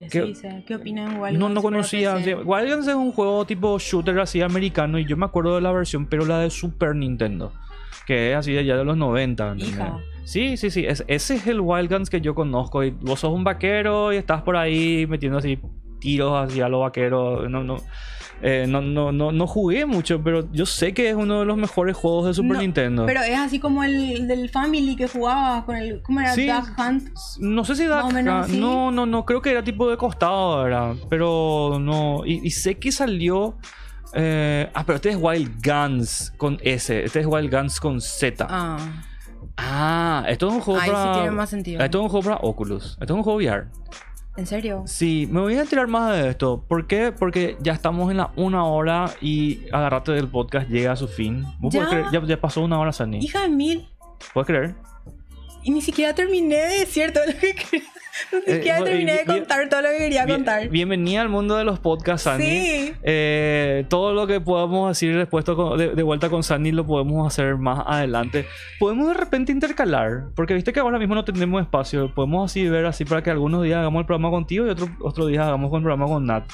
¿Qué, 0.00 0.08
¿Qué-? 0.08 0.64
¿Qué 0.66 0.74
opinan 0.76 1.14
de 1.14 1.20
Wild 1.20 1.38
No, 1.38 1.46
Guns 1.46 1.54
no 1.54 1.62
para 1.62 1.74
conocía. 1.74 2.14
Wild 2.16 2.70
Guns 2.74 2.86
es 2.88 2.94
un 2.94 3.10
juego 3.12 3.44
tipo 3.46 3.78
shooter 3.78 4.18
así 4.20 4.40
americano 4.40 4.98
y 4.98 5.04
yo 5.04 5.16
me 5.16 5.24
acuerdo 5.26 5.56
de 5.56 5.60
la 5.60 5.72
versión, 5.72 6.06
pero 6.06 6.24
la 6.24 6.38
de 6.40 6.50
Super 6.50 6.94
Nintendo. 6.94 7.52
Que 8.06 8.30
es 8.32 8.36
así 8.36 8.52
de 8.52 8.60
allá 8.60 8.76
de 8.76 8.84
los 8.84 8.96
90. 8.96 9.44
¿entendés? 9.52 9.68
Hija. 9.74 9.98
Sí, 10.24 10.56
sí, 10.56 10.70
sí. 10.70 10.84
es- 10.86 11.04
ese 11.08 11.34
es 11.34 11.46
el 11.46 11.60
Wild 11.60 11.90
Guns 11.92 12.10
que 12.10 12.20
yo 12.20 12.34
conozco. 12.34 12.84
Y 12.84 12.90
vos 12.90 13.20
sos 13.20 13.32
un 13.32 13.42
vaquero 13.44 14.12
y 14.12 14.16
estás 14.16 14.42
por 14.42 14.56
ahí 14.56 15.06
metiendo 15.08 15.38
así 15.38 15.58
tiros 16.00 16.32
hacia 16.48 16.68
los 16.68 16.80
vaqueros. 16.82 17.50
No, 17.50 17.64
no. 17.64 17.78
Eh, 18.42 18.66
no, 18.68 18.80
no, 18.80 19.10
no, 19.12 19.32
no 19.32 19.46
jugué 19.46 19.84
mucho, 19.86 20.22
pero 20.22 20.50
yo 20.52 20.64
sé 20.66 20.94
que 20.94 21.08
es 21.10 21.14
uno 21.16 21.40
de 21.40 21.44
los 21.44 21.56
mejores 21.56 21.96
juegos 21.96 22.26
de 22.26 22.34
Super 22.34 22.52
No, 22.56 22.60
Nintendo. 22.60 23.06
Pero 23.06 23.20
es 23.22 23.38
así 23.38 23.58
como 23.58 23.82
el 23.82 24.28
del 24.28 24.48
Family 24.50 24.94
que 24.96 25.08
jugabas 25.08 25.64
con 25.64 25.76
el. 25.76 26.02
¿Cómo 26.02 26.20
era? 26.20 26.34
Sí. 26.34 26.46
Duck 26.46 26.70
Hunt. 26.78 27.08
No 27.40 27.64
sé 27.64 27.74
si 27.74 27.84
menos, 28.12 28.46
sí. 28.46 28.58
No, 28.60 28.90
no, 28.90 29.06
no. 29.06 29.24
Creo 29.24 29.42
que 29.42 29.50
era 29.50 29.64
tipo 29.64 29.90
de 29.90 29.96
costado, 29.96 30.62
¿verdad? 30.62 30.94
Pero 31.10 31.78
no. 31.80 32.22
Y, 32.24 32.40
y 32.46 32.50
sé 32.50 32.76
que 32.76 32.92
salió. 32.92 33.56
eh, 34.14 34.70
ah, 34.74 34.84
pero 34.86 34.96
este 34.96 35.10
es 35.10 35.18
Wild 35.20 35.60
Guns 35.64 36.32
con 36.36 36.58
S. 36.62 37.04
Este 37.04 37.20
es 37.20 37.26
Wild 37.26 37.52
Guns 37.52 37.80
con 37.80 38.00
Z. 38.00 38.46
Ah, 38.48 38.78
Ah, 39.60 40.24
esto 40.28 40.46
es 40.48 40.54
un 40.54 40.60
juego 40.60 40.80
sí 40.80 40.86
para. 40.88 41.12
tiene 41.14 41.30
más 41.32 41.50
sentido. 41.50 41.82
Esto 41.82 41.98
es 41.98 42.02
un 42.04 42.08
juego 42.10 42.24
para 42.24 42.36
Oculus. 42.42 42.92
Esto 43.00 43.04
es 43.04 43.10
un 43.10 43.22
juego 43.24 43.38
VR. 43.38 43.66
¿En 44.38 44.46
serio? 44.46 44.84
Sí, 44.86 45.28
me 45.30 45.40
voy 45.40 45.54
a 45.56 45.62
enterar 45.62 45.88
más 45.88 46.12
de 46.16 46.28
esto. 46.28 46.64
¿Por 46.68 46.86
qué? 46.86 47.10
Porque 47.10 47.56
ya 47.60 47.72
estamos 47.72 48.08
en 48.12 48.18
la 48.18 48.30
una 48.36 48.64
hora 48.64 49.10
y 49.20 49.66
agarrate 49.72 50.12
del 50.12 50.28
podcast 50.28 50.68
llega 50.70 50.92
a 50.92 50.96
su 50.96 51.08
fin. 51.08 51.44
¿Vos 51.58 51.74
¿Ya? 51.74 51.80
podés 51.80 52.06
creer? 52.06 52.06
Ya, 52.12 52.24
ya 52.24 52.40
pasó 52.40 52.62
una 52.62 52.78
hora, 52.78 52.92
Sani. 52.92 53.18
Hija 53.18 53.42
de 53.42 53.48
mil. 53.48 53.88
¿Puedes 54.32 54.46
creer? 54.46 54.74
Y 55.64 55.72
ni 55.72 55.82
siquiera 55.82 56.14
terminé 56.14 56.54
de 56.54 56.78
decir 56.78 57.12
todo 57.12 57.26
lo 57.26 57.32
que 57.32 57.54
quería. 57.54 57.88
Ni 58.32 58.38
Eh, 58.52 58.56
siquiera 58.56 58.78
bueno, 58.78 58.90
terminé 58.90 59.12
de 59.12 59.24
bien- 59.24 59.38
contar 59.38 59.68
todo 59.68 59.82
lo 59.82 59.88
que 59.90 59.98
quería 59.98 60.24
Bien- 60.24 60.38
contar. 60.38 60.68
bienvenida 60.68 61.20
al 61.22 61.28
mundo 61.28 61.56
de 61.56 61.64
los 61.64 61.78
podcasts, 61.78 62.22
Sani. 62.24 62.44
Sí. 62.44 62.94
Eh, 63.02 63.84
todo 63.88 64.12
lo 64.14 64.26
que 64.26 64.40
podamos 64.40 64.88
decir 64.90 65.16
después 65.16 65.44
de, 65.44 65.94
de 65.94 66.02
vuelta 66.02 66.28
con 66.28 66.42
Sani 66.42 66.72
lo 66.72 66.86
podemos 66.86 67.26
hacer 67.26 67.56
más 67.56 67.84
adelante. 67.86 68.46
Podemos 68.78 69.08
de 69.08 69.14
repente 69.14 69.52
intercalar, 69.52 70.24
porque 70.34 70.54
viste 70.54 70.72
que 70.72 70.80
ahora 70.80 70.98
mismo 70.98 71.14
no 71.14 71.24
tenemos 71.24 71.60
espacio. 71.62 72.12
Podemos 72.14 72.50
así 72.50 72.68
ver 72.68 72.86
así 72.86 73.04
para 73.04 73.22
que 73.22 73.30
algunos 73.30 73.62
días 73.62 73.78
hagamos 73.78 74.00
el 74.00 74.06
programa 74.06 74.30
contigo 74.30 74.66
y 74.66 74.70
otro, 74.70 74.88
otro 75.00 75.26
día 75.26 75.46
hagamos 75.46 75.72
el 75.74 75.82
programa 75.82 76.06
con 76.06 76.26
Nat. 76.26 76.44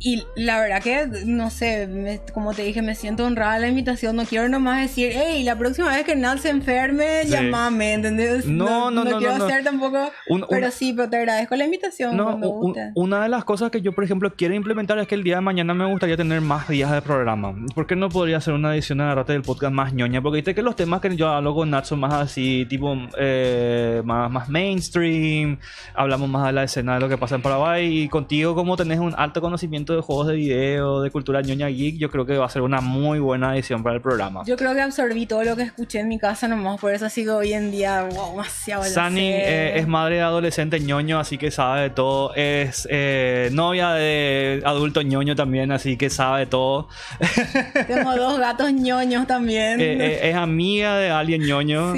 Y 0.00 0.22
la 0.36 0.60
verdad 0.60 0.80
que, 0.80 1.08
no 1.26 1.50
sé, 1.50 1.88
me- 1.88 2.20
como 2.32 2.54
te 2.54 2.62
dije, 2.62 2.82
me 2.82 2.94
siento 2.94 3.24
honrada 3.24 3.54
de 3.54 3.60
la 3.62 3.68
invitación. 3.68 4.14
No 4.14 4.24
quiero 4.26 4.48
nomás 4.48 4.80
decir, 4.80 5.10
hey, 5.12 5.42
la 5.42 5.58
próxima 5.58 5.88
vez 5.88 6.04
que 6.04 6.14
Nat 6.14 6.38
se 6.38 6.50
enferme, 6.50 7.22
Sí. 7.24 7.30
llamame, 7.30 7.94
¿entendés? 7.94 8.46
No, 8.46 8.92
no, 8.92 9.02
no, 9.02 9.18
quiero 9.18 9.32
no, 9.32 9.38
no. 9.38 9.44
hacer 9.46 9.64
tampoco. 9.64 10.12
Un- 10.28 10.46
pero 10.48 10.70
sí, 10.70 10.92
pero 10.92 11.10
te 11.10 11.16
agradezco 11.16 11.56
la 11.56 11.64
invitación 11.64 12.16
No, 12.16 12.24
cuando 12.26 12.48
un- 12.50 12.60
guste. 12.60 12.92
una 12.94 13.24
de 13.24 13.28
las 13.28 13.44
cosas 13.44 13.72
que 13.72 13.80
yo, 13.80 13.90
por 13.92 14.04
ejemplo, 14.04 14.32
quiero 14.36 14.54
implementar 14.54 14.96
es 15.00 15.08
que 15.08 15.16
el 15.16 15.24
día 15.24 15.34
de 15.36 15.40
mañana 15.40 15.74
me 15.74 15.84
gustaría 15.86 16.16
tener 16.16 16.40
más 16.42 16.68
días 16.68 16.92
de 16.92 17.02
programa. 17.02 17.52
¿Por 17.74 17.88
qué 17.88 17.96
no 17.96 18.08
podría 18.08 18.36
hacer 18.36 18.54
una 18.54 18.72
edición 18.74 18.98
de 18.98 19.04
Agarrate 19.04 19.32
del 19.32 19.42
podcast 19.42 19.72
más 19.72 19.92
ñoña? 19.92 20.22
Porque 20.22 20.36
viste 20.36 20.54
que 20.54 20.62
los 20.62 20.76
temas 20.76 21.00
que 21.00 21.16
yo 21.16 21.26
hablo 21.28 21.56
con 21.56 21.70
Nat 21.70 21.86
son 21.86 21.98
más 21.98 22.12
así, 22.14 22.66
tipo, 22.68 22.94
eh, 23.18 24.00
más, 24.04 24.30
más 24.30 24.48
mainstream. 24.48 25.58
Hablamos 25.94 26.28
más 26.28 26.46
de 26.46 26.52
la 26.52 26.62
escena 26.62 26.94
de 26.94 27.00
lo 27.00 27.08
que 27.08 27.18
pasa 27.18 27.34
en 27.34 27.42
Paraguay. 27.42 28.02
Y 28.04 28.08
contigo, 28.08 28.54
como 28.54 28.76
tenés 28.76 29.00
un 29.00 29.12
alto 29.18 29.40
conocimiento 29.40 29.87
de 29.94 30.02
juegos 30.02 30.26
de 30.28 30.34
video, 30.34 31.02
de 31.02 31.10
cultura 31.10 31.40
ñoña 31.42 31.68
geek, 31.68 31.96
yo 31.96 32.10
creo 32.10 32.26
que 32.26 32.36
va 32.36 32.46
a 32.46 32.50
ser 32.50 32.62
una 32.62 32.80
muy 32.80 33.18
buena 33.18 33.54
edición 33.54 33.82
para 33.82 33.96
el 33.96 34.02
programa. 34.02 34.42
Yo 34.46 34.56
creo 34.56 34.74
que 34.74 34.80
absorbí 34.80 35.26
todo 35.26 35.44
lo 35.44 35.56
que 35.56 35.62
escuché 35.62 36.00
en 36.00 36.08
mi 36.08 36.18
casa 36.18 36.48
nomás, 36.48 36.80
por 36.80 36.92
eso 36.92 37.08
sigo 37.08 37.36
hoy 37.36 37.52
en 37.52 37.70
día, 37.70 38.08
wow, 38.14 38.30
demasiado. 38.30 38.84
sé. 38.84 39.00
eh, 39.10 39.78
es 39.78 39.86
madre 39.86 40.16
de 40.16 40.22
adolescente 40.22 40.80
ñoño, 40.80 41.18
así 41.18 41.38
que 41.38 41.50
sabe 41.50 41.82
de 41.82 41.90
todo. 41.90 42.34
Es 42.34 42.86
eh, 42.90 43.50
novia 43.52 43.90
de 43.92 44.62
adulto 44.64 45.02
ñoño 45.02 45.34
también, 45.36 45.72
así 45.72 45.96
que 45.96 46.10
sabe 46.10 46.40
de 46.40 46.46
todo. 46.46 46.88
Tengo 47.86 48.16
dos 48.16 48.38
gatos 48.38 48.72
ñoños 48.72 49.26
también. 49.26 49.80
Eh, 49.80 49.96
eh, 50.00 50.30
es 50.30 50.36
amiga 50.36 50.98
de 50.98 51.10
alguien 51.10 51.42
ñoño. 51.42 51.94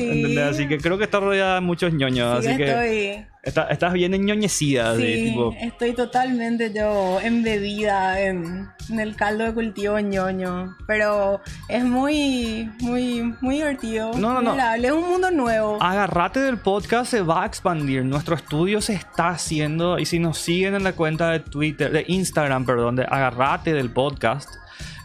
Así 0.49 0.67
que 0.69 0.79
creo 0.79 0.99
que 0.99 1.05
está 1.05 1.21
rodeada 1.21 1.57
de 1.57 1.61
muchos 1.61 1.93
ñoños. 1.93 2.45
Sí 2.45 2.49
así 2.49 2.57
que 2.57 2.65
estoy, 2.65 3.27
está- 3.43 3.69
estás 3.69 3.93
bien 3.93 4.13
ñoñecida, 4.13 4.97
sí, 4.97 5.31
tipo. 5.31 5.55
estoy 5.61 5.95
totalmente 5.95 6.73
yo 6.73 7.19
embebida 7.21 8.21
en, 8.21 8.69
en 8.89 9.01
el 9.01 9.17
caldo 9.17 9.45
de 9.45 9.55
cultivo 9.55 9.99
ñoño. 9.99 10.77
Pero 10.87 11.41
es 11.69 11.85
muy, 11.85 12.71
muy, 12.81 13.35
muy 13.41 13.57
divertido. 13.57 14.13
No, 14.15 14.35
no, 14.41 14.43
no. 14.43 14.75
Es 14.75 14.91
un 14.93 15.09
mundo 15.09 15.31
nuevo. 15.31 15.79
Agarrate 15.83 16.41
del 16.41 16.59
podcast 16.59 17.11
se 17.11 17.23
va 17.23 17.43
a 17.45 17.47
expandir. 17.47 18.05
Nuestro 18.05 18.35
estudio 18.35 18.81
se 18.81 18.95
está 18.95 19.29
haciendo. 19.29 19.99
Y 19.99 20.07
si 20.07 20.19
nos 20.19 20.39
siguen 20.39 20.75
en 20.75 20.85
la 20.85 20.93
cuenta 20.93 21.31
de 21.31 21.41
Twitter, 21.41 21.91
de 21.91 22.05
Instagram, 22.09 22.65
perdón, 22.67 22.97
de 22.97 23.05
Agarrate 23.05 23.73
del 23.73 23.91
podcast, 23.91 24.49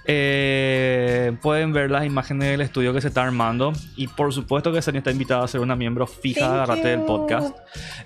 Eh, 0.08 1.36
pueden 1.42 1.74
ver 1.74 1.90
las 1.90 2.06
imágenes 2.06 2.50
del 2.50 2.62
estudio 2.62 2.94
que 2.94 3.02
se 3.02 3.08
está 3.08 3.24
armando. 3.24 3.74
Y 3.96 4.08
por 4.08 4.34
supuesto 4.34 4.72
que 4.72 4.82
Sani 4.82 5.00
está 5.00 5.12
invitada 5.12 5.44
a 5.44 5.48
ser 5.48 5.62
una 5.62 5.76
miembro 5.76 6.06
fija 6.08 6.48
de 6.48 6.54
Agarrate 6.54 6.88
del 6.90 7.02
podcast. 7.02 7.58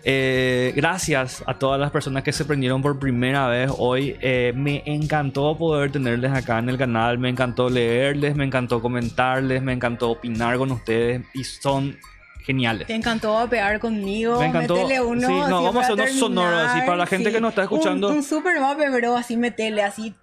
Eh, 0.03 0.73
gracias 0.75 1.43
a 1.45 1.55
todas 1.55 1.79
las 1.79 1.91
personas 1.91 2.23
que 2.23 2.31
se 2.31 2.45
prendieron 2.45 2.81
por 2.81 2.99
primera 2.99 3.47
vez 3.47 3.71
hoy. 3.77 4.15
Eh, 4.21 4.53
me 4.55 4.83
encantó 4.85 5.57
poder 5.57 5.91
tenerles 5.91 6.31
acá 6.31 6.59
en 6.59 6.69
el 6.69 6.77
canal. 6.77 7.17
Me 7.17 7.29
encantó 7.29 7.69
leerles, 7.69 8.35
me 8.35 8.45
encantó 8.45 8.81
comentarles, 8.81 9.61
me 9.61 9.73
encantó 9.73 10.11
opinar 10.11 10.57
con 10.57 10.71
ustedes. 10.71 11.21
Y 11.33 11.43
son 11.43 11.97
geniales. 12.45 12.87
Te 12.87 12.95
encantó 12.95 13.33
vapear 13.33 13.79
conmigo. 13.79 14.39
Me 14.39 14.47
encantó. 14.47 14.75
Metele 14.75 15.01
uno. 15.01 15.27
Sí, 15.27 15.33
no, 15.49 15.63
vamos 15.63 15.75
a 15.77 15.79
hacer 15.81 15.93
unos 15.95 16.11
sonoros, 16.11 16.67
así, 16.67 16.79
para 16.81 16.97
la 16.97 17.05
gente 17.05 17.31
que 17.31 17.41
nos 17.41 17.49
está 17.49 17.63
escuchando. 17.63 18.09
Un, 18.09 18.17
un 18.17 18.23
super 18.23 18.59
vape, 18.59 18.89
bro, 18.89 19.17
así 19.17 19.37
metele, 19.37 19.83
así. 19.83 20.15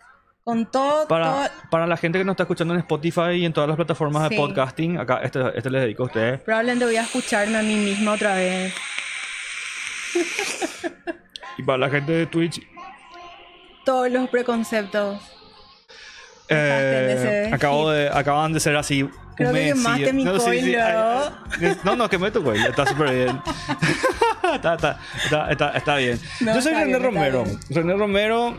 Con 0.46 0.64
todo. 0.70 1.08
Para, 1.08 1.24
todo- 1.24 1.48
para 1.72 1.86
la 1.88 1.96
gente 1.96 2.18
que 2.18 2.24
nos 2.24 2.34
está 2.34 2.44
escuchando 2.44 2.72
en 2.72 2.78
Spotify 2.78 3.32
y 3.32 3.44
en 3.44 3.52
todas 3.52 3.66
las 3.66 3.74
plataformas 3.74 4.30
de 4.30 4.36
podcasting, 4.36 4.96
acá 4.96 5.18
este, 5.24 5.40
este 5.56 5.68
les 5.70 5.82
dedico 5.82 6.04
a 6.04 6.06
ustedes. 6.06 6.40
Probablemente 6.42 6.84
voy 6.84 6.94
a 6.94 7.02
escucharme 7.02 7.58
a 7.58 7.62
mí 7.62 7.74
misma 7.74 8.12
otra 8.12 8.36
vez. 8.36 8.72
Y 11.58 11.64
para 11.64 11.78
la 11.78 11.90
gente 11.90 12.12
de 12.12 12.26
Twitch, 12.26 12.64
Todos 13.84 14.08
los 14.08 14.28
preconceptos. 14.30 15.20
eh, 16.48 17.50
acabo 17.52 17.90
de, 17.90 18.08
acaban 18.08 18.52
de 18.52 18.60
ser 18.60 18.76
así. 18.76 19.04
Creo 19.34 19.52
que 19.52 19.64
quemaste 19.64 20.12
mi 20.12 20.22
no, 20.22 20.38
sí, 20.38 20.60
sí, 20.60 20.76
ay, 20.76 21.76
no, 21.82 21.96
no, 21.96 22.08
quemé 22.08 22.30
tu 22.30 22.44
coil, 22.44 22.64
está 22.64 22.86
súper 22.86 23.10
bien. 23.12 23.42
está, 24.54 24.74
está, 24.76 25.00
está, 25.24 25.50
está, 25.50 25.70
está 25.72 25.96
bien. 25.96 26.20
No, 26.38 26.54
Yo 26.54 26.62
soy 26.62 26.72
René 26.72 26.84
bien, 26.86 27.02
Romero. 27.02 27.44
René 27.68 27.94
Romero. 27.96 28.56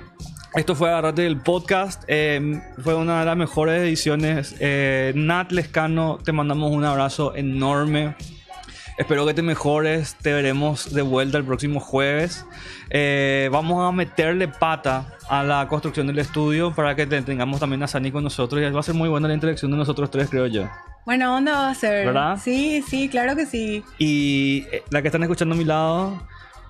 Esto 0.55 0.75
fue 0.75 0.89
Agarrate 0.89 1.23
del 1.23 1.37
podcast. 1.37 2.03
eh, 2.07 2.61
fue 2.83 2.95
una 2.95 3.19
de 3.19 3.25
las 3.25 3.37
mejores 3.37 3.81
ediciones. 3.81 4.55
Eh, 4.59 5.11
Nat 5.15 5.51
Lescano, 5.51 6.17
te 6.23 6.31
mandamos 6.31 6.71
un 6.71 6.83
abrazo 6.83 7.35
enorme. 7.35 8.15
Espero 8.97 9.25
que 9.27 9.35
te 9.35 9.43
mejores. 9.43 10.15
Te 10.15 10.33
veremos 10.33 10.91
de 10.93 11.03
vuelta 11.03 11.37
el 11.37 11.43
próximo 11.43 11.79
jueves. 11.79 12.45
Eh, 12.89 13.49
vamos 13.51 13.87
a 13.87 13.91
meterle 13.91 14.47
pata 14.47 15.13
a 15.29 15.43
la 15.43 15.67
construcción 15.67 16.07
del 16.07 16.17
estudio 16.19 16.73
para 16.73 16.95
que 16.95 17.05
te- 17.05 17.21
tengamos 17.21 17.59
también 17.59 17.83
a 17.83 17.87
Sani 17.87 18.11
con 18.11 18.23
nosotros. 18.23 18.59
Y 18.59 18.69
va 18.71 18.79
a 18.79 18.83
ser 18.83 18.95
muy 18.95 19.09
buena 19.09 19.27
la 19.27 19.35
interacción 19.35 19.69
de 19.69 19.77
nosotros 19.77 20.09
tres, 20.09 20.29
creo 20.29 20.47
yo. 20.47 20.67
Buena 21.05 21.35
onda 21.35 21.51
va 21.53 21.69
a 21.69 21.75
ser. 21.75 22.07
¿Verdad? 22.07 22.39
Sí, 22.43 22.83
sí, 22.87 23.07
claro 23.09 23.35
que 23.35 23.45
sí. 23.45 23.83
Y 23.99 24.65
eh, 24.71 24.83
la 24.89 25.03
que 25.03 25.09
están 25.09 25.21
escuchando 25.21 25.53
a 25.53 25.57
mi 25.57 25.63
lado, 25.65 26.19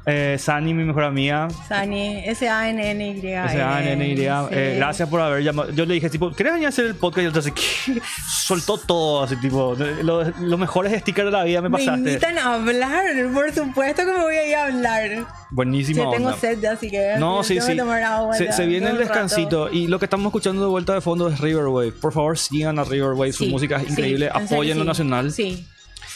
eh, 0.10 0.38
Sani, 0.40 0.74
mi 0.74 0.86
mejor 0.86 1.04
amiga. 1.04 1.50
Sani, 1.68 2.24
S-A-N-N-Y. 2.26 3.18
Ese 3.34 3.62
ANNY, 3.62 4.12
eh, 4.52 4.72
Sí. 4.74 4.78
gracias 4.78 5.10
por 5.10 5.20
haber 5.20 5.44
llamado. 5.44 5.70
Yo 5.72 5.86
le 5.86 5.96
dije, 5.96 6.10
tipo, 6.10 6.32
¿querés 6.32 6.54
venir 6.54 6.66
a 6.68 6.70
hacer 6.70 6.86
el 6.86 6.96
podcast? 6.96 7.24
Y 7.24 7.26
él 7.28 7.38
así, 7.38 7.52
¿qué? 7.52 8.02
soltó 8.30 8.78
todo, 8.78 9.24
así, 9.24 9.36
tipo, 9.36 9.76
los 10.04 10.40
lo 10.40 10.58
mejores 10.58 10.98
stickers 11.02 11.26
de 11.26 11.32
la 11.32 11.44
vida 11.44 11.62
me 11.62 11.70
Me 11.70 11.78
pasaste. 11.78 12.00
invitan 12.10 12.38
a 12.38 12.54
hablar, 12.56 13.06
por 13.34 13.52
supuesto 13.54 14.06
que 14.06 14.12
me 14.14 14.20
voy 14.24 14.36
a 14.36 14.48
ir 14.48 14.56
a 14.56 14.64
hablar. 14.66 15.28
Buenísima 15.52 16.04
Yo 16.04 16.12
tengo 16.12 16.34
sed, 16.38 16.64
así 16.66 16.90
que 16.90 17.16
No, 17.20 17.44
sí, 17.44 17.60
sí. 17.62 17.78
agua. 17.80 18.34
Se, 18.34 18.66
viene 18.66 18.88
el 18.88 18.94
rato. 18.94 18.98
descansito. 19.00 19.70
Y 19.72 19.88
lo 19.88 20.00
que 20.00 20.06
estamos 20.06 20.28
escuchando 20.28 20.62
de 20.62 20.68
vuelta 20.70 20.94
de 20.94 21.02
fondo 21.02 21.28
es 21.30 21.40
Riverwave. 21.40 21.92
Por 21.92 22.14
favor, 22.14 22.38
sigan 22.38 22.80
a 22.80 22.84
Riverwave. 22.84 23.32
Su 23.34 23.44
Sí, 23.46 23.50
música 23.50 23.78
es 23.78 23.84
sí, 23.84 23.92
increíble. 23.92 24.30
serio, 24.32 24.46
Apoyen 24.46 24.78
lo 24.78 24.84
sí. 24.84 24.88
nacional. 24.88 25.32
Sí, 25.32 25.66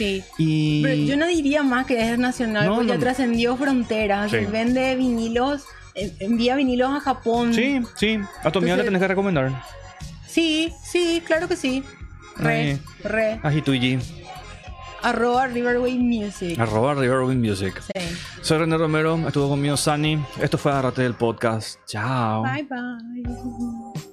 sí. 0.03 0.23
Y. 0.37 0.81
Pero 0.83 0.95
yo 0.95 1.17
no 1.17 1.27
diría 1.27 1.63
más 1.63 1.85
que 1.85 2.11
es 2.11 2.17
nacional, 2.17 2.65
No, 2.65 2.75
porque 2.75 2.87
no, 2.87 2.93
ya 2.93 2.97
no. 2.97 3.01
trascendió 3.01 3.55
fronteras. 3.57 4.31
Sí. 4.31 4.37
Vende 4.51 4.95
vinilos, 4.95 5.63
eh, 5.95 6.13
envía 6.19 6.55
vinilos 6.55 6.89
a 6.91 6.99
Japón. 6.99 7.53
Sí, 7.53 7.81
sí. 7.95 8.19
A 8.43 8.51
tu 8.51 8.59
amiga 8.59 8.77
le 8.77 8.83
tenés 8.83 9.01
que 9.01 9.07
recomendar. 9.07 9.63
Sí, 10.27 10.71
sí, 10.83 11.21
claro 11.25 11.47
que 11.47 11.55
sí. 11.55 11.83
Re, 12.37 12.79
re. 13.03 13.39
A 13.43 13.53
Hituji. 13.53 13.99
Arroba 15.03 15.47
Riverway 15.47 15.97
Music. 15.97 16.59
Arroba 16.59 16.93
Riverwave 16.93 17.35
Music. 17.35 17.81
Sí. 17.81 18.15
Soy 18.41 18.59
René 18.59 18.77
Romero. 18.77 19.17
Estuvo 19.27 19.49
conmigo 19.49 19.75
Sani. 19.75 20.23
Esto 20.39 20.57
fue 20.59 20.71
Agarrate 20.71 21.01
del 21.01 21.15
podcast. 21.15 21.79
Chao. 21.87 22.43
Bye 22.43 22.63
bye. 22.69 24.10